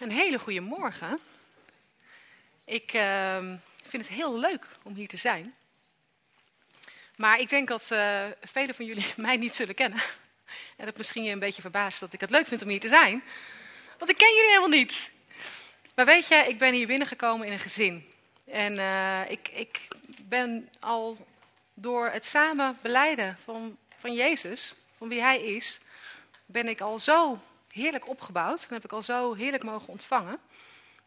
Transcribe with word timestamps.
Een 0.00 0.10
hele 0.10 0.38
goede 0.38 0.60
morgen. 0.60 1.18
Ik 2.64 2.92
uh, 2.92 3.36
vind 3.84 4.02
het 4.02 4.16
heel 4.16 4.38
leuk 4.38 4.66
om 4.82 4.94
hier 4.94 5.08
te 5.08 5.16
zijn. 5.16 5.54
Maar 7.16 7.40
ik 7.40 7.48
denk 7.48 7.68
dat 7.68 7.88
uh, 7.92 8.24
velen 8.42 8.74
van 8.74 8.84
jullie 8.84 9.12
mij 9.16 9.36
niet 9.36 9.54
zullen 9.54 9.74
kennen. 9.74 10.02
En 10.76 10.86
dat 10.86 10.96
misschien 10.96 11.24
je 11.24 11.32
een 11.32 11.38
beetje 11.38 11.60
verbaast 11.60 12.00
dat 12.00 12.12
ik 12.12 12.20
het 12.20 12.30
leuk 12.30 12.46
vind 12.46 12.62
om 12.62 12.68
hier 12.68 12.80
te 12.80 12.88
zijn. 12.88 13.22
Want 13.98 14.10
ik 14.10 14.16
ken 14.16 14.34
jullie 14.34 14.48
helemaal 14.48 14.78
niet. 14.78 15.10
Maar 15.94 16.06
weet 16.06 16.28
je, 16.28 16.34
ik 16.34 16.58
ben 16.58 16.74
hier 16.74 16.86
binnengekomen 16.86 17.46
in 17.46 17.52
een 17.52 17.58
gezin. 17.58 18.12
En 18.44 18.74
uh, 18.74 19.30
ik, 19.30 19.48
ik 19.48 19.88
ben 20.22 20.68
al 20.80 21.26
door 21.74 22.08
het 22.08 22.26
samen 22.26 22.78
beleiden 22.82 23.38
van, 23.44 23.76
van 23.98 24.14
Jezus, 24.14 24.74
van 24.98 25.08
wie 25.08 25.20
Hij 25.20 25.42
is, 25.42 25.80
ben 26.46 26.68
ik 26.68 26.80
al 26.80 26.98
zo 26.98 27.40
heerlijk 27.68 28.08
opgebouwd. 28.08 28.60
Dat 28.60 28.70
heb 28.70 28.84
ik 28.84 28.92
al 28.92 29.02
zo 29.02 29.34
heerlijk 29.34 29.64
mogen 29.64 29.88
ontvangen. 29.88 30.38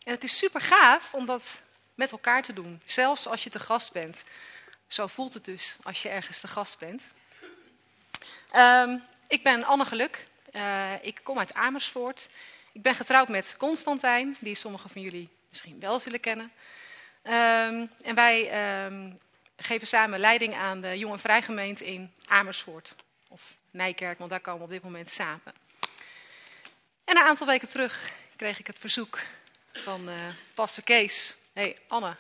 En 0.04 0.14
het 0.14 0.24
is 0.24 0.38
super 0.38 0.62
gaaf 0.62 1.14
om 1.14 1.26
dat 1.26 1.62
met 1.96 2.12
elkaar 2.12 2.44
te 2.44 2.54
doen. 2.54 2.82
Zelfs 2.86 3.28
als 3.28 3.44
je 3.44 3.50
te 3.50 3.60
gast 3.60 3.92
bent. 3.92 4.24
Zo 4.88 5.08
voelt 5.08 5.34
het 5.34 5.46
dus 5.46 5.76
als 5.84 6.02
je 6.02 6.10
ergens 6.10 6.40
te 6.40 6.48
gast 6.48 6.80
bent. 6.80 7.08
Um, 8.56 9.04
ik 9.28 9.44
ben 9.44 9.64
Anne 9.64 9.86
Geluk. 9.86 10.28
Uh, 10.52 10.94
ik 11.02 11.20
kom 11.24 11.40
uit 11.40 11.54
Amersfoort. 11.54 12.30
Ik 12.72 12.82
ben 12.82 12.96
getrouwd 12.96 13.28
met 13.28 13.56
Constantijn, 13.58 14.38
die 14.40 14.56
sommigen 14.56 14.90
van 14.90 15.02
jullie 15.02 15.30
misschien 15.50 15.80
wel 15.80 16.00
zullen 16.00 16.20
kennen. 16.20 16.52
Um, 17.24 17.92
en 18.02 18.16
wij 18.16 18.86
um, 18.86 19.20
geven 19.58 19.88
samen 19.88 20.20
leiding 20.20 20.56
aan 20.56 20.82
de 20.82 20.98
Jong 20.98 21.14
en 21.14 21.20
Vrijgemeente 21.20 21.86
in 21.86 22.14
Amersfoort. 22.26 22.96
Of 23.28 23.54
Nijkerk, 23.72 24.18
want 24.18 24.30
daar 24.30 24.40
komen 24.40 24.60
we 24.60 24.66
op 24.66 24.72
dit 24.72 24.84
moment 24.84 25.12
samen. 25.12 25.54
En 27.04 27.18
een 27.18 27.24
aantal 27.24 27.48
weken 27.48 27.68
terug 27.68 28.12
kreeg 28.36 28.60
ik 28.60 28.68
het 28.68 28.80
verzoek 28.80 29.20
van 29.72 30.10
uh, 30.10 30.16
pastor 30.54 30.84
Kees. 30.84 31.36
Hé 31.54 31.62
hey, 31.62 31.78
Anne, 31.88 32.16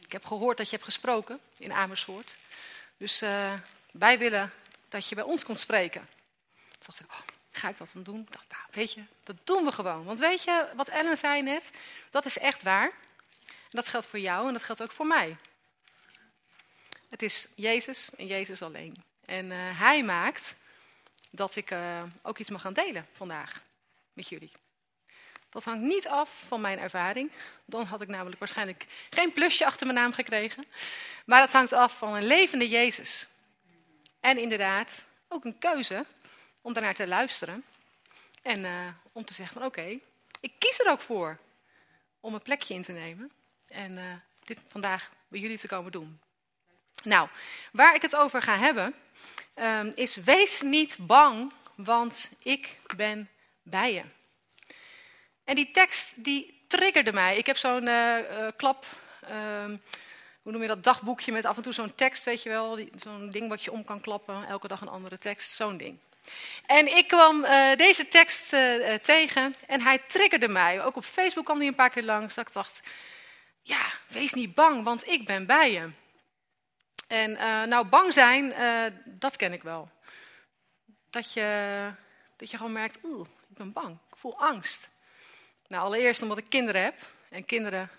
ik 0.00 0.12
heb 0.12 0.24
gehoord 0.24 0.56
dat 0.56 0.66
je 0.66 0.72
hebt 0.72 0.84
gesproken 0.84 1.40
in 1.58 1.72
Amersfoort. 1.72 2.36
Dus 2.96 3.22
uh, 3.22 3.52
wij 3.90 4.18
willen 4.18 4.52
dat 4.88 5.08
je 5.08 5.14
bij 5.14 5.24
ons 5.24 5.44
komt 5.44 5.60
spreken. 5.60 6.08
Toen 6.54 6.86
dacht 6.86 7.00
ik, 7.00 7.06
oh, 7.10 7.20
ga 7.50 7.68
ik 7.68 7.76
dat 7.76 7.90
dan 7.92 8.02
doen? 8.02 8.26
Dacht, 8.30 8.48
nou, 8.48 8.62
weet 8.70 8.92
je, 8.92 9.02
dat 9.22 9.36
doen 9.44 9.64
we 9.64 9.72
gewoon. 9.72 10.04
Want 10.04 10.18
weet 10.18 10.42
je, 10.42 10.68
wat 10.74 10.88
Ellen 10.88 11.16
zei 11.16 11.42
net, 11.42 11.72
dat 12.10 12.24
is 12.24 12.38
echt 12.38 12.62
waar. 12.62 12.90
En 13.46 13.82
dat 13.82 13.88
geldt 13.88 14.06
voor 14.06 14.18
jou 14.18 14.46
en 14.46 14.52
dat 14.52 14.62
geldt 14.62 14.82
ook 14.82 14.92
voor 14.92 15.06
mij. 15.06 15.36
Het 17.08 17.22
is 17.22 17.46
Jezus 17.54 18.10
en 18.16 18.26
Jezus 18.26 18.62
alleen. 18.62 19.02
En 19.24 19.50
uh, 19.50 19.56
hij 19.80 20.04
maakt 20.04 20.54
dat 21.30 21.56
ik 21.56 21.74
ook 22.22 22.38
iets 22.38 22.50
mag 22.50 22.60
gaan 22.60 22.72
delen 22.72 23.06
vandaag 23.12 23.62
jullie. 24.24 24.52
Dat 25.48 25.64
hangt 25.64 25.84
niet 25.84 26.08
af 26.08 26.44
van 26.48 26.60
mijn 26.60 26.78
ervaring. 26.78 27.30
Dan 27.64 27.84
had 27.84 28.00
ik 28.00 28.08
namelijk 28.08 28.38
waarschijnlijk 28.38 28.86
geen 29.10 29.32
plusje 29.32 29.66
achter 29.66 29.86
mijn 29.86 29.98
naam 29.98 30.12
gekregen. 30.12 30.64
Maar 31.26 31.40
het 31.40 31.52
hangt 31.52 31.72
af 31.72 31.98
van 31.98 32.14
een 32.14 32.26
levende 32.26 32.68
Jezus. 32.68 33.26
En 34.20 34.38
inderdaad 34.38 35.04
ook 35.28 35.44
een 35.44 35.58
keuze 35.58 36.06
om 36.62 36.72
daarnaar 36.72 36.94
te 36.94 37.06
luisteren. 37.06 37.64
En 38.42 38.60
uh, 38.60 38.88
om 39.12 39.24
te 39.24 39.34
zeggen 39.34 39.56
van 39.58 39.66
oké, 39.66 39.98
ik 40.40 40.52
kies 40.58 40.80
er 40.80 40.90
ook 40.90 41.00
voor 41.00 41.38
om 42.20 42.34
een 42.34 42.42
plekje 42.42 42.74
in 42.74 42.82
te 42.82 42.92
nemen. 42.92 43.30
En 43.68 43.92
uh, 43.92 44.02
dit 44.44 44.58
vandaag 44.68 45.10
bij 45.28 45.40
jullie 45.40 45.58
te 45.58 45.68
komen 45.68 45.92
doen. 45.92 46.20
Nou, 47.02 47.28
waar 47.72 47.94
ik 47.94 48.02
het 48.02 48.16
over 48.16 48.42
ga 48.42 48.58
hebben, 48.58 48.94
um, 49.54 49.92
is 49.94 50.16
wees 50.16 50.60
niet 50.60 50.96
bang, 51.00 51.52
want 51.74 52.30
ik 52.38 52.78
ben 52.96 53.30
bij. 53.66 54.04
En 55.44 55.54
die 55.54 55.70
tekst 55.70 56.24
die 56.24 56.64
triggerde 56.68 57.12
mij. 57.12 57.36
Ik 57.36 57.46
heb 57.46 57.56
zo'n 57.56 57.86
uh, 57.86 58.18
uh, 58.18 58.48
klap, 58.56 58.86
um, 59.64 59.82
hoe 60.42 60.52
noem 60.52 60.62
je 60.62 60.68
dat, 60.68 60.84
dagboekje 60.84 61.32
met 61.32 61.44
af 61.44 61.56
en 61.56 61.62
toe 61.62 61.72
zo'n 61.72 61.94
tekst, 61.94 62.24
weet 62.24 62.42
je 62.42 62.48
wel. 62.48 62.78
Zo'n 62.96 63.30
ding 63.30 63.48
wat 63.48 63.64
je 63.64 63.72
om 63.72 63.84
kan 63.84 64.00
klappen, 64.00 64.46
elke 64.46 64.68
dag 64.68 64.80
een 64.80 64.88
andere 64.88 65.18
tekst, 65.18 65.50
zo'n 65.50 65.76
ding. 65.76 65.98
En 66.66 66.96
ik 66.96 67.08
kwam 67.08 67.44
uh, 67.44 67.76
deze 67.76 68.08
tekst 68.08 68.48
tegen 69.02 69.54
en 69.66 69.80
hij 69.80 69.98
triggerde 69.98 70.48
mij. 70.48 70.84
Ook 70.84 70.96
op 70.96 71.04
Facebook 71.04 71.44
kwam 71.44 71.58
hij 71.58 71.66
een 71.66 71.74
paar 71.74 71.90
keer 71.90 72.02
langs, 72.04 72.34
dat 72.34 72.46
ik 72.46 72.52
dacht, 72.52 72.88
ja, 73.62 73.82
wees 74.08 74.34
niet 74.34 74.54
bang, 74.54 74.84
want 74.84 75.08
ik 75.08 75.24
ben 75.24 75.46
bij 75.46 75.72
je. 75.72 75.90
En 77.06 77.32
nou, 77.68 77.86
bang 77.86 78.12
zijn, 78.12 78.54
dat 79.04 79.36
ken 79.36 79.52
ik 79.52 79.62
wel. 79.62 79.90
Dat 81.10 81.32
je, 81.32 81.90
dat 82.36 82.50
je 82.50 82.56
gewoon 82.56 82.72
merkt, 82.72 82.98
oeh, 83.02 83.26
ik 83.56 83.62
ben 83.62 83.72
bang, 83.72 83.98
ik 84.10 84.16
voel 84.16 84.38
angst. 84.38 84.88
Nou, 85.66 85.84
allereerst 85.84 86.22
omdat 86.22 86.38
ik 86.38 86.48
kinderen 86.48 86.82
heb. 86.82 86.94
En 87.28 87.44
kinderen 87.44 87.90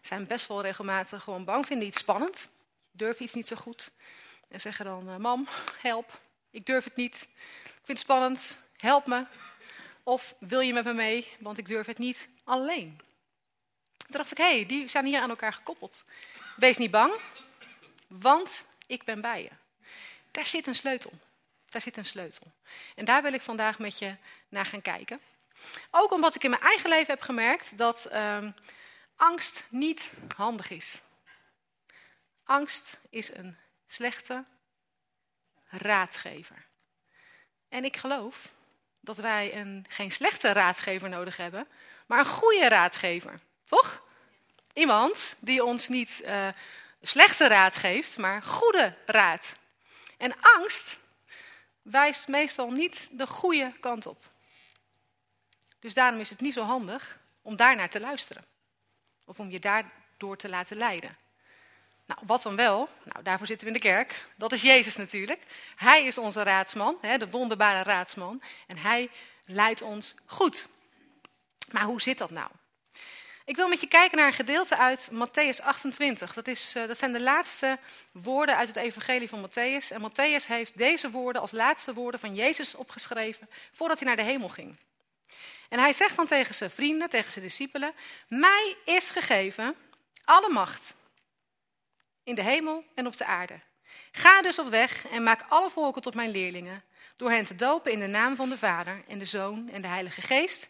zijn 0.00 0.26
best 0.26 0.46
wel 0.46 0.62
regelmatig 0.62 1.22
gewoon 1.22 1.44
bang, 1.44 1.66
vinden 1.66 1.86
iets 1.86 1.98
spannend. 1.98 2.48
Durven 2.90 3.24
iets 3.24 3.34
niet 3.34 3.46
zo 3.46 3.56
goed. 3.56 3.90
En 4.48 4.60
zeggen 4.60 4.84
dan, 4.84 5.08
uh, 5.08 5.16
mam, 5.16 5.48
help, 5.80 6.18
ik 6.50 6.66
durf 6.66 6.84
het 6.84 6.96
niet. 6.96 7.28
Ik 7.64 7.72
vind 7.72 7.86
het 7.86 7.98
spannend, 7.98 8.62
help 8.76 9.06
me. 9.06 9.26
Of 10.02 10.34
wil 10.38 10.60
je 10.60 10.72
met 10.72 10.84
me 10.84 10.92
mee, 10.92 11.28
want 11.38 11.58
ik 11.58 11.66
durf 11.66 11.86
het 11.86 11.98
niet 11.98 12.28
alleen. 12.44 13.00
Toen 13.96 14.16
dacht 14.16 14.30
ik, 14.30 14.38
hé, 14.38 14.54
hey, 14.56 14.66
die 14.66 14.88
zijn 14.88 15.04
hier 15.04 15.20
aan 15.20 15.30
elkaar 15.30 15.52
gekoppeld. 15.52 16.04
Wees 16.56 16.76
niet 16.76 16.90
bang, 16.90 17.12
want 18.06 18.64
ik 18.86 19.04
ben 19.04 19.20
bij 19.20 19.42
je. 19.42 19.50
Daar 20.30 20.46
zit 20.46 20.66
een 20.66 20.74
sleutel. 20.74 21.12
Daar 21.76 21.84
zit 21.84 21.96
een 21.96 22.06
sleutel. 22.06 22.52
En 22.94 23.04
daar 23.04 23.22
wil 23.22 23.32
ik 23.32 23.40
vandaag 23.40 23.78
met 23.78 23.98
je 23.98 24.16
naar 24.48 24.66
gaan 24.66 24.82
kijken. 24.82 25.20
Ook 25.90 26.12
omdat 26.12 26.34
ik 26.34 26.44
in 26.44 26.50
mijn 26.50 26.62
eigen 26.62 26.88
leven 26.88 27.14
heb 27.14 27.22
gemerkt 27.22 27.78
dat 27.78 28.08
uh, 28.12 28.48
angst 29.16 29.64
niet 29.68 30.10
handig 30.36 30.70
is. 30.70 30.98
Angst 32.44 32.98
is 33.10 33.30
een 33.34 33.56
slechte 33.86 34.44
raadgever. 35.68 36.66
En 37.68 37.84
ik 37.84 37.96
geloof 37.96 38.48
dat 39.00 39.16
wij 39.16 39.54
een, 39.54 39.86
geen 39.88 40.10
slechte 40.10 40.52
raadgever 40.52 41.08
nodig 41.08 41.36
hebben, 41.36 41.68
maar 42.06 42.18
een 42.18 42.26
goede 42.26 42.68
raadgever. 42.68 43.40
Toch? 43.64 44.02
Iemand 44.72 45.36
die 45.38 45.64
ons 45.64 45.88
niet 45.88 46.22
uh, 46.24 46.48
slechte 47.02 47.46
raad 47.46 47.76
geeft, 47.76 48.16
maar 48.18 48.42
goede 48.42 48.94
raad. 49.06 49.56
En 50.16 50.40
angst 50.40 50.96
wijst 51.90 52.28
meestal 52.28 52.70
niet 52.70 53.08
de 53.12 53.26
goede 53.26 53.72
kant 53.80 54.06
op. 54.06 54.30
Dus 55.80 55.94
daarom 55.94 56.20
is 56.20 56.30
het 56.30 56.40
niet 56.40 56.54
zo 56.54 56.62
handig 56.62 57.18
om 57.42 57.56
daarnaar 57.56 57.90
te 57.90 58.00
luisteren. 58.00 58.44
Of 59.24 59.40
om 59.40 59.50
je 59.50 59.58
daardoor 59.58 60.36
te 60.36 60.48
laten 60.48 60.76
leiden. 60.76 61.16
Nou, 62.06 62.20
wat 62.26 62.42
dan 62.42 62.56
wel? 62.56 62.88
Nou, 63.04 63.22
daarvoor 63.22 63.46
zitten 63.46 63.66
we 63.66 63.74
in 63.74 63.80
de 63.80 63.88
kerk. 63.88 64.26
Dat 64.36 64.52
is 64.52 64.62
Jezus 64.62 64.96
natuurlijk. 64.96 65.42
Hij 65.76 66.04
is 66.04 66.18
onze 66.18 66.42
raadsman, 66.42 66.98
hè, 67.00 67.18
de 67.18 67.30
wonderbare 67.30 67.82
raadsman. 67.82 68.42
En 68.66 68.78
hij 68.78 69.10
leidt 69.44 69.82
ons 69.82 70.14
goed. 70.24 70.68
Maar 71.70 71.84
hoe 71.84 72.02
zit 72.02 72.18
dat 72.18 72.30
nou? 72.30 72.50
Ik 73.46 73.56
wil 73.56 73.68
met 73.68 73.80
je 73.80 73.86
kijken 73.86 74.18
naar 74.18 74.26
een 74.26 74.32
gedeelte 74.32 74.76
uit 74.76 75.10
Matthäus 75.12 75.62
28. 75.62 76.34
Dat, 76.34 76.46
is, 76.48 76.76
uh, 76.76 76.86
dat 76.86 76.98
zijn 76.98 77.12
de 77.12 77.20
laatste 77.20 77.78
woorden 78.12 78.56
uit 78.56 78.68
het 78.68 78.76
evangelie 78.76 79.28
van 79.28 79.48
Matthäus. 79.48 79.88
En 79.90 80.10
Matthäus 80.10 80.46
heeft 80.46 80.76
deze 80.76 81.10
woorden 81.10 81.40
als 81.40 81.52
laatste 81.52 81.94
woorden 81.94 82.20
van 82.20 82.34
Jezus 82.34 82.74
opgeschreven 82.74 83.48
voordat 83.72 83.98
hij 83.98 84.06
naar 84.06 84.16
de 84.16 84.22
hemel 84.22 84.48
ging. 84.48 84.76
En 85.68 85.78
hij 85.78 85.92
zegt 85.92 86.16
dan 86.16 86.26
tegen 86.26 86.54
zijn 86.54 86.70
vrienden, 86.70 87.10
tegen 87.10 87.32
zijn 87.32 87.44
discipelen: 87.44 87.92
Mij 88.28 88.76
is 88.84 89.10
gegeven 89.10 89.74
alle 90.24 90.52
macht 90.52 90.94
in 92.22 92.34
de 92.34 92.42
hemel 92.42 92.84
en 92.94 93.06
op 93.06 93.16
de 93.16 93.24
aarde. 93.24 93.60
Ga 94.12 94.42
dus 94.42 94.58
op 94.58 94.68
weg 94.68 95.06
en 95.08 95.22
maak 95.22 95.44
alle 95.48 95.70
volken 95.70 96.02
tot 96.02 96.14
mijn 96.14 96.30
leerlingen, 96.30 96.84
door 97.16 97.30
hen 97.30 97.44
te 97.44 97.54
dopen 97.54 97.92
in 97.92 98.00
de 98.00 98.06
naam 98.06 98.36
van 98.36 98.48
de 98.48 98.58
Vader 98.58 99.02
en 99.08 99.18
de 99.18 99.24
Zoon 99.24 99.68
en 99.72 99.82
de 99.82 99.88
Heilige 99.88 100.22
Geest, 100.22 100.68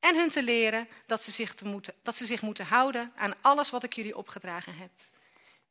en 0.00 0.16
hun 0.16 0.30
te 0.30 0.42
leren 0.42 0.88
dat 1.06 1.22
ze 1.22 1.30
zich, 1.30 1.54
te 1.54 1.64
moeten, 1.64 1.94
dat 2.02 2.16
ze 2.16 2.26
zich 2.26 2.42
moeten 2.42 2.66
houden 2.66 3.12
aan 3.16 3.34
alles 3.40 3.70
wat 3.70 3.82
ik 3.82 3.92
jullie 3.92 4.16
opgedragen 4.16 4.76
heb. 4.76 4.90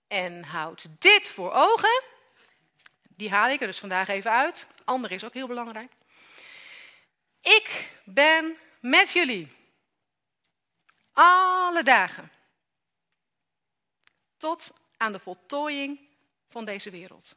En 0.08 0.44
houd 0.44 0.88
dit 1.00 1.30
voor 1.30 1.52
ogen. 1.52 2.04
Die 3.10 3.30
haal 3.30 3.50
ik 3.50 3.62
er 3.62 3.68
dus 3.68 3.80
vandaag 3.80 4.08
even 4.08 4.32
uit. 4.32 4.68
Andere 4.84 5.14
is 5.14 5.24
ook 5.24 5.34
heel 5.34 5.48
belangrijk. 5.48 5.92
Ik 7.42 7.92
ben 8.04 8.58
met 8.80 9.12
jullie. 9.12 9.52
Alle 11.14 11.84
dagen. 11.84 12.32
Tot 14.38 14.74
aan 14.98 15.12
de 15.12 15.20
voltooiing 15.20 16.00
van 16.50 16.66
deze 16.66 16.90
wereld. 16.90 17.36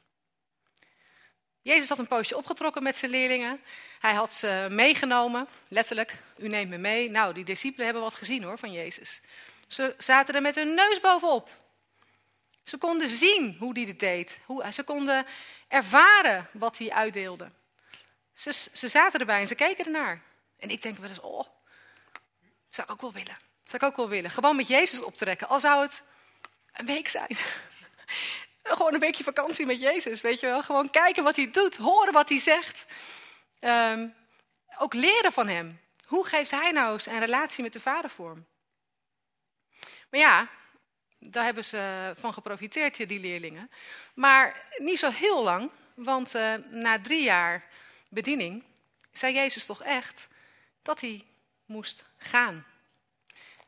Jezus 1.62 1.88
had 1.88 1.98
een 1.98 2.06
poosje 2.06 2.36
opgetrokken 2.36 2.82
met 2.82 2.96
zijn 2.96 3.10
leerlingen. 3.10 3.60
Hij 3.98 4.14
had 4.14 4.34
ze 4.34 4.66
meegenomen, 4.70 5.46
letterlijk. 5.68 6.14
U 6.36 6.48
neemt 6.48 6.70
me 6.70 6.78
mee. 6.78 7.10
Nou, 7.10 7.34
die 7.34 7.44
discipelen 7.44 7.84
hebben 7.84 8.02
wat 8.02 8.14
gezien 8.14 8.42
hoor 8.42 8.58
van 8.58 8.72
Jezus. 8.72 9.20
Ze 9.66 9.94
zaten 9.98 10.34
er 10.34 10.42
met 10.42 10.54
hun 10.54 10.74
neus 10.74 11.00
bovenop. 11.00 11.48
Ze 12.64 12.76
konden 12.76 13.08
zien 13.08 13.56
hoe 13.58 13.72
hij 13.72 13.84
dit 13.84 14.00
deed. 14.00 14.40
Hoe, 14.44 14.72
ze 14.72 14.82
konden 14.82 15.26
ervaren 15.68 16.48
wat 16.52 16.78
hij 16.78 16.90
uitdeelde. 16.90 17.50
Ze, 18.34 18.52
ze 18.72 18.88
zaten 18.88 19.20
erbij 19.20 19.40
en 19.40 19.46
ze 19.46 19.54
keken 19.54 19.84
ernaar. 19.84 20.22
En 20.58 20.70
ik 20.70 20.82
denk 20.82 20.98
wel 20.98 21.08
eens, 21.08 21.20
oh, 21.20 21.46
Zou 22.68 22.86
ik 22.86 22.92
ook 22.92 23.00
wel 23.00 23.12
willen. 23.12 23.38
Zou 23.64 23.76
ik 23.76 23.82
ook 23.82 23.96
wel 23.96 24.08
willen. 24.08 24.30
Gewoon 24.30 24.56
met 24.56 24.68
Jezus 24.68 25.02
optrekken. 25.02 25.48
Al 25.48 25.60
zou 25.60 25.82
het 25.82 26.02
een 26.72 26.86
week 26.86 27.08
zijn. 27.08 27.36
Gewoon 28.76 28.94
een 28.94 29.00
weekje 29.00 29.24
vakantie 29.24 29.66
met 29.66 29.80
Jezus, 29.80 30.20
weet 30.20 30.40
je 30.40 30.46
wel. 30.46 30.62
Gewoon 30.62 30.90
kijken 30.90 31.24
wat 31.24 31.36
hij 31.36 31.50
doet, 31.50 31.76
horen 31.76 32.12
wat 32.12 32.28
hij 32.28 32.38
zegt. 32.38 32.86
Ehm, 33.60 34.08
ook 34.78 34.94
leren 34.94 35.32
van 35.32 35.48
hem. 35.48 35.80
Hoe 36.06 36.26
geeft 36.26 36.50
hij 36.50 36.70
nou 36.70 37.00
zijn 37.00 37.20
relatie 37.20 37.62
met 37.62 37.72
de 37.72 37.80
vader 37.80 38.10
vorm? 38.10 38.46
Maar 40.10 40.20
ja, 40.20 40.48
daar 41.18 41.44
hebben 41.44 41.64
ze 41.64 42.12
van 42.18 42.32
geprofiteerd, 42.32 43.08
die 43.08 43.20
leerlingen. 43.20 43.70
Maar 44.14 44.66
niet 44.76 44.98
zo 44.98 45.10
heel 45.10 45.42
lang, 45.42 45.70
want 45.94 46.34
uh, 46.34 46.54
na 46.70 47.00
drie 47.00 47.22
jaar 47.22 47.66
bediening 48.08 48.64
zei 49.12 49.34
Jezus 49.34 49.66
toch 49.66 49.82
echt 49.82 50.28
dat 50.82 51.00
hij 51.00 51.24
moest 51.64 52.04
gaan. 52.18 52.66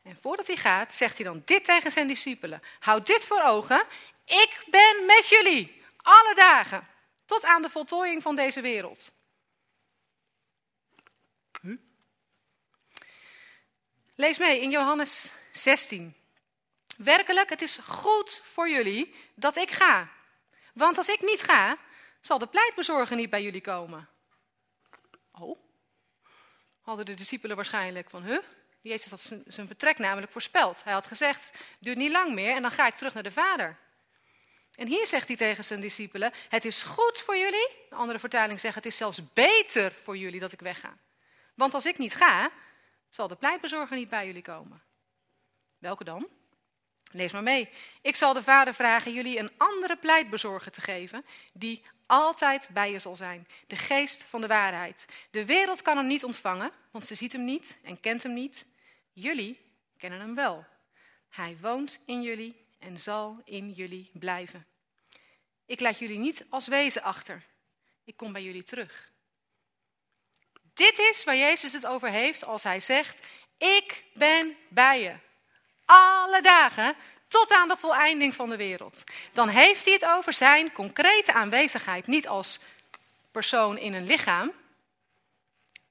En 0.03 0.17
voordat 0.21 0.47
hij 0.47 0.55
gaat, 0.55 0.93
zegt 0.93 1.17
hij 1.17 1.25
dan 1.25 1.41
dit 1.45 1.65
tegen 1.65 1.91
zijn 1.91 2.07
discipelen. 2.07 2.61
Houd 2.79 3.07
dit 3.07 3.25
voor 3.25 3.41
ogen. 3.41 3.83
Ik 4.31 4.63
ben 4.69 5.05
met 5.05 5.29
jullie 5.29 5.83
alle 5.97 6.35
dagen 6.35 6.87
tot 7.25 7.45
aan 7.45 7.61
de 7.61 7.69
voltooiing 7.69 8.21
van 8.21 8.35
deze 8.35 8.61
wereld. 8.61 9.11
Lees 14.15 14.37
mee 14.37 14.61
in 14.61 14.69
Johannes 14.69 15.31
16. 15.51 16.15
Werkelijk, 16.97 17.49
het 17.49 17.61
is 17.61 17.77
goed 17.77 18.41
voor 18.43 18.69
jullie 18.69 19.15
dat 19.35 19.55
ik 19.57 19.71
ga. 19.71 20.09
Want 20.73 20.97
als 20.97 21.09
ik 21.09 21.21
niet 21.21 21.41
ga, 21.41 21.77
zal 22.21 22.37
de 22.37 22.47
pleitbezorger 22.47 23.15
niet 23.15 23.29
bij 23.29 23.43
jullie 23.43 23.61
komen. 23.61 24.09
Oh, 25.31 25.59
hadden 26.81 27.05
de 27.05 27.13
discipelen 27.13 27.55
waarschijnlijk 27.55 28.09
van, 28.09 28.23
huh? 28.23 28.39
Jezus 28.81 29.09
had 29.09 29.21
zijn 29.45 29.67
vertrek 29.67 29.97
namelijk 29.97 30.31
voorspeld. 30.31 30.83
Hij 30.83 30.93
had 30.93 31.07
gezegd, 31.07 31.57
duurt 31.79 31.97
niet 31.97 32.11
lang 32.11 32.33
meer 32.33 32.55
en 32.55 32.61
dan 32.61 32.71
ga 32.71 32.87
ik 32.87 32.95
terug 32.95 33.13
naar 33.13 33.23
de 33.23 33.31
Vader. 33.31 33.77
En 34.81 34.87
hier 34.87 35.07
zegt 35.07 35.27
hij 35.27 35.37
tegen 35.37 35.63
zijn 35.63 35.81
discipelen, 35.81 36.31
het 36.49 36.65
is 36.65 36.81
goed 36.81 37.19
voor 37.19 37.37
jullie. 37.37 37.69
De 37.89 37.95
andere 37.95 38.19
vertaling 38.19 38.59
zegt, 38.59 38.75
het 38.75 38.85
is 38.85 38.97
zelfs 38.97 39.33
beter 39.33 39.93
voor 40.03 40.17
jullie 40.17 40.39
dat 40.39 40.51
ik 40.51 40.59
wegga. 40.59 40.97
Want 41.53 41.73
als 41.73 41.85
ik 41.85 41.97
niet 41.97 42.15
ga, 42.15 42.51
zal 43.09 43.27
de 43.27 43.35
pleitbezorger 43.35 43.97
niet 43.97 44.09
bij 44.09 44.25
jullie 44.25 44.41
komen. 44.41 44.81
Welke 45.77 46.03
dan? 46.03 46.27
Lees 47.11 47.31
maar 47.31 47.43
mee. 47.43 47.69
Ik 48.01 48.15
zal 48.15 48.33
de 48.33 48.43
Vader 48.43 48.73
vragen 48.73 49.13
jullie 49.13 49.39
een 49.39 49.51
andere 49.57 49.95
pleitbezorger 49.95 50.71
te 50.71 50.81
geven, 50.81 51.25
die 51.53 51.83
altijd 52.05 52.69
bij 52.73 52.91
je 52.91 52.99
zal 52.99 53.15
zijn. 53.15 53.47
De 53.67 53.75
geest 53.75 54.23
van 54.23 54.41
de 54.41 54.47
waarheid. 54.47 55.05
De 55.31 55.45
wereld 55.45 55.81
kan 55.81 55.97
hem 55.97 56.07
niet 56.07 56.23
ontvangen, 56.23 56.71
want 56.91 57.05
ze 57.05 57.15
ziet 57.15 57.31
hem 57.31 57.45
niet 57.45 57.79
en 57.83 57.99
kent 57.99 58.23
hem 58.23 58.33
niet. 58.33 58.65
Jullie 59.13 59.59
kennen 59.97 60.19
hem 60.19 60.35
wel. 60.35 60.65
Hij 61.29 61.57
woont 61.61 62.01
in 62.05 62.21
jullie 62.21 62.65
en 62.79 62.99
zal 62.99 63.41
in 63.45 63.71
jullie 63.71 64.09
blijven. 64.13 64.70
Ik 65.71 65.79
laat 65.79 65.99
jullie 65.99 66.17
niet 66.17 66.45
als 66.49 66.67
wezen 66.67 67.01
achter. 67.01 67.43
Ik 68.03 68.17
kom 68.17 68.31
bij 68.31 68.43
jullie 68.43 68.63
terug. 68.63 69.11
Dit 70.73 70.99
is 70.99 71.23
waar 71.23 71.35
Jezus 71.35 71.73
het 71.73 71.85
over 71.85 72.09
heeft 72.09 72.43
als 72.43 72.63
hij 72.63 72.79
zegt: 72.79 73.27
Ik 73.57 74.03
ben 74.13 74.55
bij 74.69 75.01
je. 75.01 75.15
Alle 75.85 76.41
dagen 76.41 76.95
tot 77.27 77.51
aan 77.51 77.67
de 77.67 77.77
voleinding 77.77 78.35
van 78.35 78.49
de 78.49 78.55
wereld. 78.55 79.03
Dan 79.33 79.47
heeft 79.47 79.85
hij 79.85 79.93
het 79.93 80.05
over 80.05 80.33
zijn 80.33 80.71
concrete 80.71 81.33
aanwezigheid. 81.33 82.07
Niet 82.07 82.27
als 82.27 82.59
persoon 83.31 83.77
in 83.77 83.93
een 83.93 84.05
lichaam, 84.05 84.51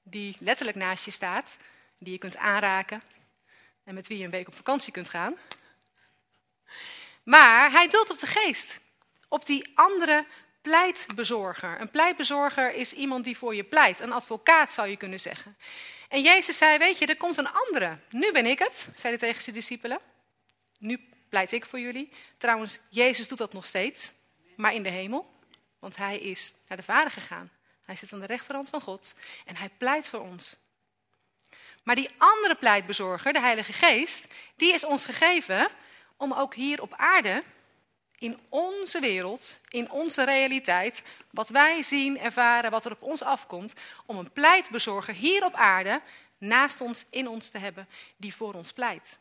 die 0.03 0.35
letterlijk 0.39 0.77
naast 0.77 1.05
je 1.05 1.11
staat, 1.11 1.59
die 1.97 2.11
je 2.11 2.19
kunt 2.19 2.37
aanraken 2.37 3.03
en 3.83 3.93
met 3.93 4.07
wie 4.07 4.17
je 4.17 4.23
een 4.23 4.31
week 4.31 4.47
op 4.47 4.55
vakantie 4.55 4.91
kunt 4.91 5.09
gaan. 5.09 5.37
Maar 7.23 7.71
hij 7.71 7.87
doelt 7.87 8.09
op 8.09 8.17
de 8.17 8.27
geest, 8.27 8.79
op 9.31 9.45
die 9.45 9.71
andere 9.73 10.25
pleitbezorger. 10.61 11.81
Een 11.81 11.91
pleitbezorger 11.91 12.73
is 12.73 12.93
iemand 12.93 13.23
die 13.23 13.37
voor 13.37 13.55
je 13.55 13.63
pleit, 13.63 13.99
een 13.99 14.11
advocaat 14.11 14.73
zou 14.73 14.87
je 14.87 14.97
kunnen 14.97 15.19
zeggen. 15.19 15.57
En 16.09 16.21
Jezus 16.21 16.57
zei, 16.57 16.77
weet 16.77 16.97
je, 16.97 17.05
er 17.05 17.17
komt 17.17 17.37
een 17.37 17.51
andere. 17.51 17.97
Nu 18.09 18.31
ben 18.31 18.45
ik 18.45 18.59
het, 18.59 18.77
zei 18.77 19.07
hij 19.07 19.17
tegen 19.17 19.41
zijn 19.41 19.55
discipelen. 19.55 19.99
Nu 20.77 20.99
pleit 21.29 21.51
ik 21.51 21.65
voor 21.65 21.79
jullie. 21.79 22.09
Trouwens, 22.37 22.79
Jezus 22.89 23.27
doet 23.27 23.37
dat 23.37 23.53
nog 23.53 23.65
steeds, 23.65 24.11
maar 24.55 24.73
in 24.73 24.83
de 24.83 24.89
hemel. 24.89 25.33
Want 25.79 25.95
hij 25.95 26.19
is 26.19 26.53
naar 26.67 26.77
de 26.77 26.83
Vader 26.83 27.11
gegaan. 27.11 27.49
Hij 27.83 27.95
zit 27.95 28.13
aan 28.13 28.19
de 28.19 28.25
rechterhand 28.25 28.69
van 28.69 28.81
God 28.81 29.15
en 29.45 29.55
hij 29.55 29.69
pleit 29.77 30.09
voor 30.09 30.19
ons. 30.19 30.55
Maar 31.83 31.95
die 31.95 32.09
andere 32.17 32.55
pleitbezorger, 32.55 33.33
de 33.33 33.39
Heilige 33.39 33.73
Geest, 33.73 34.33
die 34.55 34.73
is 34.73 34.83
ons 34.83 35.05
gegeven 35.05 35.69
om 36.17 36.33
ook 36.33 36.55
hier 36.55 36.81
op 36.81 36.93
aarde, 36.95 37.43
in 38.21 38.39
onze 38.49 38.99
wereld, 38.99 39.59
in 39.69 39.91
onze 39.91 40.23
realiteit, 40.23 41.01
wat 41.31 41.49
wij 41.49 41.81
zien, 41.81 42.19
ervaren, 42.19 42.71
wat 42.71 42.85
er 42.85 42.91
op 42.91 43.01
ons 43.01 43.21
afkomt, 43.21 43.73
om 44.05 44.17
een 44.17 44.31
pleitbezorger 44.31 45.13
hier 45.13 45.45
op 45.45 45.53
aarde 45.53 46.01
naast 46.37 46.81
ons, 46.81 47.05
in 47.09 47.27
ons 47.27 47.49
te 47.49 47.57
hebben, 47.57 47.87
die 48.17 48.35
voor 48.35 48.53
ons 48.53 48.73
pleit. 48.73 49.19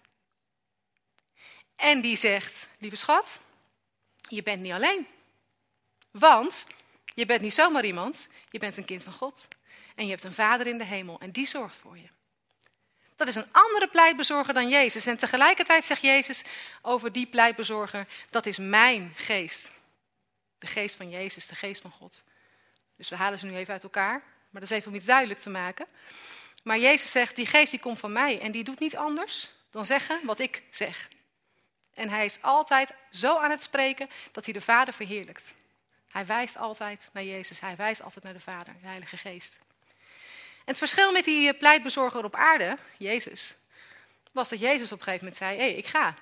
En 1.77 2.01
die 2.01 2.17
zegt, 2.17 2.69
lieve 2.79 2.97
schat, 2.97 3.41
je 4.29 4.43
bent 4.43 4.63
niet 4.63 4.73
alleen. 4.73 5.07
Want 6.11 6.67
je 7.15 7.27
bent 7.27 7.41
niet 7.41 7.55
zomaar 7.55 7.85
iemand, 7.85 8.29
je 8.51 8.59
bent 8.59 8.77
een 8.77 8.85
kind 8.85 9.03
van 9.03 9.13
God. 9.13 9.49
En 9.95 10.05
je 10.05 10.11
hebt 10.11 10.25
een 10.25 10.35
vader 10.35 10.67
in 10.67 10.79
de 10.79 10.85
hemel 10.85 11.21
en 11.21 11.31
die 11.31 11.47
zorgt 11.47 11.79
voor 11.79 11.99
je. 11.99 12.09
Dat 13.21 13.29
is 13.29 13.35
een 13.35 13.53
andere 13.53 13.89
pleitbezorger 13.89 14.55
dan 14.55 14.69
Jezus. 14.69 15.07
En 15.07 15.19
tegelijkertijd 15.19 15.85
zegt 15.85 16.03
Jezus 16.03 16.43
over 16.83 17.13
die 17.13 17.27
pleitbezorger, 17.27 18.07
dat 18.31 18.47
is 18.47 18.59
mijn 18.59 19.13
geest. 19.17 19.71
De 20.59 20.67
geest 20.67 20.97
van 20.97 21.11
Jezus, 21.11 21.47
de 21.47 21.55
geest 21.55 21.81
van 21.81 21.91
God. 21.91 22.25
Dus 22.97 23.09
we 23.09 23.17
halen 23.17 23.39
ze 23.39 23.47
nu 23.47 23.57
even 23.57 23.73
uit 23.73 23.83
elkaar, 23.83 24.23
maar 24.51 24.61
dat 24.61 24.71
is 24.71 24.77
even 24.77 24.89
om 24.89 24.97
iets 24.97 25.05
duidelijk 25.05 25.41
te 25.41 25.51
maken. 25.51 25.87
Maar 26.63 26.79
Jezus 26.79 27.11
zegt, 27.11 27.37
die 27.37 27.47
geest 27.47 27.71
die 27.71 27.81
komt 27.81 27.99
van 27.99 28.13
mij 28.13 28.41
en 28.41 28.53
die 28.53 28.65
doet 28.65 28.81
niet 28.81 28.97
anders 28.97 29.51
dan 29.71 29.87
zeggen 29.87 30.21
wat 30.25 30.39
ik 30.39 30.63
zeg. 30.71 31.09
En 31.95 32.09
hij 32.09 32.25
is 32.25 32.43
altijd 32.43 32.95
zo 33.11 33.39
aan 33.39 33.51
het 33.51 33.63
spreken 33.63 34.11
dat 34.33 34.45
hij 34.45 34.55
de 34.55 34.61
Vader 34.61 34.95
verheerlijkt. 34.95 35.55
Hij 36.09 36.27
wijst 36.27 36.57
altijd 36.57 37.11
naar 37.13 37.25
Jezus, 37.25 37.61
hij 37.61 37.77
wijst 37.77 38.03
altijd 38.03 38.25
naar 38.25 38.35
de 38.35 38.41
Vader, 38.41 38.75
de 38.81 38.87
Heilige 38.87 39.17
Geest. 39.17 39.59
Het 40.71 40.79
verschil 40.79 41.13
met 41.13 41.25
die 41.25 41.55
pleitbezorger 41.55 42.25
op 42.25 42.35
aarde, 42.35 42.79
Jezus, 42.97 43.55
was 44.33 44.49
dat 44.49 44.61
Jezus 44.61 44.93
op 44.93 44.99
een 44.99 45.05
gegeven 45.05 45.25
moment 45.25 45.37
zei, 45.37 45.57
hé, 45.57 45.63
hey, 45.63 45.75
ik 45.75 45.87
ga. 45.87 46.15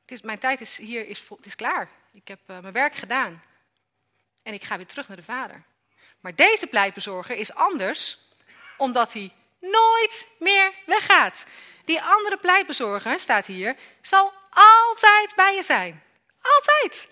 Het 0.00 0.10
is, 0.10 0.20
mijn 0.22 0.38
tijd 0.38 0.60
is 0.60 0.76
hier 0.76 1.06
is, 1.06 1.28
het 1.28 1.46
is 1.46 1.56
klaar. 1.56 1.90
Ik 2.12 2.28
heb 2.28 2.40
uh, 2.46 2.58
mijn 2.58 2.72
werk 2.72 2.94
gedaan. 2.94 3.42
En 4.42 4.54
ik 4.54 4.64
ga 4.64 4.76
weer 4.76 4.86
terug 4.86 5.08
naar 5.08 5.16
de 5.16 5.22
Vader. 5.22 5.62
Maar 6.20 6.34
deze 6.34 6.66
pleitbezorger 6.66 7.36
is 7.36 7.54
anders, 7.54 8.18
omdat 8.76 9.12
hij 9.12 9.32
nooit 9.60 10.28
meer 10.38 10.72
weggaat. 10.86 11.46
Die 11.84 12.02
andere 12.02 12.36
pleitbezorger, 12.36 13.20
staat 13.20 13.46
hier, 13.46 13.76
zal 14.02 14.32
altijd 14.50 15.32
bij 15.36 15.54
je 15.54 15.62
zijn. 15.62 16.02
Altijd. 16.40 17.08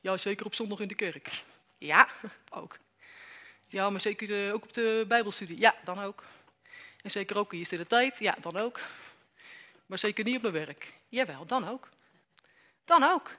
Ja, 0.00 0.16
zeker 0.16 0.46
op 0.46 0.54
zondag 0.54 0.80
in 0.80 0.88
de 0.88 0.94
kerk. 0.94 1.28
Ja, 1.78 2.08
ook. 2.50 2.76
Ja, 3.72 3.90
maar 3.90 4.00
zeker 4.00 4.52
ook 4.52 4.62
op 4.62 4.72
de 4.72 5.04
Bijbelstudie. 5.08 5.58
Ja, 5.58 5.74
dan 5.84 6.02
ook. 6.02 6.24
En 7.02 7.10
zeker 7.10 7.38
ook 7.38 7.52
in 7.52 7.58
je 7.58 7.64
stille 7.64 7.86
tijd. 7.86 8.18
Ja, 8.18 8.36
dan 8.40 8.60
ook. 8.60 8.80
Maar 9.86 9.98
zeker 9.98 10.24
niet 10.24 10.36
op 10.36 10.42
mijn 10.42 10.66
werk. 10.66 10.94
Jawel, 11.08 11.46
dan 11.46 11.68
ook. 11.68 11.88
Dan 12.84 13.02
ook. 13.02 13.30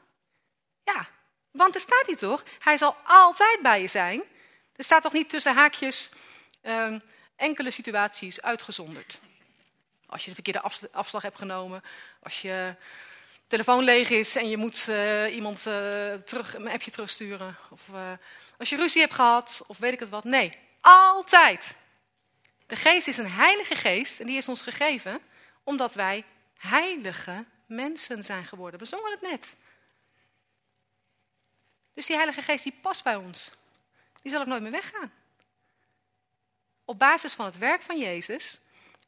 Ja, 0.84 1.08
want 1.52 1.76
er 1.76 1.82
staat 1.82 2.06
hier 2.06 2.18
toch, 2.18 2.44
hij 2.60 2.78
zal 2.78 2.96
altijd 3.06 3.60
bij 3.62 3.82
je 3.82 3.88
zijn. 3.88 4.24
Er 4.76 4.84
staat 4.84 5.02
toch 5.02 5.14
niet 5.14 5.30
tussen 5.30 5.54
haakjes 5.54 6.10
uh, 6.62 7.00
enkele 7.36 7.72
situaties 7.72 8.42
uitgezonderd. 8.42 9.20
Als 10.06 10.24
je 10.24 10.30
de 10.30 10.36
verkeerde 10.36 10.90
afslag 10.92 11.22
hebt 11.22 11.38
genomen, 11.38 11.84
als 12.20 12.42
je 12.42 12.76
telefoon 13.54 13.84
leeg 13.84 14.10
is 14.10 14.36
en 14.36 14.50
je 14.50 14.58
moet 14.58 14.88
uh, 14.90 15.36
iemand 15.36 15.66
uh, 15.68 16.14
terug, 16.14 16.54
een 16.54 16.70
appje 16.70 16.92
terugsturen. 16.92 17.58
Of 17.70 17.88
uh, 17.88 18.12
als 18.58 18.70
je 18.70 18.76
ruzie 18.76 19.02
hebt 19.02 19.14
gehad, 19.14 19.64
of 19.68 19.78
weet 19.78 19.94
ik 19.94 20.00
het 20.00 20.10
wat. 20.10 20.24
Nee, 20.24 20.52
altijd. 20.82 21.76
De 22.68 22.76
geest 22.76 23.08
is 23.08 23.18
een 23.18 23.32
heilige 23.32 23.76
geest 23.76 24.20
en 24.20 24.26
die 24.26 24.38
is 24.38 24.48
ons 24.48 24.62
gegeven 24.62 25.22
omdat 25.64 25.94
wij 25.94 26.24
heilige 26.58 27.46
mensen 27.66 28.24
zijn 28.24 28.46
geworden. 28.46 28.80
We 28.80 28.86
zongen 28.86 29.12
het 29.12 29.22
net. 29.22 29.56
Dus 31.94 32.06
die 32.06 32.16
heilige 32.16 32.42
geest 32.42 32.64
die 32.64 32.80
past 32.82 33.04
bij 33.04 33.16
ons. 33.16 33.52
Die 34.22 34.32
zal 34.32 34.42
ook 34.42 34.48
nooit 34.48 34.62
meer 34.62 34.72
weggaan. 34.72 35.14
Op 36.86 37.00
basis 37.00 37.34
van 37.34 37.46
het 37.46 37.58
werk 37.58 37.82
van 37.82 38.00
Jezus 38.00 38.60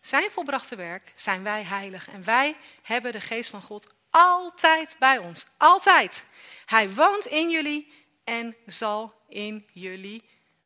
zijn 0.02 0.32
volbrachte 0.32 0.76
werk 0.76 1.14
zijn 1.16 1.44
wij 1.44 1.64
heilig. 1.64 2.10
En 2.10 2.24
wij 2.24 2.56
hebben 2.82 3.12
de 3.12 3.22
geest 3.22 3.50
van 3.50 3.62
God 3.62 3.94
altijd 4.16 4.96
bij 5.00 5.18
ons. 5.18 5.46
Altijd. 5.58 6.26
Hij 6.66 6.94
woont 6.94 7.26
in 7.26 7.50
jullie 7.50 7.94
en 8.24 8.56
zal 8.66 9.14
in 9.28 9.68
jullie 9.74 10.24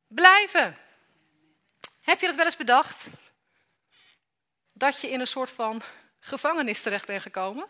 blijven. 0.08 0.78
Heb 2.02 2.20
je 2.20 2.28
dat 2.28 2.36
wel 2.36 2.46
eens 2.46 2.58
bedacht? 2.58 3.10
dat 4.80 5.02
je 5.02 5.10
in 5.10 5.20
een 5.20 5.28
soort 5.28 5.50
van 5.50 5.82
gevangenis 6.20 6.82
terecht 6.82 7.06
bent 7.06 7.22
gekomen? 7.22 7.68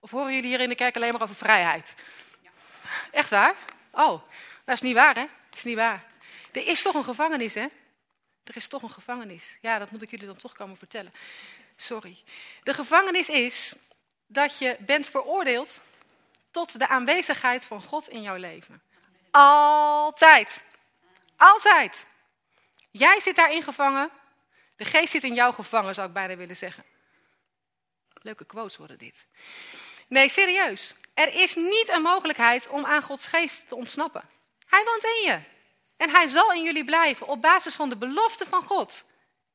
Of 0.00 0.10
horen 0.10 0.34
jullie 0.34 0.48
hier 0.48 0.60
in 0.60 0.68
de 0.68 0.74
kerk 0.74 0.96
alleen 0.96 1.12
maar 1.12 1.22
over 1.22 1.34
vrijheid? 1.34 1.94
Echt 3.10 3.30
waar? 3.30 3.56
Oh, 3.90 4.22
dat 4.64 4.74
is 4.74 4.80
niet 4.80 4.94
waar, 4.94 5.14
hè? 5.14 5.26
Dat 5.48 5.58
is 5.58 5.64
niet 5.64 5.76
waar. 5.76 6.04
Er 6.52 6.66
is 6.66 6.82
toch 6.82 6.94
een 6.94 7.04
gevangenis, 7.04 7.54
hè? 7.54 7.66
Er 8.44 8.56
is 8.56 8.68
toch 8.68 8.82
een 8.82 8.90
gevangenis. 8.90 9.58
Ja, 9.60 9.78
dat 9.78 9.90
moet 9.90 10.02
ik 10.02 10.10
jullie 10.10 10.26
dan 10.26 10.36
toch 10.36 10.52
komen 10.52 10.76
vertellen. 10.76 11.12
Sorry. 11.76 12.22
De 12.62 12.74
gevangenis 12.74 13.28
is 13.28 13.74
dat 14.28 14.58
je 14.58 14.76
bent 14.78 15.06
veroordeeld 15.06 15.80
tot 16.50 16.78
de 16.78 16.88
aanwezigheid 16.88 17.64
van 17.64 17.82
God 17.82 18.08
in 18.08 18.22
jouw 18.22 18.36
leven. 18.36 18.82
Altijd. 19.30 20.62
Altijd. 21.36 22.06
Jij 22.90 23.20
zit 23.20 23.36
daarin 23.36 23.62
gevangen. 23.62 24.10
De 24.76 24.84
geest 24.84 25.10
zit 25.10 25.24
in 25.24 25.34
jou 25.34 25.54
gevangen, 25.54 25.94
zou 25.94 26.06
ik 26.08 26.12
bijna 26.12 26.36
willen 26.36 26.56
zeggen. 26.56 26.84
Leuke 28.22 28.44
quotes 28.44 28.76
worden 28.76 28.98
dit. 28.98 29.26
Nee, 30.08 30.28
serieus. 30.28 30.94
Er 31.14 31.34
is 31.34 31.54
niet 31.54 31.88
een 31.88 32.02
mogelijkheid 32.02 32.68
om 32.68 32.84
aan 32.84 33.02
Gods 33.02 33.26
geest 33.26 33.68
te 33.68 33.74
ontsnappen. 33.74 34.22
Hij 34.66 34.84
woont 34.84 35.04
in 35.04 35.22
je. 35.26 35.40
En 35.96 36.10
hij 36.10 36.28
zal 36.28 36.52
in 36.52 36.62
jullie 36.62 36.84
blijven 36.84 37.26
op 37.26 37.42
basis 37.42 37.74
van 37.74 37.88
de 37.88 37.96
belofte 37.96 38.46
van 38.46 38.62
God. 38.62 39.04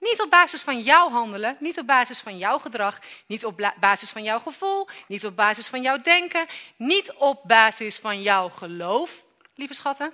Niet 0.04 0.22
op 0.22 0.30
basis 0.30 0.62
van 0.62 0.82
jouw 0.82 1.10
handelen, 1.10 1.58
niet 1.60 1.80
op 1.80 1.88
basis 1.88 2.20
van 2.20 2.38
jouw 2.38 2.60
gedrag, 2.60 3.00
niet 3.26 3.46
op 3.46 3.74
basis 3.80 4.10
van 4.10 4.24
jouw 4.24 4.40
gevoel, 4.40 4.88
niet 5.08 5.26
op 5.26 5.36
basis 5.36 5.68
van 5.68 5.82
jouw 5.82 6.02
denken, 6.02 6.48
niet 6.76 7.14
op 7.14 7.42
basis 7.44 7.98
van 7.98 8.22
jouw 8.22 8.50
geloof, 8.50 9.26
lieve 9.56 9.74
schatten. 9.74 10.14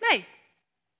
Nee, 0.00 0.26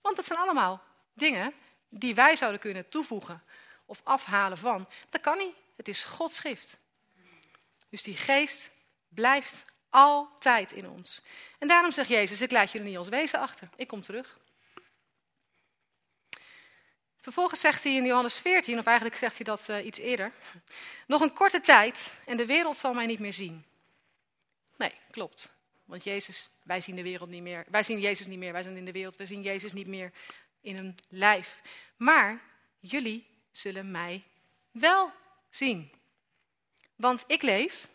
want 0.00 0.16
dat 0.16 0.24
zijn 0.24 0.38
allemaal 0.38 0.82
dingen 1.14 1.52
die 1.88 2.14
wij 2.14 2.36
zouden 2.36 2.60
kunnen 2.60 2.88
toevoegen 2.88 3.42
of 3.86 4.00
afhalen 4.04 4.58
van. 4.58 4.88
Dat 5.10 5.20
kan 5.20 5.38
niet. 5.38 5.54
Het 5.76 5.88
is 5.88 6.04
Gods 6.04 6.36
schrift. 6.36 6.78
Dus 7.88 8.02
die 8.02 8.16
geest 8.16 8.70
blijft 9.08 9.64
altijd 9.90 10.72
in 10.72 10.90
ons. 10.90 11.22
En 11.58 11.68
daarom 11.68 11.92
zegt 11.92 12.08
Jezus, 12.08 12.40
ik 12.40 12.50
laat 12.50 12.72
jullie 12.72 12.88
niet 12.88 12.98
als 12.98 13.08
wezen 13.08 13.38
achter. 13.38 13.68
Ik 13.76 13.88
kom 13.88 14.02
terug. 14.02 14.38
Vervolgens 17.26 17.60
zegt 17.60 17.84
hij 17.84 17.94
in 17.94 18.04
Johannes 18.04 18.38
14, 18.38 18.78
of 18.78 18.84
eigenlijk 18.84 19.16
zegt 19.16 19.36
hij 19.36 19.44
dat 19.44 19.68
uh, 19.68 19.86
iets 19.86 19.98
eerder. 19.98 20.32
Nog 21.06 21.20
een 21.20 21.32
korte 21.32 21.60
tijd 21.60 22.12
en 22.26 22.36
de 22.36 22.46
wereld 22.46 22.78
zal 22.78 22.94
mij 22.94 23.06
niet 23.06 23.18
meer 23.18 23.32
zien. 23.32 23.64
Nee, 24.76 24.92
klopt. 25.10 25.52
Want 25.84 26.04
Jezus, 26.04 26.50
wij 26.62 26.80
zien 26.80 26.96
de 26.96 27.02
wereld 27.02 27.28
niet 27.28 27.42
meer. 27.42 27.64
Wij 27.68 27.82
zien 27.82 28.00
Jezus 28.00 28.26
niet 28.26 28.38
meer. 28.38 28.52
Wij 28.52 28.62
zijn 28.62 28.76
in 28.76 28.84
de 28.84 28.92
wereld. 28.92 29.16
We 29.16 29.26
zien 29.26 29.42
Jezus 29.42 29.72
niet 29.72 29.86
meer 29.86 30.12
in 30.60 30.76
een 30.76 30.98
lijf. 31.08 31.60
Maar 31.96 32.40
jullie 32.80 33.26
zullen 33.52 33.90
mij 33.90 34.22
wel 34.70 35.12
zien. 35.50 35.92
Want 36.96 37.24
ik 37.26 37.42
leef 37.42 37.88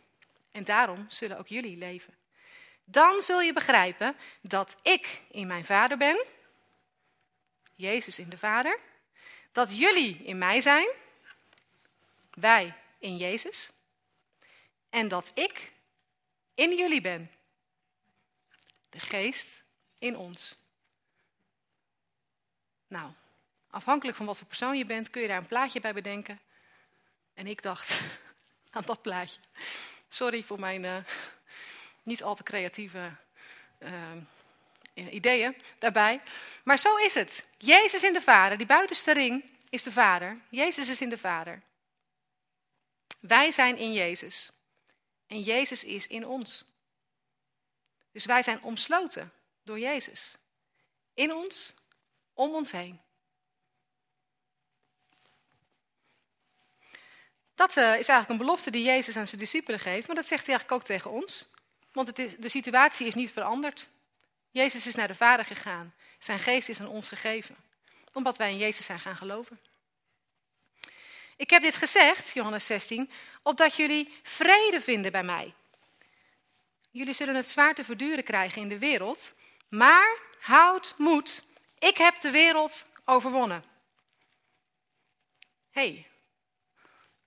en 0.52 0.64
daarom 0.64 1.06
zullen 1.10 1.38
ook 1.38 1.48
jullie 1.48 1.78
leven. 1.78 2.14
Dan 2.84 3.22
zul 3.22 3.42
je 3.42 3.54
begrijpen 3.54 4.16
dat 4.42 4.78
ik 4.82 5.22
in 5.30 5.48
mijn 5.48 5.66
Vader 5.66 5.98
ben, 5.98 6.24
Jezus 7.76 8.20
in 8.20 8.30
de 8.30 8.38
Vader, 8.38 8.80
dat 9.52 9.78
jullie 9.78 10.18
in 10.24 10.38
mij 10.38 10.62
zijn, 10.62 10.90
wij 12.34 12.74
in 12.98 13.18
Jezus, 13.18 13.72
en 14.90 15.08
dat 15.08 15.32
ik 15.34 15.72
in 16.56 16.76
jullie 16.76 17.02
ben, 17.02 17.32
de 18.90 19.00
Geest 19.00 19.62
in 19.98 20.18
ons. 20.18 20.56
Nou, 22.88 23.12
afhankelijk 23.70 24.18
van 24.18 24.26
wat 24.26 24.38
voor 24.38 24.48
persoon 24.48 24.78
je 24.78 24.86
bent, 24.86 25.10
kun 25.10 25.22
je 25.22 25.28
daar 25.28 25.38
een 25.38 25.48
plaatje 25.48 25.82
bij 25.82 25.94
bedenken. 25.94 26.40
En 27.34 27.48
ik 27.48 27.62
dacht 27.62 28.02
aan 28.72 28.84
dat 28.86 29.02
plaatje. 29.02 29.40
Sorry 30.10 30.44
voor 30.44 30.60
mijn 30.60 30.84
uh, 30.84 30.98
niet 32.04 32.24
al 32.24 32.36
te 32.36 32.44
creatieve 32.44 33.12
uh, 33.80 34.12
ideeën 34.94 35.56
daarbij. 35.80 36.22
Maar 36.64 36.80
zo 36.80 36.96
is 36.96 37.14
het. 37.14 37.48
Jezus 37.58 38.04
in 38.04 38.14
de 38.14 38.22
Vader, 38.22 38.58
die 38.58 38.68
buitenste 38.68 39.14
ring 39.14 39.44
is 39.70 39.84
de 39.84 39.92
Vader. 39.92 40.40
Jezus 40.50 40.90
is 40.90 41.02
in 41.02 41.10
de 41.10 41.18
Vader. 41.18 41.62
Wij 43.20 43.52
zijn 43.52 43.78
in 43.78 43.94
Jezus. 43.94 44.52
En 45.28 45.42
Jezus 45.42 45.84
is 45.84 46.08
in 46.08 46.26
ons. 46.26 46.66
Dus 48.12 48.26
wij 48.26 48.42
zijn 48.42 48.64
omsloten 48.64 49.32
door 49.64 49.80
Jezus. 49.80 50.36
In 51.14 51.34
ons, 51.34 51.74
om 52.34 52.54
ons 52.54 52.72
heen. 52.72 53.02
Dat 57.56 57.78
uh, 57.78 57.84
is 57.84 58.08
eigenlijk 58.08 58.30
een 58.30 58.38
belofte 58.38 58.72
die 58.72 58.84
Jezus 58.84 59.18
aan 59.18 59.28
zijn 59.28 59.42
discipelen 59.42 59.80
geeft, 59.80 60.08
maar 60.08 60.16
dat 60.16 60.28
zegt 60.28 60.46
hij 60.46 60.56
eigenlijk 60.56 60.82
ook 60.82 60.88
tegen 60.88 61.12
ons. 61.12 61.48
Want 61.92 62.08
het 62.08 62.36
de 62.42 62.50
situatie 62.50 63.08
is 63.08 63.14
niet 63.14 63.32
veranderd. 63.32 63.88
Jezus 64.52 64.88
is 64.88 64.96
naar 64.96 65.08
de 65.08 65.16
Vader 65.16 65.46
gegaan. 65.46 65.94
Zijn 66.20 66.40
geest 66.40 66.70
is 66.70 66.80
aan 66.80 66.88
ons 66.88 67.08
gegeven. 67.08 67.56
Omdat 68.14 68.38
wij 68.38 68.52
in 68.52 68.58
Jezus 68.58 68.86
zijn 68.86 69.00
gaan 69.00 69.18
geloven. 69.18 69.60
Ik 71.36 71.50
heb 71.50 71.62
dit 71.62 71.76
gezegd, 71.76 72.34
Johannes 72.34 72.66
16, 72.66 73.10
opdat 73.42 73.76
jullie 73.76 74.20
vrede 74.24 74.82
vinden 74.82 75.12
bij 75.12 75.24
mij. 75.24 75.54
Jullie 76.92 77.14
zullen 77.14 77.36
het 77.36 77.50
zwaar 77.50 77.76
te 77.76 77.84
verduren 77.84 78.24
krijgen 78.24 78.62
in 78.62 78.70
de 78.70 78.78
wereld, 78.78 79.34
maar 79.70 80.18
houd 80.40 80.94
moed. 80.98 81.44
Ik 81.80 81.98
heb 81.98 82.22
de 82.22 82.32
wereld 82.32 82.86
overwonnen. 83.06 83.64
hey, 85.70 86.08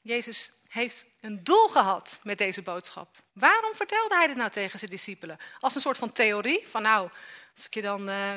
Jezus 0.01 0.53
heeft 0.75 1.07
een 1.21 1.45
doel 1.45 1.69
gehad 1.69 2.21
met 2.23 2.39
deze 2.39 2.63
boodschap. 2.63 3.09
Waarom 3.33 3.75
vertelde 3.75 4.15
hij 4.15 4.27
dit 4.27 4.37
nou 4.37 4.51
tegen 4.51 4.79
zijn 4.79 4.91
discipelen? 4.91 5.39
Als 5.61 5.75
een 5.75 5.81
soort 5.81 5.99
van 5.99 6.13
theorie, 6.13 6.69
van 6.69 6.83
nou, 6.83 7.11
als 7.55 7.67
ik 7.67 7.75
je 7.75 7.83
dan 7.83 8.09
uh, 8.09 8.35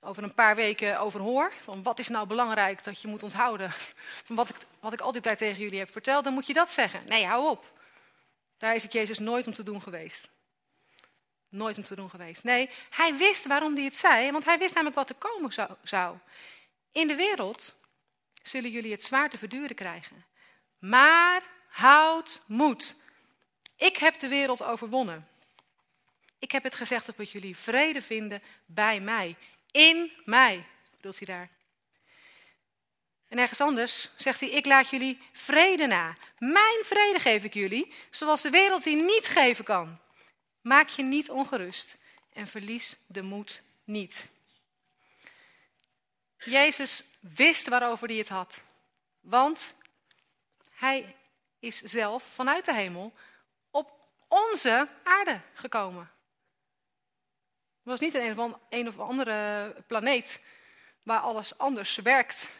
over 0.00 0.22
een 0.22 0.34
paar 0.34 0.54
weken 0.54 1.00
over 1.00 1.20
hoor, 1.20 1.52
van 1.60 1.82
wat 1.82 1.98
is 1.98 2.08
nou 2.08 2.26
belangrijk 2.26 2.84
dat 2.84 3.00
je 3.00 3.08
moet 3.08 3.22
onthouden, 3.22 3.70
van 4.26 4.36
wat 4.36 4.48
ik, 4.48 4.56
wat 4.80 4.92
ik 4.92 5.00
al 5.00 5.12
die 5.12 5.20
tijd 5.20 5.38
tegen 5.38 5.62
jullie 5.62 5.78
heb 5.78 5.92
verteld, 5.92 6.24
dan 6.24 6.32
moet 6.32 6.46
je 6.46 6.52
dat 6.52 6.72
zeggen. 6.72 7.02
Nee, 7.06 7.26
hou 7.26 7.50
op. 7.50 7.80
Daar 8.58 8.74
is 8.74 8.82
het 8.82 8.92
Jezus 8.92 9.18
nooit 9.18 9.46
om 9.46 9.54
te 9.54 9.62
doen 9.62 9.82
geweest. 9.82 10.28
Nooit 11.48 11.76
om 11.76 11.84
te 11.84 11.96
doen 11.96 12.10
geweest. 12.10 12.44
Nee, 12.44 12.70
hij 12.90 13.16
wist 13.16 13.46
waarom 13.46 13.74
hij 13.74 13.84
het 13.84 13.96
zei, 13.96 14.30
want 14.30 14.44
hij 14.44 14.58
wist 14.58 14.74
namelijk 14.74 14.98
wat 14.98 15.10
er 15.10 15.16
komen 15.16 15.52
zou. 15.82 16.16
In 16.92 17.06
de 17.06 17.14
wereld 17.14 17.76
zullen 18.42 18.70
jullie 18.70 18.92
het 18.92 19.04
zwaar 19.04 19.30
te 19.30 19.38
verduren 19.38 19.76
krijgen. 19.76 20.30
Maar 20.82 21.42
houd 21.68 22.42
moed. 22.46 22.96
Ik 23.76 23.96
heb 23.96 24.18
de 24.18 24.28
wereld 24.28 24.62
overwonnen. 24.62 25.28
Ik 26.38 26.52
heb 26.52 26.62
het 26.62 26.74
gezegd 26.74 27.16
dat 27.16 27.30
jullie 27.30 27.56
vrede 27.56 28.02
vinden 28.02 28.42
bij 28.66 29.00
mij. 29.00 29.36
In 29.70 30.12
mij, 30.24 30.66
bedoelt 30.96 31.18
hij 31.18 31.36
daar. 31.36 31.50
En 33.28 33.38
ergens 33.38 33.60
anders 33.60 34.10
zegt 34.16 34.40
hij, 34.40 34.50
ik 34.50 34.66
laat 34.66 34.90
jullie 34.90 35.18
vrede 35.32 35.86
na. 35.86 36.16
Mijn 36.38 36.84
vrede 36.84 37.18
geef 37.18 37.44
ik 37.44 37.54
jullie, 37.54 37.92
zoals 38.10 38.42
de 38.42 38.50
wereld 38.50 38.82
die 38.82 38.96
niet 38.96 39.26
geven 39.26 39.64
kan. 39.64 40.00
Maak 40.60 40.88
je 40.88 41.02
niet 41.02 41.30
ongerust 41.30 41.98
en 42.32 42.48
verlies 42.48 42.96
de 43.06 43.22
moed 43.22 43.62
niet. 43.84 44.28
Jezus 46.38 47.04
wist 47.20 47.68
waarover 47.68 48.08
hij 48.08 48.16
het 48.16 48.28
had. 48.28 48.62
Want 49.20 49.74
hij 50.82 51.16
is 51.58 51.80
zelf 51.80 52.22
vanuit 52.22 52.64
de 52.64 52.74
hemel 52.74 53.12
op 53.70 53.90
onze 54.28 54.88
aarde 55.04 55.40
gekomen. 55.54 56.10
Het 57.82 57.90
was 57.90 58.00
niet 58.00 58.14
een, 58.68 58.88
of 58.88 58.98
andere 58.98 59.74
planeet 59.86 60.40
waar 61.02 61.20
alles 61.20 61.58
anders 61.58 61.96
werkt 61.96 62.50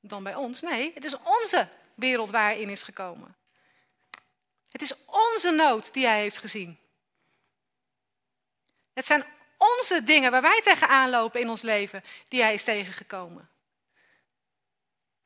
dan 0.00 0.22
bij 0.22 0.34
ons. 0.34 0.60
Nee, 0.60 0.90
het 0.94 1.04
is 1.04 1.16
onze 1.18 1.68
wereld 1.94 2.30
waar 2.30 2.44
hij 2.44 2.60
in 2.60 2.68
is 2.68 2.82
gekomen. 2.82 3.36
Het 4.68 4.82
is 4.82 4.94
onze 5.06 5.50
nood 5.50 5.92
die 5.92 6.06
hij 6.06 6.20
heeft 6.20 6.38
gezien. 6.38 6.78
Het 8.92 9.06
zijn 9.06 9.24
onze 9.56 10.02
dingen 10.02 10.30
waar 10.30 10.42
wij 10.42 10.60
tegenaan 10.60 11.10
lopen 11.10 11.40
in 11.40 11.48
ons 11.48 11.62
leven 11.62 12.04
die 12.28 12.42
hij 12.42 12.54
is 12.54 12.64
tegengekomen. 12.64 13.50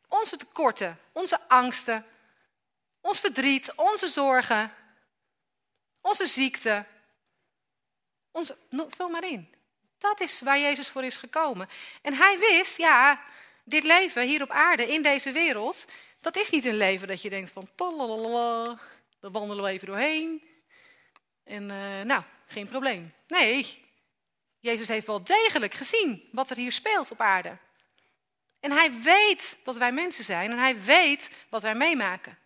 Onze 0.09 0.37
tekorten, 0.37 0.99
onze 1.12 1.49
angsten, 1.49 2.07
ons 3.06 3.20
verdriet, 3.20 3.72
onze 3.75 4.08
zorgen, 4.08 4.75
onze 6.00 6.26
ziekte. 6.26 6.84
Onze, 8.30 8.56
vul 8.88 9.08
maar 9.08 9.25
in. 9.25 9.54
Dat 9.98 10.20
is 10.20 10.40
waar 10.40 10.58
Jezus 10.58 10.88
voor 10.88 11.04
is 11.04 11.16
gekomen. 11.16 11.68
En 12.02 12.14
hij 12.14 12.38
wist, 12.38 12.76
ja, 12.76 13.22
dit 13.64 13.84
leven 13.84 14.22
hier 14.22 14.42
op 14.42 14.50
aarde, 14.50 14.92
in 14.92 15.02
deze 15.02 15.32
wereld, 15.32 15.86
dat 16.20 16.36
is 16.36 16.50
niet 16.50 16.64
een 16.64 16.76
leven 16.76 17.08
dat 17.08 17.22
je 17.22 17.30
denkt 17.30 17.50
van, 17.50 17.68
daar 17.76 19.32
wandelen 19.32 19.64
we 19.64 19.70
even 19.70 19.86
doorheen. 19.86 20.42
En 21.44 21.62
uh, 21.62 22.00
nou, 22.02 22.22
geen 22.46 22.68
probleem. 22.68 23.14
Nee, 23.26 23.84
Jezus 24.60 24.88
heeft 24.88 25.06
wel 25.06 25.25
degelijk 25.25 25.75
gezien 25.75 26.28
wat 26.32 26.50
er 26.50 26.56
hier 26.56 26.72
speelt 26.72 27.10
op 27.10 27.20
aarde. 27.20 27.56
En 28.60 28.72
hij 28.72 28.92
weet 28.92 29.58
dat 29.64 29.76
wij 29.76 29.92
mensen 29.92 30.25
zijn 30.25 30.50
en 30.50 30.58
hij 30.58 30.80
weet 30.80 31.30
wat 31.48 31.62
wij 31.62 31.75
meemaken. 31.75 32.38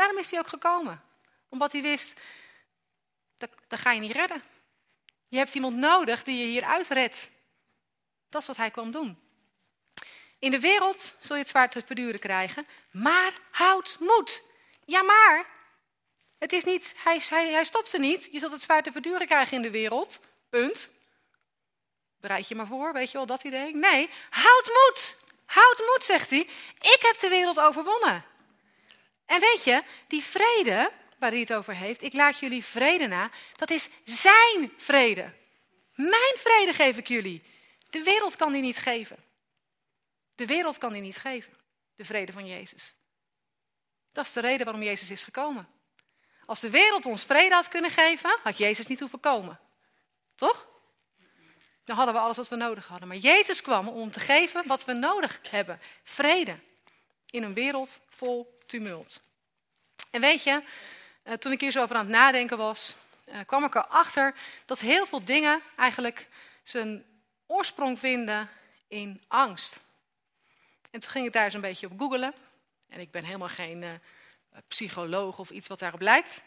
Daarom 0.00 0.18
is 0.18 0.30
hij 0.30 0.38
ook 0.38 0.48
gekomen. 0.48 1.02
Omdat 1.48 1.72
hij 1.72 1.82
wist, 1.82 2.20
dat, 3.38 3.50
dat 3.68 3.78
ga 3.78 3.92
je 3.92 4.00
niet 4.00 4.12
redden. 4.12 4.42
Je 5.28 5.36
hebt 5.36 5.54
iemand 5.54 5.76
nodig 5.76 6.22
die 6.22 6.38
je 6.38 6.44
hieruit 6.44 6.88
redt. 6.88 7.28
Dat 8.28 8.40
is 8.40 8.46
wat 8.46 8.56
hij 8.56 8.70
kwam 8.70 8.90
doen. 8.90 9.18
In 10.38 10.50
de 10.50 10.60
wereld 10.60 11.16
zul 11.18 11.36
je 11.36 11.42
het 11.42 11.50
zwaar 11.50 11.70
te 11.70 11.82
verduren 11.86 12.20
krijgen, 12.20 12.66
maar 12.90 13.32
houd 13.50 13.96
moed. 13.98 14.42
Ja, 14.84 15.02
maar 15.02 15.46
het 16.38 16.52
is 16.52 16.64
niet, 16.64 16.94
hij, 16.96 17.22
hij, 17.28 17.52
hij 17.52 17.64
stopt 17.64 17.92
er 17.92 18.00
niet. 18.00 18.28
Je 18.32 18.38
zult 18.38 18.52
het 18.52 18.62
zwaar 18.62 18.82
te 18.82 18.92
verduren 18.92 19.26
krijgen 19.26 19.56
in 19.56 19.62
de 19.62 19.70
wereld. 19.70 20.20
Punt. 20.50 20.90
Bereid 22.20 22.48
je 22.48 22.54
maar 22.54 22.66
voor, 22.66 22.92
weet 22.92 23.10
je 23.10 23.16
wel, 23.16 23.26
dat 23.26 23.44
idee? 23.44 23.74
Nee, 23.74 24.10
houd 24.30 24.66
moed. 24.66 25.18
Houd 25.46 25.78
moed, 25.78 26.04
zegt 26.04 26.30
hij. 26.30 26.40
Ik 26.80 26.98
heb 27.00 27.18
de 27.18 27.28
wereld 27.28 27.60
overwonnen. 27.60 28.29
En 29.30 29.40
weet 29.40 29.64
je, 29.64 29.82
die 30.06 30.22
vrede 30.22 30.92
waar 31.18 31.30
hij 31.30 31.40
het 31.40 31.52
over 31.52 31.74
heeft, 31.74 32.02
ik 32.02 32.12
laat 32.12 32.38
jullie 32.38 32.64
vrede 32.64 33.06
na, 33.06 33.30
dat 33.56 33.70
is 33.70 33.88
zijn 34.04 34.72
vrede. 34.76 35.32
Mijn 35.94 36.34
vrede 36.36 36.72
geef 36.72 36.96
ik 36.96 37.08
jullie. 37.08 37.42
De 37.90 38.02
wereld 38.02 38.36
kan 38.36 38.52
die 38.52 38.62
niet 38.62 38.78
geven. 38.78 39.16
De 40.34 40.46
wereld 40.46 40.78
kan 40.78 40.92
die 40.92 41.02
niet 41.02 41.16
geven, 41.16 41.52
de 41.96 42.04
vrede 42.04 42.32
van 42.32 42.46
Jezus. 42.46 42.94
Dat 44.12 44.24
is 44.24 44.32
de 44.32 44.40
reden 44.40 44.64
waarom 44.64 44.82
Jezus 44.82 45.10
is 45.10 45.22
gekomen. 45.22 45.68
Als 46.46 46.60
de 46.60 46.70
wereld 46.70 47.06
ons 47.06 47.24
vrede 47.24 47.54
had 47.54 47.68
kunnen 47.68 47.90
geven, 47.90 48.38
had 48.42 48.58
Jezus 48.58 48.86
niet 48.86 49.00
hoeven 49.00 49.20
komen. 49.20 49.60
Toch? 50.34 50.68
Dan 51.84 51.96
hadden 51.96 52.14
we 52.14 52.20
alles 52.20 52.36
wat 52.36 52.48
we 52.48 52.56
nodig 52.56 52.86
hadden. 52.86 53.08
Maar 53.08 53.16
Jezus 53.16 53.62
kwam 53.62 53.88
om 53.88 54.10
te 54.10 54.20
geven 54.20 54.66
wat 54.66 54.84
we 54.84 54.92
nodig 54.92 55.40
hebben: 55.50 55.80
vrede 56.02 56.58
in 57.30 57.42
een 57.42 57.54
wereld 57.54 58.00
vol 58.08 58.58
tumult. 58.70 59.20
En 60.10 60.20
weet 60.20 60.42
je, 60.42 60.62
eh, 61.22 61.34
toen 61.34 61.52
ik 61.52 61.60
hier 61.60 61.70
zo 61.70 61.82
over 61.82 61.96
aan 61.96 62.06
het 62.06 62.14
nadenken 62.14 62.56
was, 62.56 62.94
eh, 63.24 63.38
kwam 63.46 63.64
ik 63.64 63.74
erachter 63.74 64.34
dat 64.64 64.78
heel 64.78 65.06
veel 65.06 65.24
dingen 65.24 65.60
eigenlijk 65.76 66.28
zijn 66.62 67.04
oorsprong 67.46 67.98
vinden 67.98 68.48
in 68.88 69.22
angst. 69.28 69.78
En 70.90 71.00
toen 71.00 71.10
ging 71.10 71.26
ik 71.26 71.32
daar 71.32 71.44
eens 71.44 71.54
een 71.54 71.60
beetje 71.60 71.86
op 71.86 71.98
googelen. 71.98 72.34
En 72.88 73.00
ik 73.00 73.10
ben 73.10 73.24
helemaal 73.24 73.48
geen 73.48 73.82
uh, 73.82 73.90
psycholoog 74.68 75.38
of 75.38 75.50
iets 75.50 75.68
wat 75.68 75.78
daarop 75.78 76.00
lijkt. 76.00 76.40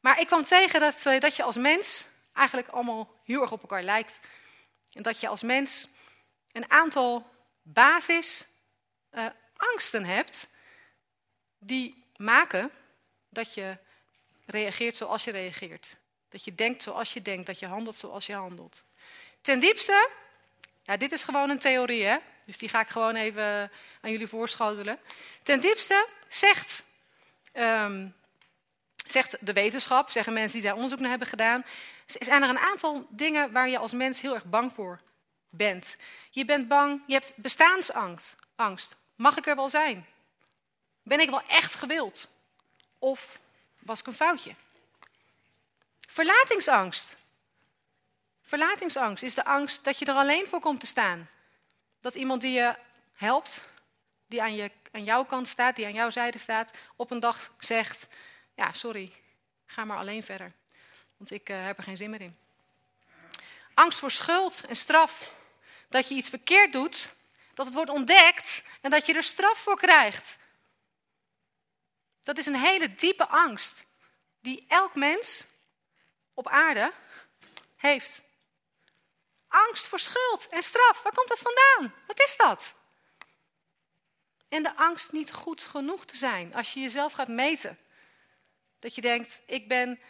Maar 0.00 0.20
ik 0.20 0.26
kwam 0.26 0.44
tegen 0.44 0.80
dat, 0.80 1.02
dat 1.02 1.36
je 1.36 1.42
als 1.42 1.56
mens 1.56 2.06
eigenlijk 2.32 2.68
allemaal 2.68 3.20
heel 3.24 3.40
erg 3.40 3.52
op 3.52 3.60
elkaar 3.60 3.82
lijkt. 3.82 4.20
En 4.92 5.02
dat 5.02 5.20
je 5.20 5.28
als 5.28 5.42
mens 5.42 5.88
een 6.52 6.70
aantal 6.70 7.30
basis 7.62 8.46
angsten 9.56 10.04
hebt 10.04 10.48
die 11.58 12.04
maken 12.16 12.70
dat 13.28 13.54
je 13.54 13.76
reageert 14.46 14.96
zoals 14.96 15.24
je 15.24 15.30
reageert. 15.30 15.96
Dat 16.28 16.44
je 16.44 16.54
denkt 16.54 16.82
zoals 16.82 17.12
je 17.12 17.22
denkt, 17.22 17.46
dat 17.46 17.58
je 17.58 17.66
handelt 17.66 17.96
zoals 17.96 18.26
je 18.26 18.34
handelt. 18.34 18.84
Ten 19.40 19.60
diepste, 19.60 20.08
ja, 20.82 20.96
dit 20.96 21.12
is 21.12 21.24
gewoon 21.24 21.50
een 21.50 21.58
theorie, 21.58 22.04
hè? 22.04 22.16
dus 22.44 22.58
die 22.58 22.68
ga 22.68 22.80
ik 22.80 22.88
gewoon 22.88 23.14
even 23.14 23.70
aan 24.00 24.10
jullie 24.10 24.26
voorschotelen. 24.26 24.98
Ten 25.42 25.60
diepste 25.60 26.06
zegt, 26.28 26.82
um, 27.54 28.14
zegt 29.06 29.36
de 29.40 29.52
wetenschap, 29.52 30.10
zeggen 30.10 30.32
mensen 30.32 30.58
die 30.58 30.68
daar 30.68 30.76
onderzoek 30.76 30.98
naar 30.98 31.10
hebben 31.10 31.28
gedaan, 31.28 31.64
zijn 32.06 32.42
er 32.42 32.48
een 32.48 32.58
aantal 32.58 33.06
dingen 33.10 33.52
waar 33.52 33.68
je 33.68 33.78
als 33.78 33.92
mens 33.92 34.20
heel 34.20 34.34
erg 34.34 34.44
bang 34.44 34.72
voor 34.72 35.00
bent. 35.50 35.96
Je 36.30 36.44
bent 36.44 36.68
bang, 36.68 37.02
je 37.06 37.12
hebt 37.12 37.32
bestaansangst. 37.36 38.36
Angst. 38.56 38.96
Mag 39.14 39.36
ik 39.36 39.46
er 39.46 39.56
wel 39.56 39.68
zijn? 39.68 40.06
Ben 41.08 41.20
ik 41.20 41.30
wel 41.30 41.42
echt 41.46 41.74
gewild? 41.74 42.28
Of 42.98 43.38
was 43.78 44.00
ik 44.00 44.06
een 44.06 44.14
foutje? 44.14 44.54
Verlatingsangst. 46.06 47.16
Verlatingsangst 48.42 49.22
is 49.22 49.34
de 49.34 49.44
angst 49.44 49.84
dat 49.84 49.98
je 49.98 50.04
er 50.04 50.14
alleen 50.14 50.46
voor 50.46 50.60
komt 50.60 50.80
te 50.80 50.86
staan. 50.86 51.30
Dat 52.00 52.14
iemand 52.14 52.40
die 52.40 52.52
je 52.52 52.74
helpt, 53.14 53.64
die 54.26 54.42
aan, 54.42 54.54
je, 54.54 54.70
aan 54.92 55.04
jouw 55.04 55.24
kant 55.24 55.48
staat, 55.48 55.76
die 55.76 55.84
aan 55.84 55.92
jouw 55.92 56.10
zijde 56.10 56.38
staat, 56.38 56.72
op 56.96 57.10
een 57.10 57.20
dag 57.20 57.52
zegt: 57.58 58.06
Ja, 58.54 58.72
sorry, 58.72 59.12
ga 59.66 59.84
maar 59.84 59.98
alleen 59.98 60.22
verder. 60.22 60.52
Want 61.16 61.30
ik 61.30 61.48
uh, 61.48 61.64
heb 61.64 61.78
er 61.78 61.84
geen 61.84 61.96
zin 61.96 62.10
meer 62.10 62.20
in. 62.20 62.36
Angst 63.74 63.98
voor 63.98 64.10
schuld 64.10 64.64
en 64.68 64.76
straf. 64.76 65.30
Dat 65.88 66.08
je 66.08 66.14
iets 66.14 66.28
verkeerd 66.28 66.72
doet, 66.72 67.10
dat 67.54 67.66
het 67.66 67.74
wordt 67.74 67.90
ontdekt 67.90 68.64
en 68.80 68.90
dat 68.90 69.06
je 69.06 69.14
er 69.14 69.22
straf 69.22 69.58
voor 69.58 69.76
krijgt. 69.76 70.38
Dat 72.28 72.38
is 72.38 72.46
een 72.46 72.56
hele 72.56 72.94
diepe 72.94 73.26
angst 73.26 73.84
die 74.40 74.64
elk 74.68 74.94
mens 74.94 75.46
op 76.34 76.48
aarde 76.48 76.92
heeft. 77.76 78.22
Angst 79.48 79.86
voor 79.86 80.00
schuld 80.00 80.48
en 80.48 80.62
straf. 80.62 81.02
Waar 81.02 81.14
komt 81.14 81.28
dat 81.28 81.38
vandaan? 81.38 81.94
Wat 82.06 82.20
is 82.20 82.36
dat? 82.36 82.74
En 84.48 84.62
de 84.62 84.76
angst 84.76 85.12
niet 85.12 85.32
goed 85.32 85.62
genoeg 85.62 86.04
te 86.04 86.16
zijn. 86.16 86.54
Als 86.54 86.72
je 86.72 86.80
jezelf 86.80 87.12
gaat 87.12 87.28
meten. 87.28 87.78
Dat 88.78 88.94
je 88.94 89.00
denkt, 89.00 89.42
ik 89.46 89.68
ben, 89.68 90.00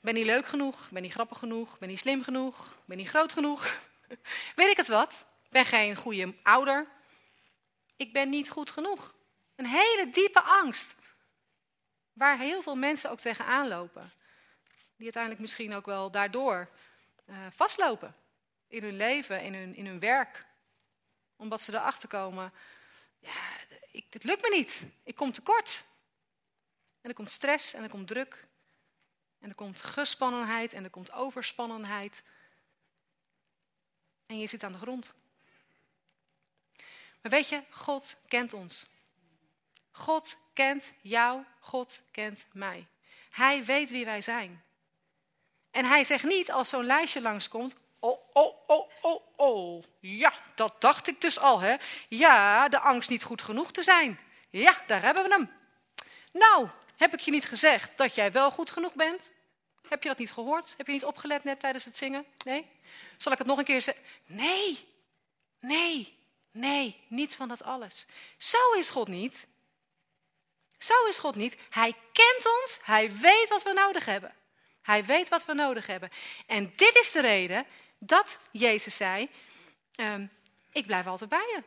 ben 0.00 0.14
niet 0.14 0.26
leuk 0.26 0.46
genoeg, 0.46 0.90
ben 0.90 1.02
niet 1.02 1.12
grappig 1.12 1.38
genoeg, 1.38 1.78
ben 1.78 1.88
niet 1.88 1.98
slim 1.98 2.22
genoeg, 2.22 2.74
ben 2.84 2.96
niet 2.96 3.08
groot 3.08 3.32
genoeg. 3.32 3.78
Weet 4.56 4.70
ik 4.70 4.76
het 4.76 4.88
wat? 4.88 5.26
Ik 5.44 5.50
ben 5.50 5.64
geen 5.64 5.96
goede 5.96 6.34
ouder. 6.42 6.86
Ik 7.96 8.12
ben 8.12 8.28
niet 8.28 8.50
goed 8.50 8.70
genoeg. 8.70 9.16
Een 9.58 9.66
hele 9.66 10.10
diepe 10.10 10.40
angst. 10.40 10.94
Waar 12.12 12.38
heel 12.38 12.62
veel 12.62 12.76
mensen 12.76 13.10
ook 13.10 13.20
tegenaan 13.20 13.68
lopen. 13.68 14.12
Die 14.96 15.04
uiteindelijk 15.04 15.42
misschien 15.42 15.74
ook 15.74 15.86
wel 15.86 16.10
daardoor 16.10 16.68
uh, 17.26 17.36
vastlopen. 17.50 18.14
In 18.66 18.82
hun 18.82 18.96
leven, 18.96 19.42
in 19.42 19.54
hun, 19.54 19.74
in 19.74 19.86
hun 19.86 19.98
werk. 19.98 20.44
Omdat 21.36 21.62
ze 21.62 21.72
erachter 21.72 22.08
komen, 22.08 22.52
ja, 23.18 23.32
ik, 23.90 24.12
dit 24.12 24.24
lukt 24.24 24.42
me 24.42 24.48
niet. 24.48 24.84
Ik 25.02 25.14
kom 25.14 25.32
tekort. 25.32 25.84
En 27.00 27.08
er 27.08 27.14
komt 27.14 27.30
stress 27.30 27.74
en 27.74 27.82
er 27.82 27.88
komt 27.88 28.08
druk. 28.08 28.46
En 29.38 29.48
er 29.48 29.54
komt 29.54 29.82
gespannenheid 29.82 30.72
en 30.72 30.84
er 30.84 30.90
komt 30.90 31.12
overspannenheid. 31.12 32.22
En 34.26 34.38
je 34.38 34.46
zit 34.46 34.62
aan 34.62 34.72
de 34.72 34.78
grond. 34.78 35.14
Maar 37.20 37.30
weet 37.30 37.48
je, 37.48 37.62
God 37.70 38.16
kent 38.28 38.52
ons. 38.52 38.86
God 39.98 40.36
kent 40.52 40.92
jou, 41.00 41.44
God 41.60 42.02
kent 42.10 42.46
mij. 42.52 42.86
Hij 43.30 43.64
weet 43.64 43.90
wie 43.90 44.04
wij 44.04 44.20
zijn. 44.20 44.62
En 45.70 45.84
hij 45.84 46.04
zegt 46.04 46.24
niet 46.24 46.52
als 46.52 46.68
zo'n 46.68 46.84
lijstje 46.84 47.20
langskomt, 47.20 47.76
oh, 47.98 48.18
oh, 48.32 48.54
oh, 48.66 48.90
oh, 49.00 49.22
oh. 49.36 49.84
Ja, 50.00 50.32
dat 50.54 50.80
dacht 50.80 51.08
ik 51.08 51.20
dus 51.20 51.38
al, 51.38 51.60
hè. 51.60 51.76
Ja, 52.08 52.68
de 52.68 52.78
angst 52.78 53.10
niet 53.10 53.22
goed 53.22 53.42
genoeg 53.42 53.72
te 53.72 53.82
zijn. 53.82 54.20
Ja, 54.50 54.82
daar 54.86 55.02
hebben 55.02 55.24
we 55.24 55.30
hem. 55.30 55.50
Nou, 56.32 56.68
heb 56.96 57.12
ik 57.12 57.20
je 57.20 57.30
niet 57.30 57.46
gezegd 57.46 57.96
dat 57.96 58.14
jij 58.14 58.32
wel 58.32 58.50
goed 58.50 58.70
genoeg 58.70 58.94
bent? 58.94 59.32
Heb 59.88 60.02
je 60.02 60.08
dat 60.08 60.18
niet 60.18 60.32
gehoord? 60.32 60.74
Heb 60.76 60.86
je 60.86 60.92
niet 60.92 61.04
opgelet 61.04 61.44
net 61.44 61.60
tijdens 61.60 61.84
het 61.84 61.96
zingen? 61.96 62.26
Nee? 62.44 62.70
Zal 63.16 63.32
ik 63.32 63.38
het 63.38 63.46
nog 63.46 63.58
een 63.58 63.64
keer 63.64 63.82
zeggen? 63.82 64.04
Nee, 64.26 64.88
nee, 65.60 66.18
nee, 66.50 67.00
niets 67.08 67.36
van 67.36 67.48
dat 67.48 67.62
alles. 67.62 68.06
Zo 68.38 68.72
is 68.72 68.90
God 68.90 69.08
niet. 69.08 69.46
Zo 70.78 71.04
is 71.04 71.18
God 71.18 71.34
niet. 71.34 71.56
Hij 71.70 71.94
kent 72.12 72.46
ons, 72.62 72.78
hij 72.82 73.12
weet 73.12 73.48
wat 73.48 73.62
we 73.62 73.72
nodig 73.72 74.04
hebben. 74.04 74.34
Hij 74.82 75.04
weet 75.04 75.28
wat 75.28 75.44
we 75.44 75.54
nodig 75.54 75.86
hebben. 75.86 76.10
En 76.46 76.72
dit 76.76 76.96
is 76.96 77.10
de 77.10 77.20
reden 77.20 77.66
dat 77.98 78.38
Jezus 78.50 78.96
zei, 78.96 79.30
ehm, 79.94 80.26
ik 80.72 80.86
blijf 80.86 81.06
altijd 81.06 81.30
bij 81.30 81.46
je. 81.54 81.62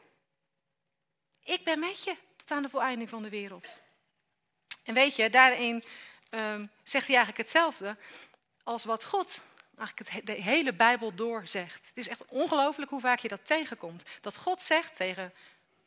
Ik 1.44 1.64
ben 1.64 1.80
met 1.80 2.04
je 2.04 2.16
tot 2.36 2.52
aan 2.52 2.64
de 2.64 2.70
voleinding 2.70 3.10
van 3.10 3.24
de 3.24 3.30
wereld. 3.30 3.78
En 4.84 4.94
weet 4.94 5.16
je, 5.16 5.30
daarin 5.30 5.84
um, 6.30 6.72
zegt 6.84 7.08
hij 7.08 7.16
eigenlijk 7.16 7.38
hetzelfde 7.38 7.98
als 8.64 8.86
wat 8.86 9.04
God 9.06 9.42
eigenlijk 9.78 10.26
de 10.26 10.32
hele 10.32 10.74
Bijbel 10.74 11.16
doorzegt. 11.16 11.88
Het 11.88 11.98
is 11.98 12.08
echt 12.08 12.26
ongelooflijk 12.26 12.92
hoe 12.92 13.00
vaak 13.00 13.20
je 13.20 13.28
dat 13.28 13.46
tegenkomt. 13.46 14.04
Dat 14.22 14.38
God 14.38 14.62
zegt 14.62 14.96
tegen 14.96 15.34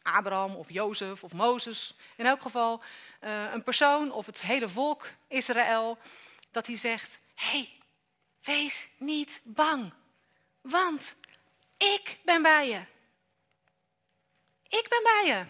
Abraham 0.05 0.57
of 0.57 0.71
Jozef 0.71 1.25
of 1.25 1.33
Mozes, 1.33 1.95
in 2.17 2.27
elk 2.27 2.43
geval 2.43 2.83
uh, 3.25 3.53
een 3.53 3.62
persoon 3.62 4.12
of 4.12 4.27
het 4.27 4.40
hele 4.40 4.69
volk 4.69 5.11
Israël, 5.29 5.99
dat 6.51 6.67
hij 6.67 6.77
zegt, 6.77 7.19
hey, 7.35 7.71
wees 8.43 8.88
niet 8.97 9.40
bang, 9.45 9.93
want 10.61 11.17
ik 11.77 12.19
ben 12.25 12.43
bij 12.43 12.69
je. 12.69 12.81
Ik 14.69 14.87
ben 14.88 15.03
bij 15.03 15.23
je. 15.27 15.45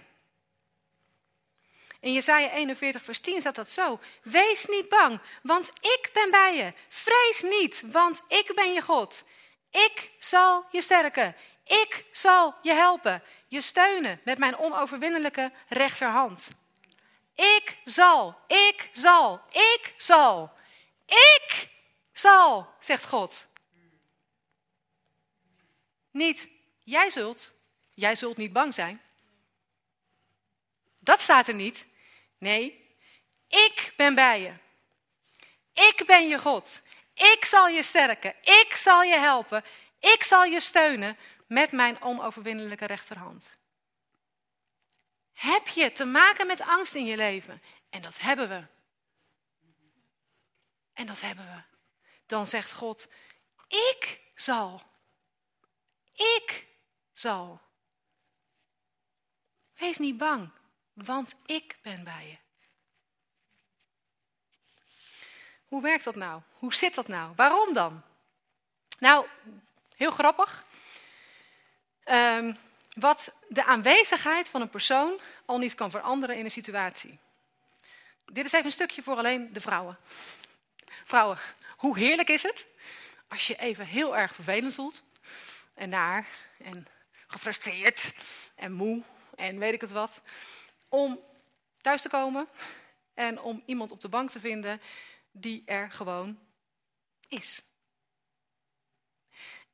In 2.01 2.13
Jesaja 2.13 2.51
41, 2.51 3.05
vers 3.05 3.21
10 3.21 3.41
staat 3.41 3.55
dat 3.55 3.71
zo. 3.71 4.01
Wees 4.23 4.67
niet 4.67 4.89
bang, 4.89 5.21
want 5.43 5.69
ik 5.69 6.11
ben 6.13 6.31
bij 6.31 6.57
je. 6.57 6.73
Vrees 6.89 7.43
niet, 7.43 7.85
want 7.87 8.23
ik 8.29 8.53
ben 8.55 8.73
je 8.73 8.81
God. 8.81 9.25
Ik 9.71 10.11
zal 10.19 10.65
je 10.71 10.83
sterken. 10.83 11.37
Ik 11.65 12.05
zal 12.13 12.55
je 12.63 12.73
helpen, 12.73 13.23
je 13.49 13.61
steunen 13.61 14.21
met 14.25 14.39
mijn 14.39 14.59
onoverwinnelijke 14.59 15.53
rechterhand. 15.69 16.49
Ik 17.35 17.79
zal, 17.85 18.39
ik 18.47 18.89
zal, 18.93 19.41
ik 19.51 19.95
zal, 19.97 20.53
ik 21.07 21.69
zal, 22.13 22.75
zegt 22.79 23.07
God. 23.07 23.47
Niet, 26.11 26.49
jij 26.79 27.11
zult, 27.11 27.53
jij 27.95 28.17
zult 28.17 28.37
niet 28.37 28.53
bang 28.53 28.75
zijn. 28.75 29.03
Dat 31.01 31.21
staat 31.21 31.49
er 31.49 31.55
niet. 31.55 31.87
Nee, 32.39 32.97
ik 33.49 33.93
ben 33.97 34.15
bij 34.15 34.41
je. 34.41 34.53
Ik 35.73 36.03
ben 36.07 36.29
je 36.29 36.39
God. 36.39 36.83
Ik 37.15 37.45
zal 37.45 37.69
je 37.69 37.83
sterken. 37.83 38.35
Ik 38.41 38.77
zal 38.77 39.03
je 39.03 39.19
helpen. 39.19 39.65
Ik 40.01 40.23
zal 40.23 40.45
je 40.45 40.61
steunen 40.61 41.17
met 41.47 41.73
mijn 41.73 42.03
onoverwinnelijke 42.03 42.87
rechterhand. 42.87 43.57
Heb 45.33 45.67
je 45.67 45.93
te 45.93 46.05
maken 46.05 46.47
met 46.47 46.61
angst 46.61 46.95
in 46.95 47.05
je 47.05 47.17
leven? 47.17 47.63
En 47.91 48.03
dat 48.03 48.19
hebben 48.21 48.49
we. 48.49 48.67
En 50.93 51.07
dat 51.07 51.21
hebben 51.21 51.45
we. 51.45 51.63
Dan 52.27 52.47
zegt 52.47 52.73
God, 52.73 53.09
ik 53.69 54.21
zal. 54.35 54.83
Ik 56.13 56.67
zal. 57.13 57.61
Wees 59.75 59.99
niet 59.99 60.17
bang, 60.17 60.51
want 60.93 61.35
ik 61.47 61.79
ben 61.83 62.05
bij 62.05 62.29
je. 62.29 62.37
Hoe 65.65 65.83
werkt 65.83 66.05
dat 66.05 66.15
nou? 66.15 66.43
Hoe 66.53 66.75
zit 66.75 66.95
dat 66.95 67.09
nou? 67.09 67.33
Waarom 67.35 67.75
dan? 67.75 68.03
Nou, 68.99 69.27
heel 69.97 70.11
grappig. 70.11 70.65
Um, 72.11 72.55
wat 72.95 73.33
de 73.49 73.65
aanwezigheid 73.65 74.49
van 74.49 74.61
een 74.61 74.71
persoon 74.71 75.21
al 75.45 75.59
niet 75.59 75.75
kan 75.75 75.91
veranderen 75.91 76.37
in 76.37 76.45
een 76.45 76.51
situatie. 76.51 77.19
Dit 78.25 78.45
is 78.45 78.53
even 78.53 78.67
een 78.67 78.73
stukje 78.73 79.03
voor 79.03 79.17
alleen 79.17 79.53
de 79.53 79.61
vrouwen. 79.61 79.99
Vrouwen, 81.05 81.39
hoe 81.77 81.99
heerlijk 81.99 82.29
is 82.29 82.43
het 82.43 82.67
als 83.29 83.47
je 83.47 83.57
even 83.57 83.87
heel 83.87 84.17
erg 84.17 84.35
vervelend 84.35 84.75
voelt 84.75 85.03
en 85.75 85.89
naar 85.89 86.27
en 86.59 86.87
gefrustreerd 87.27 88.13
en 88.55 88.73
moe 88.73 89.03
en 89.37 89.59
weet 89.59 89.73
ik 89.73 89.81
het 89.81 89.93
wat, 89.93 90.23
om 90.89 91.21
thuis 91.81 92.03
te 92.03 92.09
komen 92.09 92.49
en 93.15 93.41
om 93.41 93.63
iemand 93.67 93.91
op 93.91 94.01
de 94.01 94.09
bank 94.09 94.31
te 94.31 94.41
vinden 94.41 94.81
die 95.31 95.63
er 95.67 95.91
gewoon 95.91 96.39
is. 97.29 97.63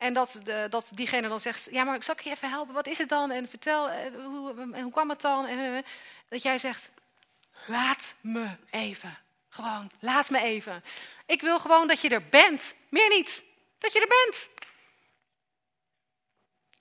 En 0.00 0.12
dat, 0.12 0.40
de, 0.44 0.66
dat 0.70 0.90
diegene 0.94 1.28
dan 1.28 1.40
zegt, 1.40 1.68
ja 1.70 1.84
maar 1.84 2.02
zal 2.02 2.14
ik 2.14 2.20
je 2.20 2.30
even 2.30 2.48
helpen, 2.48 2.74
wat 2.74 2.86
is 2.86 2.98
het 2.98 3.08
dan? 3.08 3.30
En 3.30 3.48
vertel, 3.48 3.88
eh, 3.88 4.14
hoe, 4.14 4.80
hoe 4.80 4.90
kwam 4.90 5.08
het 5.08 5.20
dan? 5.20 5.46
En, 5.46 5.76
eh, 5.76 5.84
dat 6.28 6.42
jij 6.42 6.58
zegt, 6.58 6.90
laat 7.66 8.14
me 8.20 8.56
even. 8.70 9.18
Gewoon, 9.48 9.90
laat 9.98 10.30
me 10.30 10.40
even. 10.42 10.84
Ik 11.26 11.40
wil 11.40 11.60
gewoon 11.60 11.88
dat 11.88 12.00
je 12.00 12.08
er 12.08 12.28
bent, 12.28 12.74
meer 12.88 13.08
niet. 13.08 13.42
Dat 13.78 13.92
je 13.92 14.00
er 14.00 14.24
bent. 14.24 14.48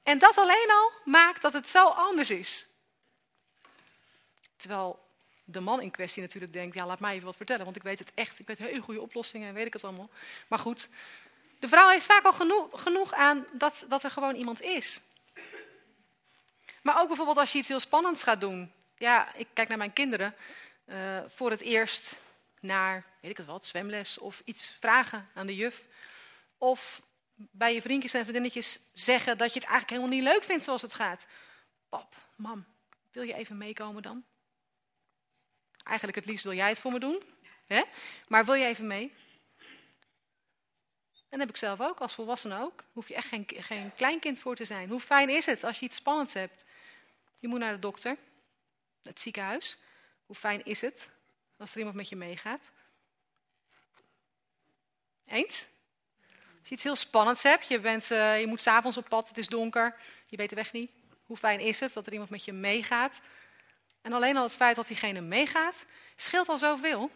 En 0.03 0.17
dat 0.17 0.37
alleen 0.37 0.69
al 0.71 0.91
maakt 1.05 1.41
dat 1.41 1.53
het 1.53 1.69
zo 1.69 1.87
anders 1.87 2.29
is. 2.29 2.67
Terwijl 4.57 4.99
de 5.43 5.59
man 5.59 5.81
in 5.81 5.91
kwestie 5.91 6.21
natuurlijk 6.21 6.53
denkt, 6.53 6.75
ja 6.75 6.85
laat 6.85 6.99
mij 6.99 7.13
even 7.13 7.25
wat 7.25 7.35
vertellen, 7.35 7.63
want 7.63 7.75
ik 7.75 7.83
weet 7.83 7.99
het 7.99 8.11
echt. 8.13 8.39
Ik 8.39 8.47
weet 8.47 8.57
hele 8.57 8.81
goede 8.81 9.01
oplossingen 9.01 9.47
en 9.47 9.53
weet 9.53 9.65
ik 9.65 9.73
het 9.73 9.83
allemaal. 9.83 10.09
Maar 10.47 10.59
goed, 10.59 10.89
de 11.59 11.67
vrouw 11.67 11.89
heeft 11.89 12.05
vaak 12.05 12.23
al 12.23 12.33
genoeg, 12.33 12.81
genoeg 12.81 13.13
aan 13.13 13.45
dat, 13.51 13.85
dat 13.87 14.03
er 14.03 14.11
gewoon 14.11 14.35
iemand 14.35 14.61
is. 14.61 15.01
Maar 16.81 16.99
ook 16.99 17.07
bijvoorbeeld 17.07 17.37
als 17.37 17.51
je 17.51 17.57
iets 17.57 17.67
heel 17.67 17.79
spannends 17.79 18.23
gaat 18.23 18.41
doen. 18.41 18.71
Ja, 18.97 19.33
ik 19.35 19.47
kijk 19.53 19.67
naar 19.67 19.77
mijn 19.77 19.93
kinderen. 19.93 20.35
Uh, 20.85 21.19
voor 21.27 21.51
het 21.51 21.61
eerst 21.61 22.17
naar, 22.59 23.05
weet 23.19 23.31
ik 23.31 23.37
het 23.37 23.45
wat, 23.45 23.65
zwemles 23.65 24.17
of 24.17 24.41
iets 24.45 24.75
vragen 24.79 25.29
aan 25.33 25.47
de 25.47 25.55
juf. 25.55 25.83
Of 26.57 27.01
bij 27.35 27.73
je 27.73 27.81
vriendjes 27.81 28.13
en 28.13 28.21
vriendinnetjes 28.21 28.79
zeggen 28.93 29.37
dat 29.37 29.53
je 29.53 29.59
het 29.59 29.69
eigenlijk 29.69 29.89
helemaal 29.89 30.21
niet 30.21 30.33
leuk 30.33 30.43
vindt 30.43 30.63
zoals 30.63 30.81
het 30.81 30.93
gaat. 30.93 31.27
Pap, 31.89 32.15
mam, 32.35 32.65
wil 33.11 33.23
je 33.23 33.33
even 33.33 33.57
meekomen 33.57 34.01
dan? 34.01 34.23
Eigenlijk 35.83 36.17
het 36.17 36.25
liefst 36.25 36.43
wil 36.43 36.53
jij 36.53 36.69
het 36.69 36.79
voor 36.79 36.91
me 36.91 36.99
doen. 36.99 37.23
Hè? 37.67 37.83
Maar 38.27 38.45
wil 38.45 38.53
je 38.53 38.65
even 38.65 38.87
mee? 38.87 39.13
En 41.29 41.37
dat 41.37 41.39
heb 41.39 41.49
ik 41.49 41.57
zelf 41.57 41.81
ook, 41.81 41.99
als 41.99 42.13
volwassene 42.13 42.61
ook. 42.61 42.83
Hoef 42.93 43.07
je 43.07 43.15
echt 43.15 43.27
geen, 43.27 43.45
geen 43.47 43.91
kleinkind 43.95 44.39
voor 44.39 44.55
te 44.55 44.65
zijn. 44.65 44.89
Hoe 44.89 44.99
fijn 44.99 45.29
is 45.29 45.45
het 45.45 45.63
als 45.63 45.79
je 45.79 45.85
iets 45.85 45.95
spannends 45.95 46.33
hebt? 46.33 46.65
Je 47.39 47.47
moet 47.47 47.59
naar 47.59 47.73
de 47.73 47.79
dokter, 47.79 48.17
het 49.03 49.19
ziekenhuis. 49.19 49.77
Hoe 50.25 50.35
fijn 50.35 50.65
is 50.65 50.81
het 50.81 51.09
als 51.57 51.71
er 51.71 51.77
iemand 51.77 51.95
met 51.95 52.09
je 52.09 52.15
meegaat? 52.15 52.71
Eens? 55.25 55.67
Als 56.59 56.67
je 56.67 56.73
iets 56.73 56.83
heel 56.83 56.95
spannends 56.95 57.43
hebt, 57.43 57.67
je, 57.67 57.79
bent, 57.79 58.11
uh, 58.11 58.39
je 58.39 58.47
moet 58.47 58.61
s'avonds 58.61 58.97
op 58.97 59.09
pad, 59.09 59.27
het 59.27 59.37
is 59.37 59.47
donker, 59.47 59.95
je 60.29 60.37
weet 60.37 60.49
de 60.49 60.55
weg 60.55 60.71
niet. 60.71 60.91
Hoe 61.25 61.37
fijn 61.37 61.59
is 61.59 61.79
het 61.79 61.93
dat 61.93 62.05
er 62.05 62.11
iemand 62.11 62.29
met 62.29 62.45
je 62.45 62.53
meegaat? 62.53 63.21
En 64.01 64.13
alleen 64.13 64.37
al 64.37 64.43
het 64.43 64.53
feit 64.53 64.75
dat 64.75 64.87
diegene 64.87 65.21
meegaat, 65.21 65.85
scheelt 66.15 66.49
al 66.49 66.57
zoveel. 66.57 67.11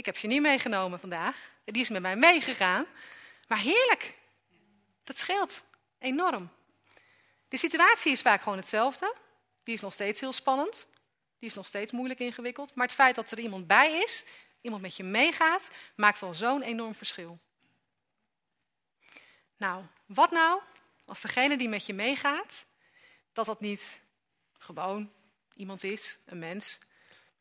Ik 0.00 0.06
heb 0.06 0.16
je 0.16 0.28
niet 0.28 0.40
meegenomen 0.40 1.00
vandaag. 1.00 1.50
Die 1.64 1.82
is 1.82 1.88
met 1.88 2.02
mij 2.02 2.16
meegegaan. 2.16 2.86
Maar 3.48 3.58
heerlijk. 3.58 4.14
Dat 5.04 5.18
scheelt 5.18 5.62
enorm. 5.98 6.50
De 7.48 7.56
situatie 7.56 8.12
is 8.12 8.22
vaak 8.22 8.42
gewoon 8.42 8.58
hetzelfde. 8.58 9.14
Die 9.62 9.74
is 9.74 9.80
nog 9.80 9.92
steeds 9.92 10.20
heel 10.20 10.32
spannend. 10.32 10.88
Die 11.38 11.48
is 11.48 11.54
nog 11.54 11.66
steeds 11.66 11.92
moeilijk 11.92 12.20
ingewikkeld. 12.20 12.74
Maar 12.74 12.86
het 12.86 12.94
feit 12.94 13.14
dat 13.14 13.30
er 13.30 13.38
iemand 13.38 13.66
bij 13.66 14.02
is, 14.02 14.24
iemand 14.60 14.82
met 14.82 14.96
je 14.96 15.04
meegaat, 15.04 15.70
maakt 15.94 16.22
al 16.22 16.34
zo'n 16.34 16.62
enorm 16.62 16.94
verschil. 16.94 17.38
Nou, 19.56 19.84
wat 20.06 20.30
nou 20.30 20.60
als 21.06 21.20
degene 21.20 21.56
die 21.56 21.68
met 21.68 21.86
je 21.86 21.94
meegaat, 21.94 22.66
dat 23.32 23.46
dat 23.46 23.60
niet 23.60 24.00
gewoon 24.58 25.12
iemand 25.54 25.82
is, 25.82 26.18
een 26.24 26.38
mens, 26.38 26.78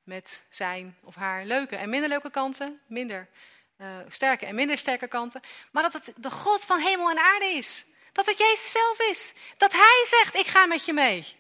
met 0.10 0.44
zijn 0.50 0.98
of 1.04 1.16
haar 1.16 1.46
leuke 1.46 1.76
en 1.76 1.90
minder 1.90 2.10
leuke 2.10 2.32
kanten, 2.32 2.82
minder 2.88 3.28
uh, 3.78 3.98
sterke 4.08 4.46
en 4.46 4.56
minder 4.56 4.78
sterke 4.78 5.08
kanten, 5.08 5.42
maar 5.72 5.84
dat 5.84 5.94
het 5.94 6.12
de 6.16 6.32
God 6.32 6.66
van 6.66 6.80
hemel 6.80 7.10
en 7.10 7.18
aarde 7.18 7.46
is. 7.46 7.86
Dat 8.12 8.26
het 8.26 8.38
Jezus 8.38 8.72
zelf 8.72 9.00
is. 9.00 9.34
Dat 9.58 9.72
Hij 9.72 10.06
zegt, 10.06 10.36
ik 10.36 10.48
ga 10.48 10.66
met 10.66 10.86
je 10.86 10.94
mee. 10.94 11.38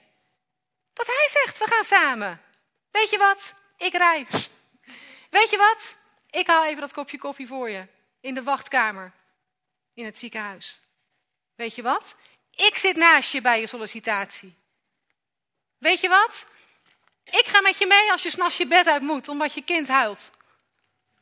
Dat 0.93 1.07
Hij 1.07 1.27
zegt, 1.29 1.57
we 1.57 1.67
gaan 1.67 1.83
samen. 1.83 2.41
Weet 2.91 3.09
je 3.09 3.17
wat? 3.17 3.55
Ik 3.77 3.93
rij. 3.93 4.27
Weet 5.29 5.49
je 5.49 5.57
wat? 5.57 5.97
Ik 6.29 6.47
haal 6.47 6.65
even 6.65 6.81
dat 6.81 6.93
kopje 6.93 7.17
koffie 7.17 7.47
voor 7.47 7.69
je. 7.69 7.87
In 8.21 8.33
de 8.33 8.43
wachtkamer. 8.43 9.13
In 9.93 10.05
het 10.05 10.17
ziekenhuis. 10.17 10.79
Weet 11.55 11.75
je 11.75 11.81
wat? 11.81 12.15
Ik 12.55 12.77
zit 12.77 12.95
naast 12.95 13.31
je 13.31 13.41
bij 13.41 13.59
je 13.59 13.67
sollicitatie. 13.67 14.57
Weet 15.77 15.99
je 15.99 16.09
wat? 16.09 16.45
Ik 17.31 17.47
ga 17.47 17.61
met 17.61 17.77
je 17.77 17.85
mee 17.85 18.11
als 18.11 18.23
je 18.23 18.29
s'nachts 18.29 18.57
je 18.57 18.67
bed 18.67 18.87
uit 18.87 19.01
moet 19.01 19.27
omdat 19.27 19.53
je 19.53 19.63
kind 19.63 19.87
huilt. 19.87 20.31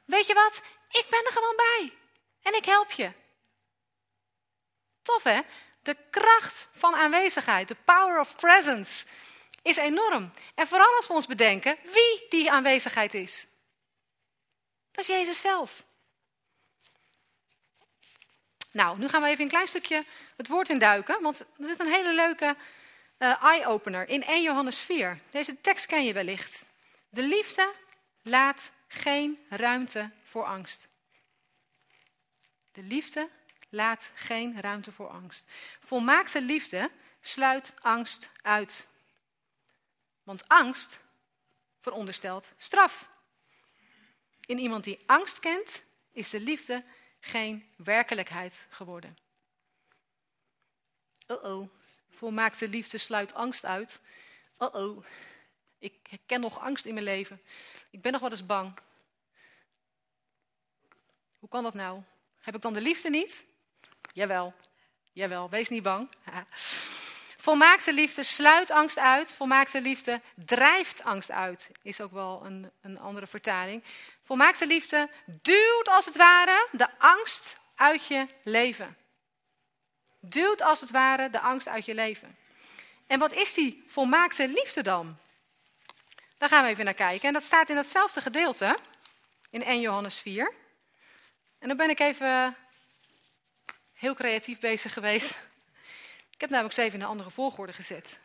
Weet 0.05 0.27
je 0.27 0.33
wat? 0.33 0.61
Ik 0.89 1.05
ben 1.09 1.25
er 1.25 1.31
gewoon 1.31 1.55
bij. 1.55 1.93
En 2.41 2.55
ik 2.55 2.65
help 2.65 2.91
je. 2.91 3.11
Tof 5.01 5.23
hè? 5.23 5.41
De 5.83 5.97
kracht 6.09 6.67
van 6.71 6.95
aanwezigheid, 6.95 7.67
de 7.67 7.75
power 7.85 8.19
of 8.19 8.35
presence, 8.35 9.05
is 9.61 9.77
enorm. 9.77 10.33
En 10.55 10.67
vooral 10.67 10.95
als 10.95 11.07
we 11.07 11.13
ons 11.13 11.25
bedenken 11.25 11.77
wie 11.83 12.25
die 12.29 12.51
aanwezigheid 12.51 13.13
is. 13.13 13.45
Dat 14.91 15.09
is 15.09 15.15
Jezus 15.15 15.39
zelf. 15.39 15.83
Nou, 18.71 18.97
nu 18.97 19.07
gaan 19.07 19.21
we 19.21 19.27
even 19.27 19.43
een 19.43 19.49
klein 19.49 19.67
stukje 19.67 20.03
het 20.37 20.47
woord 20.47 20.69
induiken, 20.69 21.21
want 21.21 21.39
er 21.39 21.65
zit 21.65 21.79
een 21.79 21.93
hele 21.93 22.13
leuke 22.13 22.55
uh, 23.17 23.43
eye-opener 23.43 24.07
in 24.07 24.23
1 24.23 24.43
Johannes 24.43 24.79
4. 24.79 25.19
Deze 25.29 25.61
tekst 25.61 25.85
ken 25.85 26.05
je 26.05 26.13
wellicht. 26.13 26.65
De 27.09 27.23
liefde 27.23 27.73
laat 28.21 28.71
geen 28.87 29.39
ruimte 29.49 30.11
voor 30.23 30.45
angst. 30.45 30.87
De 32.71 32.83
liefde 32.83 33.29
laat 33.69 34.11
geen 34.15 34.61
ruimte 34.61 34.91
voor 34.91 35.09
angst. 35.09 35.51
Volmaakte 35.79 36.41
liefde 36.41 36.91
sluit 37.21 37.73
angst 37.81 38.29
uit. 38.41 38.87
Want 40.23 40.47
angst 40.47 40.99
veronderstelt 41.79 42.53
straf. 42.57 43.09
In 44.45 44.57
iemand 44.57 44.83
die 44.83 44.99
angst 45.05 45.39
kent, 45.39 45.83
is 46.11 46.29
de 46.29 46.39
liefde 46.39 46.83
geen 47.19 47.69
werkelijkheid 47.75 48.65
geworden. 48.69 49.17
Oh 51.27 51.43
oh, 51.43 51.69
volmaakte 52.17 52.67
liefde 52.67 52.97
sluit 52.97 53.33
angst 53.33 53.65
uit. 53.65 53.99
Oh 54.57 54.75
oh, 54.75 55.05
ik 55.79 55.95
ken 56.25 56.41
nog 56.41 56.59
angst 56.59 56.85
in 56.85 56.93
mijn 56.93 57.05
leven. 57.05 57.41
Ik 57.89 58.01
ben 58.01 58.11
nog 58.11 58.21
wel 58.21 58.29
eens 58.29 58.45
bang. 58.45 58.79
Hoe 61.39 61.49
kan 61.49 61.63
dat 61.63 61.73
nou? 61.73 62.01
Heb 62.39 62.55
ik 62.55 62.61
dan 62.61 62.73
de 62.73 62.81
liefde 62.81 63.09
niet? 63.09 63.45
Jawel, 64.13 64.53
Jawel, 65.17 65.49
wees 65.49 65.69
niet 65.69 65.83
bang. 65.83 66.09
Volmaakte 67.47 67.93
liefde 67.93 68.23
sluit 68.23 68.71
angst 68.71 68.97
uit. 68.97 69.33
Volmaakte 69.33 69.81
liefde 69.81 70.21
drijft 70.35 71.03
angst 71.03 71.31
uit. 71.31 71.71
Is 71.81 72.01
ook 72.01 72.11
wel 72.11 72.45
een, 72.45 72.71
een 72.81 72.99
andere 72.99 73.27
vertaling. 73.27 73.83
Volmaakte 74.23 74.67
liefde 74.67 75.09
duwt 75.25 75.89
als 75.89 76.05
het 76.05 76.15
ware 76.15 76.67
de 76.71 76.87
angst 76.97 77.57
uit 77.75 78.07
je 78.07 78.25
leven. 78.43 78.97
Duwt 80.29 80.61
als 80.61 80.81
het 80.81 80.91
ware 80.91 81.29
de 81.29 81.39
angst 81.39 81.67
uit 81.67 81.85
je 81.85 81.93
leven. 81.93 82.37
En 83.07 83.19
wat 83.19 83.33
is 83.33 83.53
die 83.53 83.83
volmaakte 83.87 84.47
liefde 84.47 84.81
dan? 84.81 85.17
Daar 86.37 86.49
gaan 86.49 86.63
we 86.63 86.69
even 86.69 86.85
naar 86.85 86.93
kijken. 86.93 87.27
En 87.27 87.33
dat 87.33 87.43
staat 87.43 87.69
in 87.69 87.75
datzelfde 87.75 88.21
gedeelte, 88.21 88.77
in 89.49 89.63
1 89.63 89.79
Johannes 89.79 90.19
4. 90.19 90.53
En 91.59 91.67
dan 91.67 91.77
ben 91.77 91.89
ik 91.89 91.99
even 91.99 92.55
heel 93.93 94.13
creatief 94.13 94.59
bezig 94.59 94.93
geweest. 94.93 95.29
Ik 96.31 96.41
heb 96.41 96.49
namelijk 96.49 96.75
ze 96.75 96.81
even 96.81 96.99
in 96.99 97.01
een 97.01 97.11
andere 97.11 97.31
volgorde 97.31 97.73
gezet. 97.73 98.19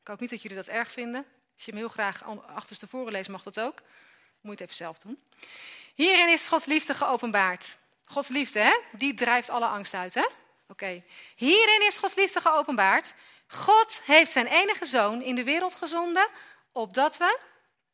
Ik 0.00 0.06
hoop 0.06 0.20
niet 0.20 0.30
dat 0.30 0.42
jullie 0.42 0.56
dat 0.56 0.68
erg 0.68 0.92
vinden. 0.92 1.26
Als 1.54 1.64
je 1.64 1.70
hem 1.70 1.80
heel 1.80 1.88
graag 1.88 2.24
achterstevoren 2.46 3.12
leest, 3.12 3.28
mag 3.28 3.42
dat 3.42 3.60
ook. 3.60 3.82
Moet 4.40 4.42
je 4.42 4.50
het 4.50 4.60
even 4.60 4.74
zelf 4.74 4.98
doen. 4.98 5.22
Hierin 5.94 6.28
is 6.28 6.48
Gods 6.48 6.66
liefde 6.66 6.94
geopenbaard. 6.94 7.78
Gods 8.10 8.28
liefde, 8.28 8.58
hè? 8.58 8.80
Die 8.92 9.14
drijft 9.14 9.50
alle 9.50 9.66
angst 9.66 9.94
uit, 9.94 10.14
hè? 10.14 10.26
Oké. 10.68 11.02
Hierin 11.36 11.86
is 11.86 11.98
Gods 11.98 12.14
liefde 12.14 12.40
geopenbaard. 12.40 13.14
God 13.46 14.00
heeft 14.04 14.32
zijn 14.32 14.46
enige 14.46 14.86
zoon 14.86 15.22
in 15.22 15.34
de 15.34 15.44
wereld 15.44 15.74
gezonden, 15.74 16.28
opdat 16.72 17.16
we 17.16 17.38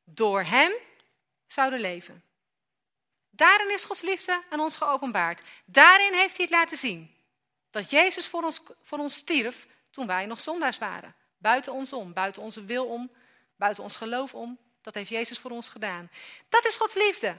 door 0.05 0.43
hem 0.43 0.73
zouden 1.47 1.81
leven. 1.81 2.25
Daarin 3.31 3.73
is 3.73 3.85
Gods 3.85 4.01
liefde 4.01 4.43
aan 4.51 4.61
ons 4.61 4.77
geopenbaard. 4.77 5.43
Daarin 5.65 6.15
heeft 6.15 6.37
hij 6.37 6.47
het 6.47 6.55
laten 6.55 6.77
zien. 6.77 7.15
Dat 7.71 7.91
Jezus 7.91 8.27
voor 8.27 8.43
ons, 8.43 8.63
voor 8.83 8.99
ons 8.99 9.15
stierf 9.15 9.67
toen 9.91 10.07
wij 10.07 10.27
nog 10.27 10.41
zondaars 10.41 10.79
waren. 10.79 11.15
Buiten 11.39 11.73
ons 11.73 11.93
om, 11.93 12.13
buiten 12.13 12.43
onze 12.43 12.65
wil 12.65 12.87
om, 12.87 13.11
buiten 13.57 13.83
ons 13.83 13.97
geloof 13.97 14.35
om. 14.35 14.59
Dat 14.83 14.95
heeft 14.95 15.09
Jezus 15.09 15.39
voor 15.39 15.51
ons 15.51 15.69
gedaan. 15.69 16.11
Dat 16.49 16.65
is 16.65 16.77
Gods 16.77 16.95
liefde. 16.95 17.37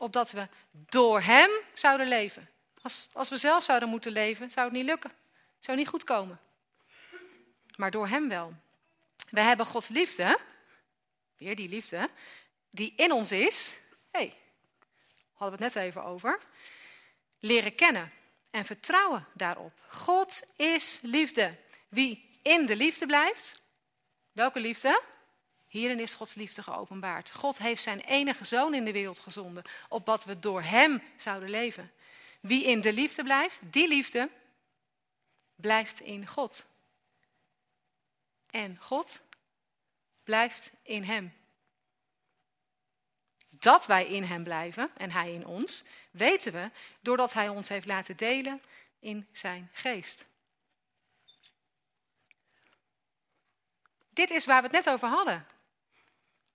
Opdat 0.00 0.30
we 0.30 0.48
door 0.72 1.20
Hem 1.20 1.50
zouden 1.74 2.08
leven. 2.08 2.48
Als, 2.82 3.08
als 3.12 3.28
we 3.28 3.36
zelf 3.36 3.64
zouden 3.64 3.88
moeten 3.88 4.12
leven, 4.12 4.50
zou 4.50 4.66
het 4.66 4.76
niet 4.76 4.84
lukken. 4.84 5.12
Zou 5.58 5.76
niet 5.76 5.88
goed 5.88 6.04
komen. 6.04 6.40
Maar 7.76 7.90
door 7.90 8.08
Hem 8.08 8.28
wel. 8.28 8.54
We 9.30 9.40
hebben 9.40 9.66
Gods 9.66 9.88
liefde, 9.88 10.38
weer 11.36 11.56
die 11.56 11.68
liefde, 11.68 12.10
die 12.70 12.92
in 12.96 13.12
ons 13.12 13.32
is. 13.32 13.76
Hey, 14.10 14.36
hadden 15.32 15.58
we 15.58 15.64
het 15.64 15.74
net 15.74 15.84
even 15.84 16.04
over. 16.04 16.38
Leren 17.40 17.74
kennen 17.74 18.12
en 18.50 18.64
vertrouwen 18.64 19.26
daarop. 19.34 19.72
God 19.86 20.42
is 20.56 20.98
liefde. 21.02 21.56
Wie 21.88 22.38
in 22.42 22.66
de 22.66 22.76
liefde 22.76 23.06
blijft, 23.06 23.62
welke 24.32 24.60
liefde? 24.60 25.02
Hierin 25.70 26.00
is 26.00 26.14
Gods 26.14 26.34
liefde 26.34 26.62
geopenbaard. 26.62 27.30
God 27.30 27.58
heeft 27.58 27.82
zijn 27.82 28.00
enige 28.00 28.44
zoon 28.44 28.74
in 28.74 28.84
de 28.84 28.92
wereld 28.92 29.20
gezonden, 29.20 29.62
opdat 29.88 30.24
we 30.24 30.38
door 30.38 30.62
hem 30.62 31.02
zouden 31.16 31.50
leven. 31.50 31.92
Wie 32.40 32.64
in 32.64 32.80
de 32.80 32.92
liefde 32.92 33.22
blijft, 33.22 33.60
die 33.62 33.88
liefde 33.88 34.30
blijft 35.54 36.00
in 36.00 36.26
God. 36.26 36.66
En 38.50 38.78
God 38.80 39.20
blijft 40.24 40.70
in 40.82 41.02
hem. 41.02 41.32
Dat 43.48 43.86
wij 43.86 44.06
in 44.06 44.22
hem 44.22 44.44
blijven 44.44 44.90
en 44.96 45.10
hij 45.10 45.32
in 45.32 45.46
ons, 45.46 45.84
weten 46.10 46.52
we 46.52 46.70
doordat 47.00 47.32
hij 47.32 47.48
ons 47.48 47.68
heeft 47.68 47.86
laten 47.86 48.16
delen 48.16 48.62
in 48.98 49.26
zijn 49.32 49.70
geest. 49.72 50.24
Dit 54.08 54.30
is 54.30 54.44
waar 54.44 54.62
we 54.62 54.66
het 54.66 54.84
net 54.84 54.94
over 54.94 55.08
hadden. 55.08 55.46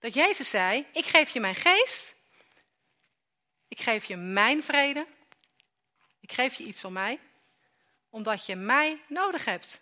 Dat 0.06 0.14
Jezus 0.14 0.50
zei: 0.50 0.86
Ik 0.92 1.06
geef 1.06 1.30
je 1.30 1.40
mijn 1.40 1.56
geest. 1.56 2.16
Ik 3.68 3.80
geef 3.80 4.06
je 4.06 4.16
mijn 4.16 4.64
vrede. 4.64 5.06
Ik 6.20 6.32
geef 6.32 6.54
je 6.54 6.64
iets 6.64 6.82
van 6.82 6.94
mij. 6.94 7.20
Omdat 8.10 8.46
je 8.46 8.56
mij 8.56 9.02
nodig 9.08 9.46
hebt. 9.46 9.80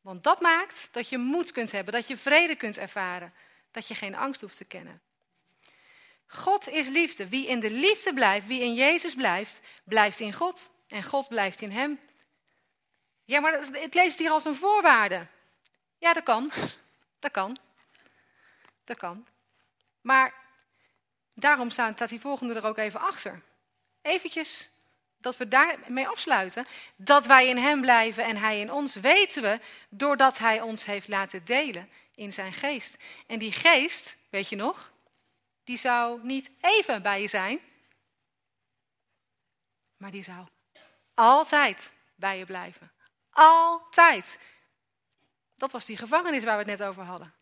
Want 0.00 0.24
dat 0.24 0.40
maakt 0.40 0.88
dat 0.92 1.08
je 1.08 1.18
moed 1.18 1.52
kunt 1.52 1.72
hebben, 1.72 1.92
dat 1.92 2.06
je 2.06 2.16
vrede 2.16 2.56
kunt 2.56 2.78
ervaren, 2.78 3.34
dat 3.70 3.88
je 3.88 3.94
geen 3.94 4.14
angst 4.14 4.40
hoeft 4.40 4.56
te 4.56 4.64
kennen. 4.64 5.00
God 6.26 6.68
is 6.68 6.88
liefde. 6.88 7.28
Wie 7.28 7.46
in 7.46 7.60
de 7.60 7.70
liefde 7.70 8.14
blijft, 8.14 8.46
wie 8.46 8.60
in 8.60 8.74
Jezus 8.74 9.14
blijft, 9.14 9.60
blijft 9.84 10.20
in 10.20 10.32
God. 10.32 10.70
En 10.86 11.02
God 11.02 11.28
blijft 11.28 11.60
in 11.60 11.70
hem. 11.70 12.00
Ja, 13.24 13.40
maar 13.40 13.60
het 13.72 13.94
leest 13.94 14.18
hier 14.18 14.30
als 14.30 14.44
een 14.44 14.56
voorwaarde. 14.56 15.26
Ja, 15.98 16.12
dat 16.12 16.22
kan. 16.22 16.52
Dat 17.18 17.32
kan. 17.32 17.56
Dat 18.84 18.96
kan. 18.96 19.26
Maar 20.00 20.34
daarom 21.34 21.70
staat 21.70 22.08
die 22.08 22.20
volgende 22.20 22.54
er 22.54 22.66
ook 22.66 22.78
even 22.78 23.00
achter. 23.00 23.42
Eventjes 24.02 24.70
dat 25.24 25.36
we 25.36 25.48
daarmee 25.48 26.08
afsluiten. 26.08 26.66
Dat 26.96 27.26
wij 27.26 27.48
in 27.48 27.56
hem 27.56 27.80
blijven 27.80 28.24
en 28.24 28.36
hij 28.36 28.60
in 28.60 28.72
ons, 28.72 28.94
weten 28.94 29.42
we 29.42 29.60
doordat 29.88 30.38
hij 30.38 30.60
ons 30.60 30.84
heeft 30.84 31.08
laten 31.08 31.44
delen 31.44 31.88
in 32.14 32.32
zijn 32.32 32.52
geest. 32.52 32.96
En 33.26 33.38
die 33.38 33.52
geest, 33.52 34.16
weet 34.30 34.48
je 34.48 34.56
nog, 34.56 34.92
die 35.64 35.78
zou 35.78 36.20
niet 36.22 36.50
even 36.60 37.02
bij 37.02 37.20
je 37.20 37.28
zijn, 37.28 37.60
maar 39.96 40.10
die 40.10 40.22
zou 40.22 40.46
altijd 41.14 41.92
bij 42.14 42.38
je 42.38 42.46
blijven. 42.46 42.92
Altijd. 43.30 44.40
Dat 45.56 45.72
was 45.72 45.84
die 45.84 45.96
gevangenis 45.96 46.44
waar 46.44 46.64
we 46.64 46.70
het 46.70 46.78
net 46.78 46.88
over 46.88 47.02
hadden. 47.02 47.34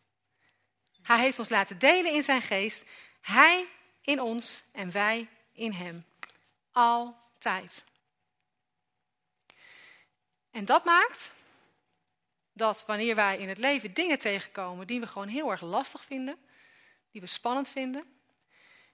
Hij 1.03 1.19
heeft 1.19 1.39
ons 1.39 1.49
laten 1.49 1.79
delen 1.79 2.13
in 2.13 2.23
zijn 2.23 2.41
geest. 2.41 2.85
Hij 3.21 3.67
in 4.01 4.21
ons 4.21 4.63
en 4.71 4.91
wij 4.91 5.27
in 5.51 5.71
hem. 5.71 6.05
Altijd. 6.71 7.83
En 10.51 10.65
dat 10.65 10.85
maakt 10.85 11.31
dat 12.53 12.85
wanneer 12.85 13.15
wij 13.15 13.37
in 13.37 13.49
het 13.49 13.57
leven 13.57 13.93
dingen 13.93 14.19
tegenkomen 14.19 14.87
die 14.87 14.99
we 14.99 15.07
gewoon 15.07 15.27
heel 15.27 15.51
erg 15.51 15.61
lastig 15.61 16.05
vinden, 16.05 16.37
die 17.11 17.21
we 17.21 17.27
spannend 17.27 17.69
vinden, 17.69 18.03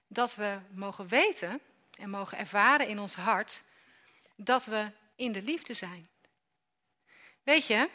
dat 0.06 0.34
we 0.34 0.58
mogen 0.70 1.08
weten 1.08 1.60
en 1.98 2.10
mogen 2.10 2.38
ervaren 2.38 2.88
in 2.88 2.98
ons 2.98 3.14
hart 3.14 3.62
dat 4.36 4.64
we 4.64 4.90
in 5.16 5.32
de 5.32 5.42
liefde 5.42 5.74
zijn. 5.74 6.08
Weet 7.42 7.66
je, 7.66 7.88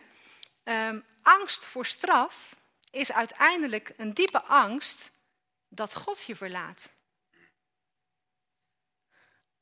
um, 0.63 1.05
angst 1.21 1.65
voor 1.65 1.85
straf 1.85 2.55
is 2.95 3.11
uiteindelijk 3.11 3.93
een 3.97 4.13
diepe 4.13 4.41
angst 4.41 5.11
dat 5.67 5.95
God 5.95 6.23
je 6.23 6.35
verlaat. 6.35 6.93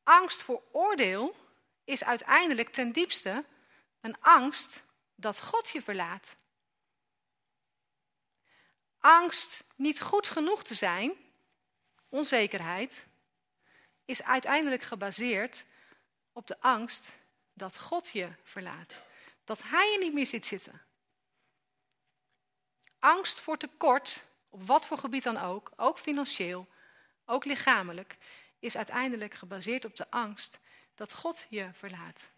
Angst 0.04 0.42
voor 0.42 0.64
oordeel 0.72 1.36
is 1.84 2.04
uiteindelijk 2.04 2.70
ten 2.70 2.92
diepste 2.92 3.46
een 4.02 4.22
angst 4.22 4.84
dat 5.16 5.42
God 5.42 5.70
je 5.70 5.82
verlaat. 5.82 6.38
Angst 9.00 9.64
niet 9.76 10.02
goed 10.02 10.28
genoeg 10.28 10.64
te 10.64 10.76
zijn, 10.76 11.14
onzekerheid, 12.10 13.08
is 14.06 14.24
uiteindelijk 14.24 14.84
gebaseerd 14.84 15.66
op 16.32 16.48
de 16.48 16.60
angst 16.60 17.12
dat 17.54 17.80
God 17.80 18.10
je 18.10 18.30
verlaat. 18.44 19.02
Dat 19.44 19.64
Hij 19.64 19.92
je 19.92 20.00
niet 20.00 20.14
meer 20.14 20.28
ziet 20.28 20.46
zitten. 20.46 20.82
Angst 23.04 23.40
voor 23.40 23.58
tekort, 23.58 24.24
op 24.50 24.68
wat 24.68 24.86
voor 24.86 24.98
gebied 24.98 25.24
dan 25.24 25.38
ook, 25.38 25.72
ook 25.76 26.00
financieel, 26.00 26.68
ook 27.26 27.46
lichamelijk, 27.46 28.18
is 28.60 28.78
uiteindelijk 28.78 29.34
gebaseerd 29.34 29.86
op 29.86 29.96
de 29.96 30.06
angst 30.10 30.60
dat 30.96 31.14
God 31.14 31.46
je 31.50 31.70
verlaat. 31.74 32.30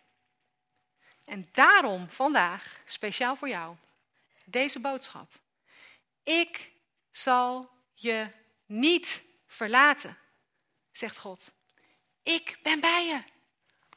En 1.23 1.49
daarom 1.51 2.09
vandaag, 2.09 2.81
speciaal 2.85 3.35
voor 3.35 3.47
jou, 3.47 3.75
deze 4.45 4.79
boodschap. 4.79 5.31
Ik 6.23 6.71
zal 7.11 7.69
je 7.93 8.27
niet 8.65 9.21
verlaten, 9.47 10.17
zegt 10.91 11.17
God. 11.17 11.51
Ik 12.23 12.59
ben 12.63 12.79
bij 12.79 13.05
je. 13.05 13.23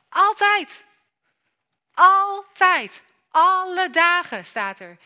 Altijd. 0.09 0.85
Altijd. 1.95 3.03
Alle 3.29 3.91
dagen 3.91 4.45
staat 4.45 4.81
er. 4.81 4.99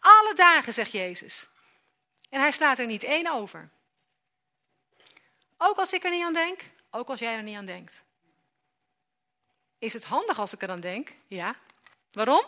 Alle 0.00 0.34
dagen, 0.34 0.72
zegt 0.72 0.92
Jezus. 0.92 1.48
En 2.30 2.40
hij 2.40 2.50
slaat 2.50 2.78
er 2.78 2.86
niet 2.86 3.02
één 3.02 3.32
over. 3.32 3.70
Ook 5.58 5.76
als 5.76 5.92
ik 5.92 6.04
er 6.04 6.10
niet 6.10 6.24
aan 6.24 6.32
denk, 6.32 6.60
ook 6.90 7.08
als 7.08 7.20
jij 7.20 7.36
er 7.36 7.42
niet 7.42 7.56
aan 7.56 7.66
denkt. 7.66 8.04
Is 9.78 9.92
het 9.92 10.04
handig 10.04 10.38
als 10.38 10.52
ik 10.52 10.62
er 10.62 10.70
aan 10.70 10.80
denk? 10.80 11.12
Ja. 11.26 11.56
Waarom? 12.12 12.44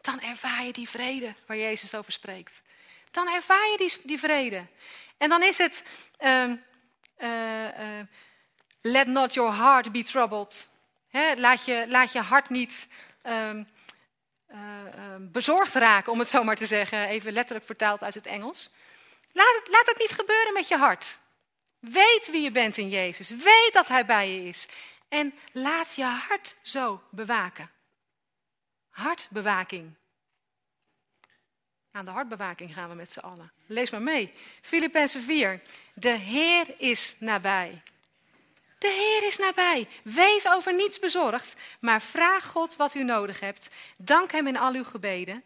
Dan 0.00 0.20
ervaar 0.20 0.64
je 0.64 0.72
die 0.72 0.88
vrede 0.88 1.34
waar 1.46 1.56
Jezus 1.56 1.94
over 1.94 2.12
spreekt. 2.12 2.62
Dan 3.10 3.28
ervaar 3.28 3.70
je 3.70 3.76
die, 3.76 4.00
die 4.02 4.18
vrede. 4.18 4.66
En 5.16 5.28
dan 5.28 5.42
is 5.42 5.58
het, 5.58 5.84
uh, 6.20 6.52
uh, 7.18 8.00
let 8.80 9.06
not 9.06 9.34
your 9.34 9.54
heart 9.54 9.92
be 9.92 10.02
troubled. 10.02 10.68
laat, 11.36 11.64
je, 11.64 11.84
laat 11.88 12.12
je 12.12 12.20
hart 12.20 12.48
niet 12.48 12.88
ehm, 13.22 13.64
bezorgd 15.18 15.74
raken, 15.74 16.12
om 16.12 16.18
het 16.18 16.28
zo 16.28 16.44
maar 16.44 16.56
te 16.56 16.66
zeggen, 16.66 17.08
even 17.08 17.32
letterlijk 17.32 17.66
vertaald 17.66 18.02
uit 18.02 18.14
het 18.14 18.26
Engels. 18.26 18.70
Laat 19.32 19.54
het, 19.54 19.68
laat 19.68 19.86
het 19.86 19.98
niet 19.98 20.10
gebeuren 20.10 20.52
met 20.52 20.68
je 20.68 20.76
hart. 20.76 21.20
Weet 21.78 22.28
wie 22.30 22.42
je 22.42 22.50
bent 22.50 22.76
in 22.76 22.88
Jezus. 22.88 23.30
Weet 23.30 23.70
dat 23.72 23.88
Hij 23.88 24.06
bij 24.06 24.30
je 24.30 24.48
is. 24.48 24.68
En 25.08 25.34
laat 25.52 25.94
je 25.94 26.04
hart 26.04 26.56
zo 26.62 27.02
bewaken. 27.10 27.70
Hartbewaking. 28.90 29.94
Aan 31.90 32.04
de 32.04 32.10
hartbewaking 32.10 32.74
gaan 32.74 32.88
we 32.88 32.94
met 32.94 33.12
z'n 33.12 33.18
allen. 33.18 33.52
Lees 33.66 33.90
maar 33.90 34.02
mee. 34.02 34.32
Filippenzen 34.60 35.22
4. 35.22 35.60
De 35.94 36.08
Heer 36.08 36.74
is 36.80 37.14
nabij. 37.18 37.82
De 38.82 38.88
Heer 38.88 39.28
is 39.28 39.38
nabij. 39.38 39.88
Wees 40.04 40.48
over 40.48 40.74
niets 40.74 40.98
bezorgd, 40.98 41.56
maar 41.80 42.02
vraag 42.02 42.44
God 42.44 42.76
wat 42.76 42.94
u 42.94 43.04
nodig 43.04 43.40
hebt. 43.40 43.70
Dank 43.96 44.32
Hem 44.32 44.46
in 44.46 44.58
al 44.58 44.74
uw 44.74 44.84
gebeden. 44.84 45.42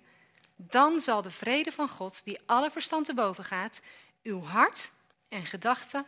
Dan 0.56 1.00
zal 1.00 1.22
de 1.22 1.30
vrede 1.30 1.72
van 1.72 1.88
God, 1.88 2.24
die 2.24 2.40
alle 2.46 2.70
verstand 2.70 3.06
te 3.06 3.14
boven 3.14 3.44
gaat, 3.44 3.80
uw 4.22 4.42
hart 4.42 4.90
en 5.28 5.46
gedachten 5.46 6.06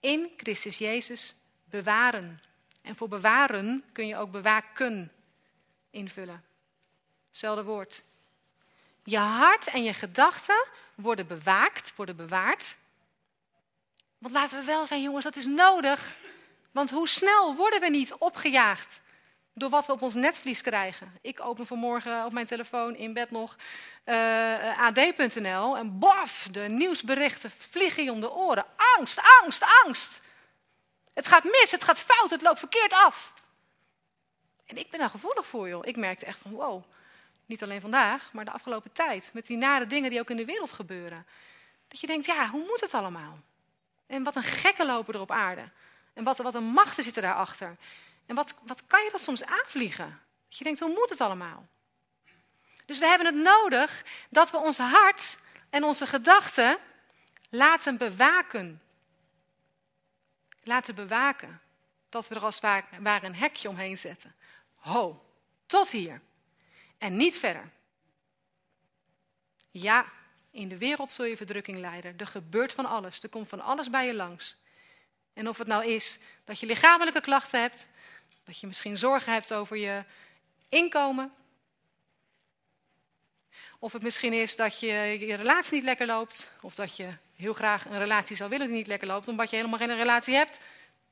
in 0.00 0.30
Christus 0.36 0.78
Jezus 0.78 1.34
bewaren. 1.64 2.40
En 2.82 2.96
voor 2.96 3.08
bewaren 3.08 3.84
kun 3.92 4.06
je 4.06 4.16
ook 4.16 4.30
bewaken 4.30 5.12
invullen. 5.90 6.44
Hetzelfde 7.28 7.64
woord. 7.64 8.02
Je 9.04 9.18
hart 9.18 9.66
en 9.66 9.82
je 9.82 9.94
gedachten 9.94 10.66
worden 10.94 11.26
bewaakt, 11.26 11.96
worden 11.96 12.16
bewaard. 12.16 12.76
Want 14.18 14.34
laten 14.34 14.58
we 14.58 14.64
wel 14.64 14.86
zijn, 14.86 15.02
jongens, 15.02 15.24
dat 15.24 15.36
is 15.36 15.46
nodig. 15.46 16.16
Want 16.70 16.90
hoe 16.90 17.08
snel 17.08 17.54
worden 17.54 17.80
we 17.80 17.88
niet 17.88 18.14
opgejaagd 18.14 19.00
door 19.54 19.70
wat 19.70 19.86
we 19.86 19.92
op 19.92 20.02
ons 20.02 20.14
netvlies 20.14 20.60
krijgen? 20.60 21.18
Ik 21.20 21.40
open 21.40 21.66
vanmorgen 21.66 22.24
op 22.24 22.32
mijn 22.32 22.46
telefoon 22.46 22.96
in 22.96 23.12
bed 23.12 23.30
nog 23.30 23.56
eh, 24.04 24.80
ad.nl 24.80 25.76
en 25.76 25.98
bof, 25.98 26.48
de 26.50 26.60
nieuwsberichten 26.60 27.50
vliegen 27.50 28.04
je 28.04 28.12
om 28.12 28.20
de 28.20 28.32
oren. 28.32 28.64
Angst, 28.96 29.20
angst, 29.40 29.64
angst. 29.84 30.20
Het 31.14 31.26
gaat 31.26 31.44
mis, 31.44 31.70
het 31.70 31.84
gaat 31.84 31.98
fout, 31.98 32.30
het 32.30 32.42
loopt 32.42 32.58
verkeerd 32.58 32.92
af. 32.92 33.34
En 34.66 34.76
ik 34.76 34.90
ben 34.90 35.00
daar 35.00 35.10
gevoelig 35.10 35.46
voor, 35.46 35.68
joh. 35.68 35.86
Ik 35.86 35.96
merkte 35.96 36.26
echt 36.26 36.38
van, 36.42 36.50
wow, 36.50 36.84
niet 37.46 37.62
alleen 37.62 37.80
vandaag, 37.80 38.32
maar 38.32 38.44
de 38.44 38.50
afgelopen 38.50 38.92
tijd. 38.92 39.30
Met 39.34 39.46
die 39.46 39.56
nare 39.56 39.86
dingen 39.86 40.10
die 40.10 40.20
ook 40.20 40.30
in 40.30 40.36
de 40.36 40.44
wereld 40.44 40.72
gebeuren. 40.72 41.26
Dat 41.88 42.00
je 42.00 42.06
denkt, 42.06 42.26
ja, 42.26 42.48
hoe 42.48 42.64
moet 42.66 42.80
het 42.80 42.94
allemaal? 42.94 43.38
En 44.06 44.22
wat 44.22 44.36
een 44.36 44.42
gekken 44.42 44.86
lopen 44.86 45.14
er 45.14 45.20
op 45.20 45.30
aarde. 45.30 45.68
En 46.12 46.24
wat, 46.24 46.38
wat 46.38 46.54
een 46.54 46.64
machten 46.64 47.02
zitten 47.02 47.22
daarachter. 47.22 47.76
En 48.26 48.34
wat, 48.34 48.54
wat 48.62 48.86
kan 48.86 49.04
je 49.04 49.10
dat 49.12 49.20
soms 49.20 49.44
aanvliegen? 49.44 50.20
Dat 50.48 50.58
je 50.58 50.64
denkt, 50.64 50.80
hoe 50.80 50.88
moet 50.88 51.10
het 51.10 51.20
allemaal? 51.20 51.68
Dus 52.86 52.98
we 52.98 53.06
hebben 53.06 53.26
het 53.26 53.44
nodig 53.44 54.04
dat 54.30 54.50
we 54.50 54.56
ons 54.56 54.78
hart 54.78 55.38
en 55.70 55.84
onze 55.84 56.06
gedachten 56.06 56.78
laten 57.50 57.96
bewaken. 57.96 58.82
Laten 60.62 60.94
bewaken. 60.94 61.60
Dat 62.08 62.28
we 62.28 62.34
er 62.34 62.44
als 62.44 62.60
ware 62.60 63.26
een 63.26 63.34
hekje 63.34 63.68
omheen 63.68 63.98
zetten. 63.98 64.34
Ho, 64.74 65.24
tot 65.66 65.90
hier. 65.90 66.20
En 66.98 67.16
niet 67.16 67.38
verder. 67.38 67.70
Ja, 69.70 70.04
in 70.50 70.68
de 70.68 70.78
wereld 70.78 71.10
zul 71.10 71.24
je 71.24 71.36
verdrukking 71.36 71.78
lijden. 71.78 72.18
Er 72.18 72.26
gebeurt 72.26 72.72
van 72.72 72.86
alles. 72.86 73.22
Er 73.22 73.28
komt 73.28 73.48
van 73.48 73.60
alles 73.60 73.90
bij 73.90 74.06
je 74.06 74.14
langs. 74.14 74.56
En 75.32 75.48
of 75.48 75.58
het 75.58 75.66
nou 75.66 75.86
is 75.86 76.18
dat 76.44 76.60
je 76.60 76.66
lichamelijke 76.66 77.20
klachten 77.20 77.60
hebt, 77.60 77.88
dat 78.44 78.60
je 78.60 78.66
misschien 78.66 78.98
zorgen 78.98 79.32
hebt 79.32 79.52
over 79.52 79.76
je 79.76 80.04
inkomen. 80.68 81.32
Of 83.78 83.92
het 83.92 84.02
misschien 84.02 84.32
is 84.32 84.56
dat 84.56 84.80
je 84.80 84.86
je 85.26 85.34
relatie 85.34 85.74
niet 85.74 85.84
lekker 85.84 86.06
loopt. 86.06 86.52
Of 86.60 86.74
dat 86.74 86.96
je 86.96 87.08
heel 87.36 87.52
graag 87.52 87.84
een 87.84 87.98
relatie 87.98 88.36
zou 88.36 88.50
willen 88.50 88.66
die 88.66 88.76
niet 88.76 88.86
lekker 88.86 89.08
loopt, 89.08 89.28
omdat 89.28 89.50
je 89.50 89.56
helemaal 89.56 89.78
geen 89.78 89.96
relatie 89.96 90.34
hebt. 90.34 90.60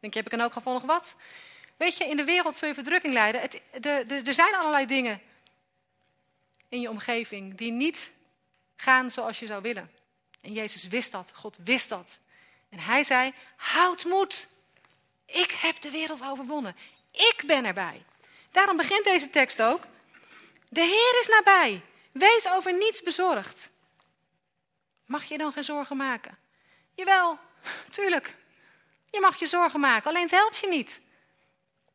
Denk 0.01 0.13
je, 0.13 0.19
heb 0.19 0.33
ik 0.33 0.39
in 0.39 0.45
ook 0.45 0.53
geval 0.53 0.73
nog 0.73 0.83
wat? 0.83 1.17
Weet 1.77 1.97
je, 1.97 2.05
in 2.05 2.17
de 2.17 2.25
wereld 2.25 2.57
zul 2.57 2.69
je 2.69 2.75
verdrukking 2.75 3.13
lijden. 3.13 3.41
Het, 3.41 3.63
de, 3.73 4.05
de, 4.07 4.23
er 4.25 4.35
zijn 4.35 4.55
allerlei 4.55 4.87
dingen 4.87 5.21
in 6.69 6.81
je 6.81 6.91
omgeving 6.91 7.57
die 7.57 7.73
niet 7.73 8.13
gaan 8.77 9.11
zoals 9.11 9.39
je 9.39 9.47
zou 9.47 9.63
willen. 9.63 9.91
En 10.41 10.53
Jezus 10.53 10.87
wist 10.87 11.13
dat, 11.13 11.31
God 11.35 11.59
wist 11.63 11.89
dat. 11.89 12.19
En 12.69 12.79
hij 12.81 13.05
zei: 13.05 13.35
Houd 13.57 14.05
moed. 14.05 14.49
Ik 15.27 15.51
heb 15.51 15.81
de 15.81 15.91
wereld 15.91 16.23
overwonnen. 16.23 16.77
Ik 17.11 17.43
ben 17.47 17.65
erbij. 17.65 18.05
Daarom 18.51 18.77
begint 18.77 19.05
deze 19.05 19.31
tekst 19.31 19.63
ook. 19.63 19.81
De 20.69 20.81
Heer 20.81 21.21
is 21.21 21.29
nabij. 21.29 21.83
Wees 22.13 22.49
over 22.49 22.79
niets 22.79 23.03
bezorgd. 23.03 23.71
Mag 25.07 25.25
je 25.25 25.39
dan 25.39 25.53
geen 25.53 25.65
zorgen 25.65 25.97
maken? 25.97 26.39
Jawel, 26.95 27.39
tuurlijk. 27.91 28.35
Je 29.11 29.21
mag 29.21 29.39
je 29.39 29.47
zorgen 29.47 29.81
maken, 29.81 30.11
alleen 30.11 30.23
het 30.23 30.31
helpt 30.31 30.59
je 30.59 30.69
niet. 30.69 31.01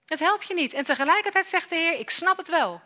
Het 0.05 0.19
helpt 0.19 0.47
je 0.47 0.53
niet. 0.53 0.73
En 0.73 0.83
tegelijkertijd 0.83 1.47
zegt 1.47 1.69
de 1.69 1.75
Heer: 1.75 1.99
Ik 1.99 2.09
snap 2.09 2.37
het 2.37 2.49
wel. 2.49 2.81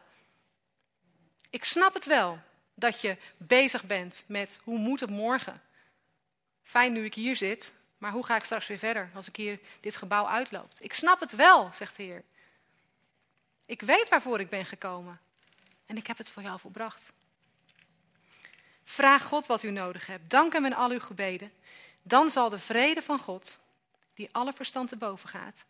Ik 1.49 1.63
snap 1.63 1.93
het 1.93 2.05
wel 2.05 2.39
dat 2.73 3.01
je 3.01 3.17
bezig 3.37 3.83
bent 3.83 4.23
met 4.27 4.59
hoe 4.63 4.77
moet 4.77 4.99
het 4.99 5.09
morgen. 5.09 5.61
Fijn 6.63 6.93
nu 6.93 7.05
ik 7.05 7.13
hier 7.13 7.35
zit, 7.35 7.73
maar 7.97 8.11
hoe 8.11 8.25
ga 8.25 8.35
ik 8.35 8.43
straks 8.43 8.67
weer 8.67 8.77
verder 8.77 9.09
als 9.13 9.27
ik 9.27 9.35
hier 9.35 9.59
dit 9.79 9.95
gebouw 9.95 10.27
uitloop? 10.27 10.71
Ik 10.79 10.93
snap 10.93 11.19
het 11.19 11.35
wel, 11.35 11.69
zegt 11.73 11.95
de 11.95 12.03
Heer. 12.03 12.23
Ik 13.65 13.81
weet 13.81 14.09
waarvoor 14.09 14.39
ik 14.39 14.49
ben 14.49 14.65
gekomen. 14.65 15.19
En 15.85 15.97
ik 15.97 16.07
heb 16.07 16.17
het 16.17 16.29
voor 16.29 16.43
jou 16.43 16.59
volbracht. 16.59 17.13
Vraag 18.83 19.23
God 19.23 19.47
wat 19.47 19.63
u 19.63 19.71
nodig 19.71 20.07
hebt. 20.07 20.29
Dank 20.29 20.53
hem 20.53 20.65
in 20.65 20.75
al 20.75 20.89
uw 20.89 20.99
gebeden. 20.99 21.51
Dan 22.01 22.31
zal 22.31 22.49
de 22.49 22.59
vrede 22.59 23.01
van 23.01 23.19
God, 23.19 23.59
die 24.13 24.29
alle 24.31 24.53
verstand 24.53 24.89
te 24.89 24.95
boven 24.95 25.29
gaat. 25.29 25.65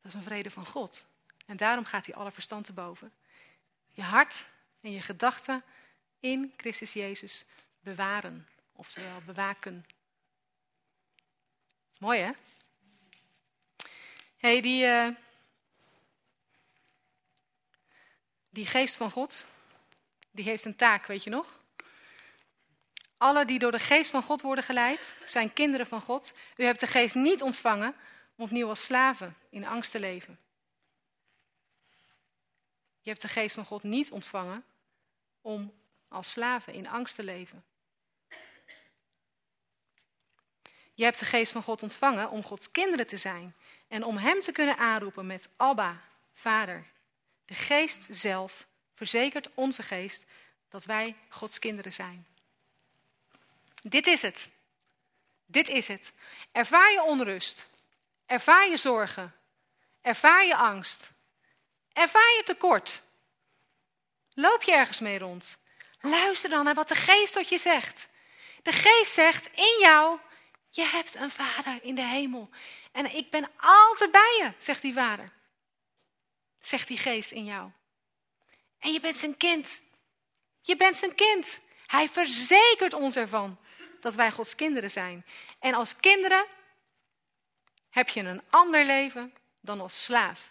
Dat 0.00 0.12
is 0.12 0.14
een 0.14 0.22
vrede 0.22 0.50
van 0.50 0.66
God. 0.66 1.06
En 1.46 1.56
daarom 1.56 1.84
gaat 1.84 2.06
hij 2.06 2.14
alle 2.14 2.32
verstand 2.32 2.64
te 2.64 2.72
boven. 2.72 3.12
Je 3.90 4.02
hart 4.02 4.46
en 4.80 4.90
je 4.90 5.00
gedachten 5.00 5.62
in 6.20 6.52
Christus 6.56 6.92
Jezus 6.92 7.44
bewaren. 7.80 8.48
Oftewel 8.72 9.20
bewaken. 9.26 9.86
Mooi 12.04 12.20
hè? 12.20 12.30
hey, 14.36 14.60
die, 14.60 14.86
uh, 14.86 15.08
die 18.50 18.66
geest 18.66 18.96
van 18.96 19.10
God, 19.10 19.44
die 20.30 20.44
heeft 20.44 20.64
een 20.64 20.76
taak, 20.76 21.06
weet 21.06 21.22
je 21.22 21.30
nog? 21.30 21.60
Alle 23.16 23.44
die 23.44 23.58
door 23.58 23.70
de 23.72 23.78
geest 23.78 24.10
van 24.10 24.22
God 24.22 24.40
worden 24.40 24.64
geleid, 24.64 25.16
zijn 25.24 25.52
kinderen 25.52 25.86
van 25.86 26.00
God. 26.00 26.34
U 26.56 26.64
hebt 26.64 26.80
de 26.80 26.86
geest 26.86 27.14
niet 27.14 27.42
ontvangen 27.42 27.94
om 28.36 28.44
opnieuw 28.44 28.68
als 28.68 28.84
slaven 28.84 29.36
in 29.50 29.66
angst 29.66 29.90
te 29.90 30.00
leven. 30.00 30.38
Je 33.00 33.10
hebt 33.10 33.22
de 33.22 33.28
geest 33.28 33.54
van 33.54 33.64
God 33.64 33.82
niet 33.82 34.10
ontvangen 34.10 34.64
om 35.40 35.72
als 36.08 36.30
slaven 36.30 36.72
in 36.72 36.88
angst 36.88 37.14
te 37.14 37.24
leven. 37.24 37.64
Je 40.94 41.04
hebt 41.04 41.18
de 41.18 41.24
geest 41.24 41.52
van 41.52 41.62
God 41.62 41.82
ontvangen 41.82 42.30
om 42.30 42.42
Gods 42.42 42.70
kinderen 42.70 43.06
te 43.06 43.16
zijn 43.16 43.54
en 43.88 44.04
om 44.04 44.16
Hem 44.16 44.40
te 44.40 44.52
kunnen 44.52 44.76
aanroepen 44.76 45.26
met 45.26 45.48
Abba, 45.56 46.00
Vader. 46.34 46.86
De 47.46 47.54
geest 47.54 48.06
zelf 48.10 48.66
verzekert 48.94 49.48
onze 49.54 49.82
geest 49.82 50.24
dat 50.68 50.84
wij 50.84 51.16
Gods 51.28 51.58
kinderen 51.58 51.92
zijn. 51.92 52.26
Dit 53.82 54.06
is 54.06 54.22
het. 54.22 54.48
Dit 55.46 55.68
is 55.68 55.88
het. 55.88 56.12
Ervaar 56.52 56.92
je 56.92 57.02
onrust. 57.02 57.68
Ervaar 58.26 58.68
je 58.70 58.76
zorgen. 58.76 59.34
Ervaar 60.02 60.44
je 60.44 60.56
angst. 60.56 61.10
Ervaar 61.92 62.34
je 62.36 62.42
tekort. 62.44 63.02
Loop 64.34 64.62
je 64.62 64.72
ergens 64.72 65.00
mee 65.00 65.18
rond. 65.18 65.58
Luister 66.00 66.50
dan 66.50 66.64
naar 66.64 66.74
wat 66.74 66.88
de 66.88 66.94
geest 66.94 67.32
tot 67.32 67.48
je 67.48 67.58
zegt. 67.58 68.08
De 68.62 68.72
geest 68.72 69.12
zegt 69.12 69.46
in 69.54 69.76
jou 69.80 70.18
je 70.74 70.82
hebt 70.84 71.14
een 71.14 71.30
vader 71.30 71.82
in 71.82 71.94
de 71.94 72.02
hemel. 72.02 72.48
En 72.92 73.14
ik 73.14 73.30
ben 73.30 73.50
altijd 73.56 74.10
bij 74.10 74.38
je, 74.42 74.52
zegt 74.58 74.82
die 74.82 74.92
vader. 74.92 75.32
Zegt 76.60 76.88
die 76.88 76.98
geest 76.98 77.30
in 77.30 77.44
jou. 77.44 77.70
En 78.78 78.92
je 78.92 79.00
bent 79.00 79.16
zijn 79.16 79.36
kind. 79.36 79.82
Je 80.60 80.76
bent 80.76 80.96
zijn 80.96 81.14
kind. 81.14 81.60
Hij 81.86 82.08
verzekert 82.08 82.94
ons 82.94 83.16
ervan 83.16 83.58
dat 84.00 84.14
wij 84.14 84.30
Gods 84.30 84.54
kinderen 84.54 84.90
zijn. 84.90 85.26
En 85.58 85.74
als 85.74 85.96
kinderen 85.96 86.46
heb 87.90 88.08
je 88.08 88.20
een 88.20 88.42
ander 88.50 88.84
leven 88.84 89.34
dan 89.60 89.80
als 89.80 90.04
slaaf. 90.04 90.50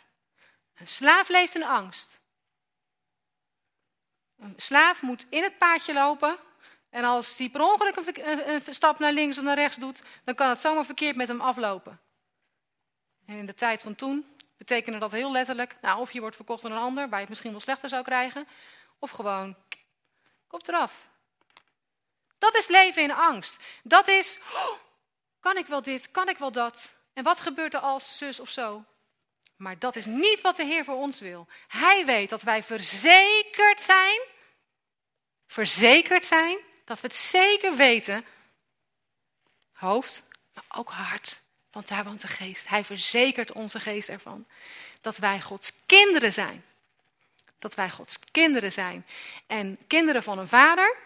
Een 0.75 0.87
slaaf 0.87 1.29
leeft 1.29 1.55
in 1.55 1.63
angst. 1.63 2.19
Een 4.37 4.53
slaaf 4.57 5.01
moet 5.01 5.25
in 5.29 5.43
het 5.43 5.57
paadje 5.57 5.93
lopen 5.93 6.39
en 6.93 7.03
als 7.03 7.37
hij 7.37 7.49
per 7.49 7.61
ongeluk 7.61 7.95
een, 7.95 8.61
stap 8.73 8.99
naar 8.99 9.11
links 9.11 9.37
of 9.37 9.43
naar 9.43 9.55
rechts 9.55 9.77
doet, 9.77 10.03
dan 10.23 10.35
kan 10.35 10.49
het 10.49 10.61
zomaar 10.61 10.85
verkeerd 10.85 11.15
met 11.15 11.27
hem 11.27 11.41
aflopen. 11.41 11.99
En 13.25 13.37
in 13.37 13.45
de 13.45 13.53
tijd 13.53 13.81
van 13.81 13.95
toen 13.95 14.25
betekende 14.57 14.99
dat 14.99 15.11
heel 15.11 15.31
letterlijk, 15.31 15.75
nou, 15.81 15.99
of 15.99 16.11
je 16.11 16.19
wordt 16.19 16.35
verkocht 16.35 16.61
door 16.61 16.71
een 16.71 16.77
ander, 16.77 17.03
waar 17.03 17.13
je 17.13 17.19
het 17.19 17.29
misschien 17.29 17.51
wel 17.51 17.59
slechter 17.59 17.89
zou 17.89 18.03
krijgen, 18.03 18.47
of 18.99 19.09
gewoon, 19.09 19.55
kop 20.47 20.67
eraf. 20.67 21.07
Dat 22.37 22.55
is 22.55 22.67
leven 22.67 23.01
in 23.01 23.11
angst. 23.11 23.63
Dat 23.83 24.07
is, 24.07 24.39
oh, 24.53 24.77
kan 25.39 25.57
ik 25.57 25.65
wel 25.65 25.81
dit, 25.81 26.11
kan 26.11 26.29
ik 26.29 26.37
wel 26.37 26.51
dat? 26.51 26.95
En 27.13 27.23
wat 27.23 27.39
gebeurt 27.39 27.73
er 27.73 27.79
als 27.79 28.17
zus 28.17 28.39
of 28.39 28.49
zo? 28.49 28.83
Maar 29.55 29.79
dat 29.79 29.95
is 29.95 30.05
niet 30.05 30.41
wat 30.41 30.55
de 30.55 30.65
Heer 30.65 30.83
voor 30.83 30.95
ons 30.95 31.19
wil. 31.19 31.47
Hij 31.67 32.05
weet 32.05 32.29
dat 32.29 32.41
wij 32.41 32.63
verzekerd 32.63 33.81
zijn, 33.81 34.21
verzekerd 35.47 36.25
zijn, 36.25 36.57
dat 36.83 37.01
we 37.01 37.07
het 37.07 37.15
zeker 37.15 37.75
weten, 37.75 38.25
hoofd, 39.71 40.23
maar 40.53 40.65
ook 40.67 40.89
hart, 40.89 41.41
want 41.71 41.87
daar 41.87 42.03
woont 42.03 42.21
de 42.21 42.27
geest. 42.27 42.67
Hij 42.67 42.85
verzekert 42.85 43.51
onze 43.51 43.79
geest 43.79 44.09
ervan 44.09 44.47
dat 45.01 45.17
wij 45.17 45.41
Gods 45.41 45.73
kinderen 45.85 46.33
zijn. 46.33 46.65
Dat 47.59 47.75
wij 47.75 47.89
Gods 47.89 48.19
kinderen 48.31 48.71
zijn. 48.71 49.05
En 49.47 49.77
kinderen 49.87 50.23
van 50.23 50.39
een 50.39 50.47
vader 50.47 50.97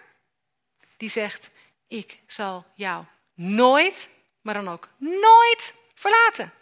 die 0.98 1.10
zegt, 1.10 1.50
ik 1.88 2.20
zal 2.26 2.66
jou 2.76 3.06
nooit, 3.34 4.10
maar 4.42 4.54
dan 4.54 4.70
ook 4.70 4.90
nooit 4.98 5.76
verlaten. 5.94 6.54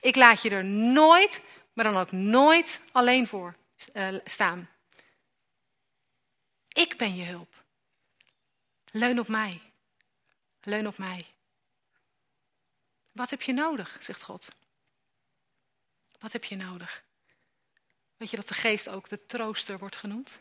Ik 0.00 0.16
laat 0.16 0.42
je 0.42 0.50
er 0.50 0.64
nooit, 0.64 1.40
maar 1.72 1.84
dan 1.84 1.96
ook 1.96 2.12
nooit 2.12 2.80
alleen 2.92 3.26
voor 3.26 3.54
uh, 3.94 4.08
staan. 4.24 4.68
Ik 6.72 6.96
ben 6.96 7.16
je 7.16 7.24
hulp. 7.24 7.59
Leun 8.92 9.18
op 9.18 9.28
mij. 9.28 9.72
Leun 10.60 10.86
op 10.86 10.98
mij. 10.98 11.26
Wat 13.12 13.30
heb 13.30 13.42
je 13.42 13.52
nodig, 13.52 13.96
zegt 14.00 14.22
God. 14.22 14.48
Wat 16.18 16.32
heb 16.32 16.44
je 16.44 16.56
nodig? 16.56 17.04
Weet 18.16 18.30
je 18.30 18.36
dat 18.36 18.48
de 18.48 18.54
geest 18.54 18.88
ook 18.88 19.08
de 19.08 19.26
trooster 19.26 19.78
wordt 19.78 19.96
genoemd? 19.96 20.40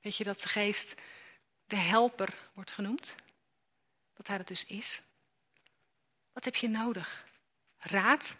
Weet 0.00 0.16
je 0.16 0.24
dat 0.24 0.40
de 0.40 0.48
geest 0.48 0.94
de 1.64 1.76
helper 1.76 2.50
wordt 2.54 2.72
genoemd? 2.72 3.14
Dat 4.12 4.26
hij 4.26 4.36
dat 4.36 4.46
dus 4.46 4.64
is. 4.64 5.02
Wat 6.32 6.44
heb 6.44 6.54
je 6.54 6.68
nodig? 6.68 7.26
Raad? 7.76 8.36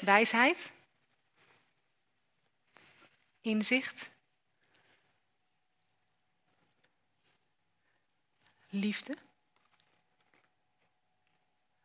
Wijsheid? 0.00 0.72
Inzicht? 3.46 4.10
Liefde? 8.68 9.16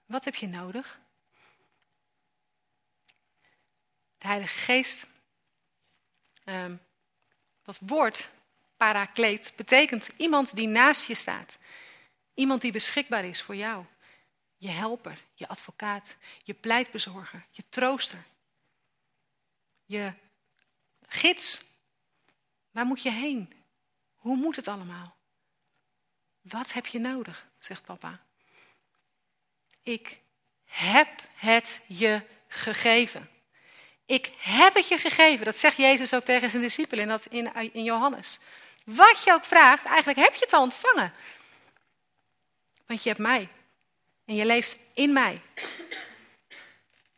Wat 0.05 0.26
heb 0.26 0.36
je 0.36 0.47
nodig? 0.47 0.99
De 4.18 4.28
Heilige 4.28 4.57
Geest, 4.57 5.05
dat 7.62 7.80
woord 7.80 8.30
parakleet, 8.78 9.53
betekent 9.55 10.07
iemand 10.07 10.55
die 10.55 10.68
naast 10.68 11.07
je 11.07 11.16
staat. 11.16 11.57
Iemand 12.34 12.62
die 12.62 12.72
beschikbaar 12.72 13.26
is 13.26 13.41
voor 13.41 13.55
jou. 13.55 13.86
Je 14.57 14.70
helper, 14.70 15.26
je 15.34 15.47
advocaat, 15.47 16.16
je 16.43 16.53
pleitbezorger, 16.53 17.45
je 17.51 17.64
trooster. 17.70 18.24
Je 19.86 20.14
gids. 21.12 21.62
Waar 22.72 22.86
moet 22.86 23.01
je 23.01 23.12
heen? 23.12 23.53
Hoe 24.16 24.36
moet 24.36 24.55
het 24.55 24.68
allemaal? 24.68 25.16
Wat 26.41 26.74
heb 26.74 26.86
je 26.86 26.99
nodig, 26.99 27.47
zegt 27.59 27.86
papa. 27.86 28.20
Ik 29.84 30.20
heb 30.66 31.07
het 31.36 31.82
je 31.88 32.22
gegeven. 32.47 33.30
Ik 34.05 34.32
heb 34.38 34.74
het 34.74 34.88
je 34.88 34.97
gegeven. 34.97 35.45
Dat 35.45 35.57
zegt 35.57 35.78
Jezus 35.78 36.14
ook 36.14 36.24
tegen 36.24 36.49
zijn 36.49 36.62
discipelen 36.62 37.03
in, 37.03 37.09
dat, 37.09 37.26
in, 37.26 37.74
in 37.74 37.84
Johannes. 37.84 38.39
Wat 38.84 39.24
je 39.24 39.34
ook 39.34 39.45
vraagt, 39.45 39.86
eigenlijk 39.86 40.20
heb 40.20 40.34
je 40.34 40.39
het 40.39 40.53
al 40.53 40.62
ontvangen. 40.62 41.14
Want 42.86 43.03
je 43.03 43.09
hebt 43.09 43.22
mij. 43.22 43.49
En 44.26 44.36
je 44.36 44.45
leeft 44.45 44.78
in 44.93 45.14
mij. 45.14 45.38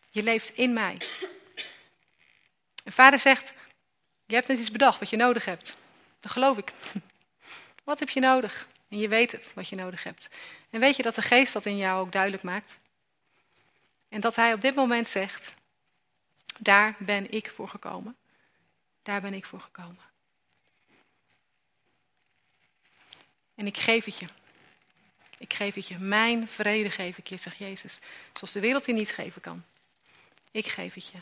Je 0.10 0.24
leeft 0.24 0.50
in 0.50 0.74
mij. 0.74 0.98
En 2.84 2.94
vader 2.94 3.20
zegt, 3.20 3.54
je 4.34 4.40
hebt 4.40 4.52
net 4.52 4.60
iets 4.60 4.72
bedacht 4.72 5.00
wat 5.00 5.10
je 5.10 5.18
nodig 5.18 5.46
hebt. 5.46 5.76
Dat 6.20 6.32
geloof 6.32 6.58
ik. 6.58 6.74
Wat 7.84 8.00
heb 8.00 8.10
je 8.10 8.20
nodig? 8.20 8.68
En 8.90 8.98
je 8.98 9.08
weet 9.08 9.32
het, 9.32 9.52
wat 9.56 9.70
je 9.70 9.76
nodig 9.76 10.04
hebt. 10.04 10.30
En 10.70 10.80
weet 10.80 10.96
je 10.96 11.04
dat 11.04 11.16
de 11.16 11.22
geest 11.22 11.54
dat 11.54 11.66
in 11.66 11.78
jou 11.78 12.02
ook 12.02 12.12
duidelijk 12.12 12.44
maakt? 12.44 12.78
En 14.10 14.22
dat 14.22 14.36
hij 14.36 14.54
op 14.54 14.62
dit 14.62 14.76
moment 14.76 15.08
zegt, 15.10 15.54
daar 16.58 16.96
ben 17.00 17.32
ik 17.32 17.52
voor 17.52 17.68
gekomen. 17.68 18.16
Daar 19.02 19.22
ben 19.22 19.34
ik 19.34 19.46
voor 19.46 19.60
gekomen. 19.60 20.04
En 23.56 23.68
ik 23.68 23.78
geef 23.78 24.06
het 24.06 24.18
je. 24.18 24.28
Ik 25.38 25.54
geef 25.54 25.76
het 25.76 25.88
je. 25.88 25.98
Mijn 25.98 26.48
vrede 26.48 26.92
geef 26.92 27.18
ik 27.18 27.28
je, 27.28 27.38
zegt 27.38 27.58
Jezus. 27.58 28.00
Zoals 28.34 28.52
de 28.52 28.60
wereld 28.60 28.86
je 28.86 28.94
niet 28.94 29.12
geven 29.12 29.42
kan. 29.42 29.64
Ik 30.52 30.68
geef 30.68 30.94
het 30.94 31.08
je. 31.08 31.22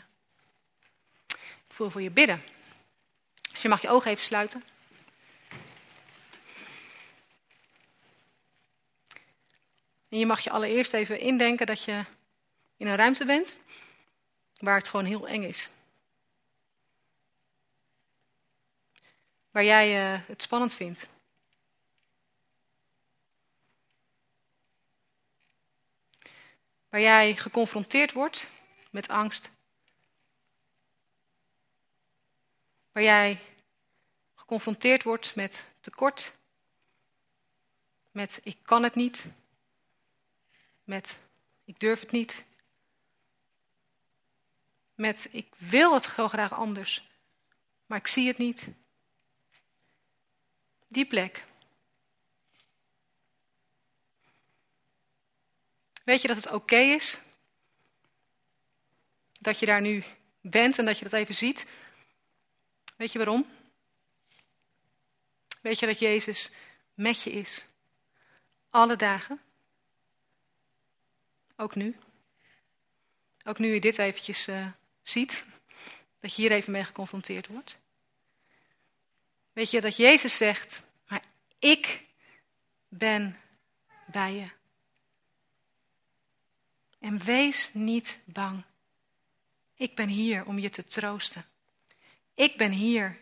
Ik 1.66 1.78
voel 1.78 1.90
voor 1.90 2.02
je 2.02 2.10
bidden. 2.10 2.42
Dus 3.62 3.70
je 3.70 3.76
mag 3.76 3.86
je 3.86 3.96
ogen 3.96 4.10
even 4.10 4.24
sluiten. 4.24 4.64
En 10.08 10.18
je 10.18 10.26
mag 10.26 10.40
je 10.40 10.50
allereerst 10.50 10.92
even 10.92 11.18
indenken 11.18 11.66
dat 11.66 11.84
je 11.84 12.04
in 12.76 12.86
een 12.86 12.96
ruimte 12.96 13.24
bent 13.24 13.58
waar 14.56 14.76
het 14.76 14.88
gewoon 14.88 15.04
heel 15.04 15.28
eng 15.28 15.42
is. 15.42 15.68
Waar 19.50 19.64
jij 19.64 20.14
uh, 20.14 20.20
het 20.26 20.42
spannend 20.42 20.74
vindt. 20.74 21.08
Waar 26.88 27.00
jij 27.00 27.36
geconfronteerd 27.36 28.12
wordt 28.12 28.48
met 28.90 29.08
angst. 29.08 29.50
Waar 32.92 33.02
jij 33.02 33.40
geconfronteerd 34.52 35.02
wordt 35.02 35.34
met 35.34 35.64
tekort. 35.80 36.32
Met 38.10 38.40
ik 38.42 38.58
kan 38.62 38.82
het 38.82 38.94
niet. 38.94 39.24
Met 40.84 41.18
ik 41.64 41.80
durf 41.80 42.00
het 42.00 42.10
niet. 42.10 42.44
Met 44.94 45.28
ik 45.30 45.54
wil 45.56 45.94
het 45.94 46.04
zo 46.04 46.28
graag 46.28 46.52
anders, 46.52 47.08
maar 47.86 47.98
ik 47.98 48.06
zie 48.06 48.26
het 48.26 48.38
niet. 48.38 48.68
Die 50.88 51.06
plek. 51.06 51.44
Weet 56.04 56.22
je 56.22 56.28
dat 56.28 56.36
het 56.36 56.50
oké 56.50 56.76
is? 56.76 57.18
Dat 59.40 59.58
je 59.58 59.66
daar 59.66 59.80
nu 59.80 60.04
bent 60.40 60.78
en 60.78 60.84
dat 60.84 60.98
je 60.98 61.04
dat 61.04 61.12
even 61.12 61.34
ziet? 61.34 61.66
Weet 62.96 63.12
je 63.12 63.18
waarom? 63.18 63.60
Weet 65.62 65.78
je 65.78 65.86
dat 65.86 65.98
Jezus 65.98 66.50
met 66.94 67.22
je 67.22 67.30
is? 67.30 67.64
Alle 68.70 68.96
dagen? 68.96 69.40
Ook 71.56 71.74
nu? 71.74 71.96
Ook 73.44 73.58
nu 73.58 73.74
je 73.74 73.80
dit 73.80 73.98
eventjes 73.98 74.48
uh, 74.48 74.66
ziet, 75.02 75.44
dat 76.20 76.34
je 76.34 76.42
hier 76.42 76.50
even 76.50 76.72
mee 76.72 76.84
geconfronteerd 76.84 77.46
wordt. 77.46 77.78
Weet 79.52 79.70
je 79.70 79.80
dat 79.80 79.96
Jezus 79.96 80.36
zegt, 80.36 80.82
maar 81.08 81.22
ik 81.58 82.04
ben 82.88 83.38
bij 84.06 84.34
je. 84.34 84.48
En 86.98 87.18
wees 87.18 87.70
niet 87.72 88.18
bang. 88.24 88.62
Ik 89.74 89.94
ben 89.94 90.08
hier 90.08 90.44
om 90.44 90.58
je 90.58 90.70
te 90.70 90.84
troosten. 90.84 91.44
Ik 92.34 92.56
ben 92.56 92.70
hier 92.70 93.18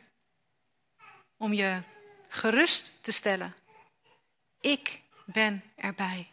om 1.37 1.53
je 1.53 1.83
gerust 2.31 2.99
te 3.01 3.13
stellen. 3.13 3.55
Ik 4.61 5.01
ben 5.25 5.63
erbij. 5.77 6.33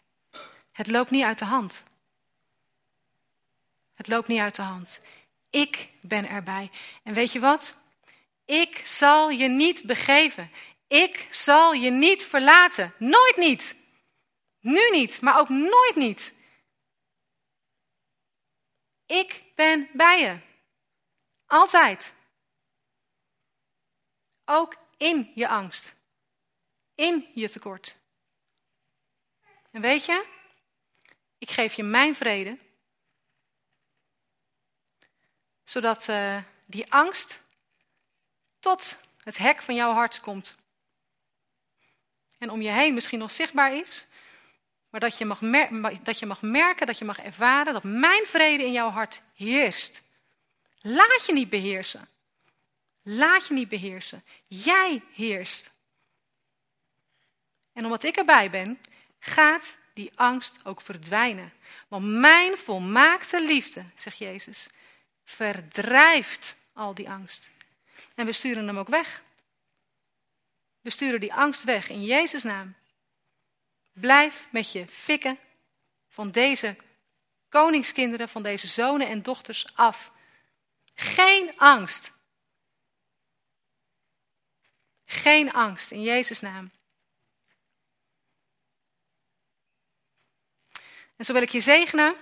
Het 0.72 0.86
loopt 0.86 1.10
niet 1.10 1.24
uit 1.24 1.38
de 1.38 1.44
hand. 1.44 1.82
Het 3.94 4.08
loopt 4.08 4.28
niet 4.28 4.40
uit 4.40 4.56
de 4.56 4.62
hand. 4.62 5.00
Ik 5.50 5.88
ben 6.00 6.28
erbij. 6.28 6.70
En 7.02 7.14
weet 7.14 7.32
je 7.32 7.40
wat? 7.40 7.76
Ik 8.44 8.82
zal 8.86 9.30
je 9.30 9.48
niet 9.48 9.84
begeven. 9.84 10.50
Ik 10.86 11.28
zal 11.30 11.72
je 11.72 11.90
niet 11.90 12.22
verlaten. 12.22 12.94
Nooit 12.98 13.36
niet. 13.36 13.76
Nu 14.60 14.90
niet, 14.90 15.20
maar 15.20 15.38
ook 15.38 15.48
nooit 15.48 15.94
niet. 15.94 16.34
Ik 19.06 19.42
ben 19.54 19.88
bij 19.92 20.20
je. 20.20 20.38
Altijd. 21.46 22.14
Ook 24.44 24.76
in 24.98 25.32
je 25.34 25.48
angst. 25.48 25.94
In 26.94 27.30
je 27.34 27.48
tekort. 27.48 27.96
En 29.70 29.80
weet 29.80 30.04
je, 30.04 30.36
Ik 31.38 31.50
geef 31.50 31.74
je 31.74 31.82
mijn 31.82 32.14
vrede. 32.14 32.58
Zodat 35.64 36.08
uh, 36.08 36.42
die 36.66 36.92
angst 36.92 37.40
tot 38.60 38.98
het 39.22 39.36
hek 39.36 39.62
van 39.62 39.74
jouw 39.74 39.92
hart 39.92 40.20
komt. 40.20 40.56
En 42.38 42.50
om 42.50 42.60
je 42.60 42.70
heen 42.70 42.94
misschien 42.94 43.18
nog 43.18 43.30
zichtbaar 43.30 43.74
is. 43.74 44.06
Maar 44.88 45.00
dat 45.00 45.18
je, 45.18 45.24
mag 45.24 45.38
dat 46.02 46.18
je 46.18 46.26
mag 46.26 46.42
merken, 46.42 46.86
dat 46.86 46.98
je 46.98 47.04
mag 47.04 47.18
ervaren 47.18 47.72
dat 47.72 47.82
mijn 47.82 48.26
vrede 48.26 48.64
in 48.64 48.72
jouw 48.72 48.90
hart 48.90 49.22
heerst. 49.34 50.02
Laat 50.80 51.26
je 51.26 51.32
niet 51.32 51.48
beheersen. 51.48 52.08
Laat 53.10 53.46
je 53.46 53.54
niet 53.54 53.68
beheersen. 53.68 54.24
Jij 54.48 55.02
heerst. 55.12 55.70
En 57.72 57.84
omdat 57.84 58.02
ik 58.02 58.16
erbij 58.16 58.50
ben, 58.50 58.80
gaat 59.18 59.78
die 59.92 60.12
angst 60.14 60.64
ook 60.64 60.80
verdwijnen. 60.80 61.52
Want 61.88 62.04
mijn 62.04 62.58
volmaakte 62.58 63.42
liefde, 63.42 63.84
zegt 63.94 64.18
Jezus, 64.18 64.68
verdrijft 65.24 66.56
al 66.72 66.94
die 66.94 67.10
angst. 67.10 67.50
En 68.14 68.26
we 68.26 68.32
sturen 68.32 68.66
hem 68.66 68.78
ook 68.78 68.88
weg. 68.88 69.22
We 70.80 70.90
sturen 70.90 71.20
die 71.20 71.34
angst 71.34 71.64
weg 71.64 71.88
in 71.88 72.04
Jezus' 72.04 72.42
naam. 72.42 72.74
Blijf 73.92 74.48
met 74.50 74.72
je 74.72 74.86
fikken 74.86 75.38
van 76.08 76.30
deze 76.30 76.76
koningskinderen, 77.48 78.28
van 78.28 78.42
deze 78.42 78.66
zonen 78.66 79.08
en 79.08 79.22
dochters 79.22 79.66
af. 79.74 80.12
Geen 80.94 81.58
angst. 81.58 82.16
Geen 85.10 85.52
angst 85.52 85.90
in 85.90 86.02
Jezus' 86.02 86.40
naam. 86.40 86.70
En 91.16 91.24
zo 91.24 91.32
wil 91.32 91.42
ik 91.42 91.48
je 91.48 91.60
zegenen 91.60 92.14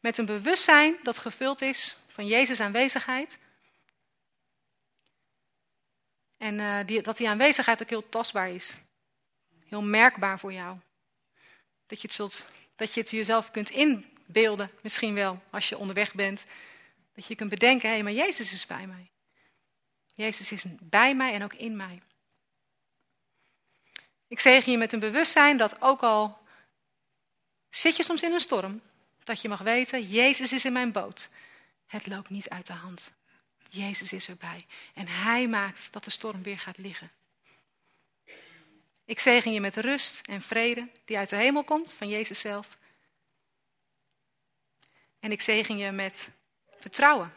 met 0.00 0.18
een 0.18 0.26
bewustzijn 0.26 0.96
dat 1.02 1.18
gevuld 1.18 1.60
is 1.60 1.96
van 2.06 2.26
Jezus' 2.26 2.60
aanwezigheid. 2.60 3.38
En 6.36 6.58
uh, 6.58 6.78
die, 6.86 7.02
dat 7.02 7.16
die 7.16 7.28
aanwezigheid 7.28 7.82
ook 7.82 7.88
heel 7.88 8.08
tastbaar 8.08 8.50
is. 8.50 8.76
Heel 9.66 9.82
merkbaar 9.82 10.38
voor 10.38 10.52
jou. 10.52 10.78
Dat 11.86 12.00
je 12.00 12.06
het, 12.06 12.16
zult, 12.16 12.44
dat 12.76 12.94
je 12.94 13.00
het 13.00 13.10
jezelf 13.10 13.50
kunt 13.50 13.70
inbeelden, 13.70 14.70
misschien 14.82 15.14
wel, 15.14 15.42
als 15.50 15.68
je 15.68 15.78
onderweg 15.78 16.14
bent. 16.14 16.46
Dat 17.14 17.26
je 17.26 17.34
kunt 17.34 17.50
bedenken, 17.50 17.88
hé, 17.88 17.94
hey, 17.94 18.02
maar 18.02 18.12
Jezus 18.12 18.52
is 18.52 18.66
bij 18.66 18.86
mij. 18.86 19.10
Jezus 20.14 20.52
is 20.52 20.64
bij 20.80 21.14
mij 21.14 21.32
en 21.32 21.42
ook 21.42 21.54
in 21.54 21.76
mij. 21.76 22.02
Ik 24.28 24.40
zegen 24.40 24.72
je 24.72 24.78
met 24.78 24.92
een 24.92 25.00
bewustzijn 25.00 25.56
dat 25.56 25.80
ook 25.80 26.02
al 26.02 26.38
zit 27.70 27.96
je 27.96 28.02
soms 28.02 28.22
in 28.22 28.32
een 28.32 28.40
storm, 28.40 28.80
dat 29.24 29.40
je 29.40 29.48
mag 29.48 29.60
weten, 29.60 30.02
Jezus 30.02 30.52
is 30.52 30.64
in 30.64 30.72
mijn 30.72 30.92
boot. 30.92 31.28
Het 31.86 32.06
loopt 32.06 32.30
niet 32.30 32.48
uit 32.48 32.66
de 32.66 32.72
hand. 32.72 33.12
Jezus 33.68 34.12
is 34.12 34.28
erbij. 34.28 34.66
En 34.94 35.08
Hij 35.08 35.48
maakt 35.48 35.92
dat 35.92 36.04
de 36.04 36.10
storm 36.10 36.42
weer 36.42 36.58
gaat 36.58 36.78
liggen. 36.78 37.10
Ik 39.04 39.20
zegen 39.20 39.52
je 39.52 39.60
met 39.60 39.76
rust 39.76 40.26
en 40.26 40.42
vrede 40.42 40.88
die 41.04 41.16
uit 41.16 41.30
de 41.30 41.36
hemel 41.36 41.64
komt, 41.64 41.94
van 41.94 42.08
Jezus 42.08 42.40
zelf. 42.40 42.78
En 45.20 45.32
ik 45.32 45.40
zegen 45.40 45.78
je 45.78 45.90
met 45.90 46.30
vertrouwen. 46.78 47.34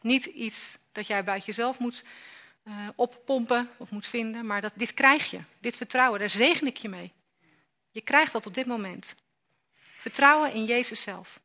Niet 0.00 0.24
iets 0.24 0.78
dat 0.92 1.06
jij 1.06 1.24
buiten 1.24 1.46
jezelf 1.46 1.78
moet 1.78 2.04
uh, 2.64 2.88
oppompen 2.96 3.70
of 3.76 3.90
moet 3.90 4.06
vinden, 4.06 4.46
maar 4.46 4.60
dat, 4.60 4.72
dit 4.76 4.94
krijg 4.94 5.30
je. 5.30 5.40
Dit 5.58 5.76
vertrouwen, 5.76 6.20
daar 6.20 6.30
zegen 6.30 6.66
ik 6.66 6.76
je 6.76 6.88
mee. 6.88 7.12
Je 7.90 8.00
krijgt 8.00 8.32
dat 8.32 8.46
op 8.46 8.54
dit 8.54 8.66
moment. 8.66 9.14
Vertrouwen 9.74 10.52
in 10.52 10.64
Jezus 10.64 11.00
zelf. 11.00 11.40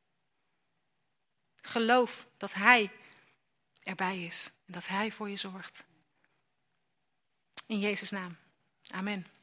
Geloof 1.61 2.27
dat 2.37 2.53
Hij 2.53 2.91
erbij 3.83 4.23
is 4.23 4.51
en 4.65 4.73
dat 4.73 4.87
Hij 4.87 5.11
voor 5.11 5.29
je 5.29 5.35
zorgt. 5.35 5.83
In 7.65 7.79
Jezus' 7.79 8.09
naam. 8.09 8.37
Amen. 8.87 9.38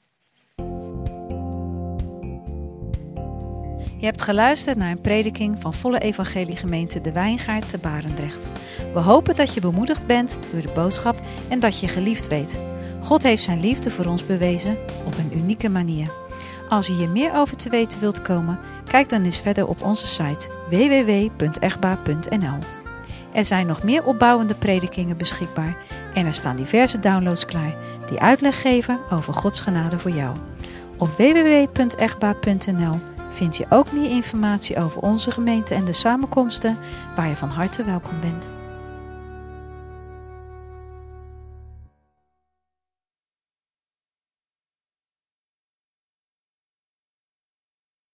Je 4.07 4.13
hebt 4.13 4.25
geluisterd 4.25 4.77
naar 4.77 4.91
een 4.91 5.01
prediking 5.01 5.57
van 5.61 5.75
Volle 5.75 5.99
Evangelie 5.99 6.57
Gemeente 6.57 7.01
De 7.01 7.13
Wijngaard 7.13 7.69
te 7.69 7.79
Barendrecht. 7.79 8.49
We 8.93 9.01
hopen 9.01 9.37
dat 9.37 9.55
je 9.55 9.61
bemoedigd 9.61 10.07
bent 10.07 10.39
door 10.53 10.61
de 10.61 10.73
boodschap 10.75 11.21
en 11.49 11.61
dat 11.61 11.81
je 11.81 11.89
geliefd 11.89 12.29
weet. 12.29 12.61
God 13.03 13.23
heeft 13.23 13.43
zijn 13.43 13.61
liefde 13.61 13.91
voor 13.91 14.05
ons 14.05 14.27
bewezen 14.27 14.77
op 15.05 15.19
een 15.19 15.39
unieke 15.39 15.69
manier. 15.69 16.11
Als 16.69 16.87
je 16.87 16.93
hier 16.93 17.09
meer 17.09 17.35
over 17.35 17.57
te 17.57 17.71
weten 17.71 18.01
wilt 18.01 18.23
komen, 18.23 18.59
kijk 18.85 19.09
dan 19.09 19.25
eens 19.25 19.41
verder 19.41 19.67
op 19.67 19.83
onze 19.83 20.07
site 20.07 20.51
www.echtbaar.nl. 20.71 22.59
Er 23.33 23.45
zijn 23.45 23.67
nog 23.67 23.83
meer 23.83 24.05
opbouwende 24.05 24.55
predikingen 24.55 25.17
beschikbaar 25.17 25.77
en 26.15 26.27
er 26.27 26.35
staan 26.35 26.57
diverse 26.57 27.01
downloads 27.01 27.45
klaar 27.45 27.75
die 28.09 28.21
uitleg 28.21 28.61
geven 28.61 28.99
over 29.11 29.35
Gods 29.35 29.61
genade 29.61 29.99
voor 29.99 30.11
jou. 30.11 30.37
Op 30.97 31.09
www.echtbaar.nl 31.09 33.15
vind 33.37 33.57
je 33.57 33.67
ook 33.69 33.93
meer 33.93 34.11
informatie 34.11 34.79
over 34.79 35.01
onze 35.01 35.31
gemeente 35.31 35.75
en 35.75 35.85
de 35.85 35.93
samenkomsten 35.93 36.79
waar 37.17 37.29
je 37.29 37.37
van 37.37 37.49
harte 37.49 37.85
welkom 37.85 38.21
bent. 38.21 38.66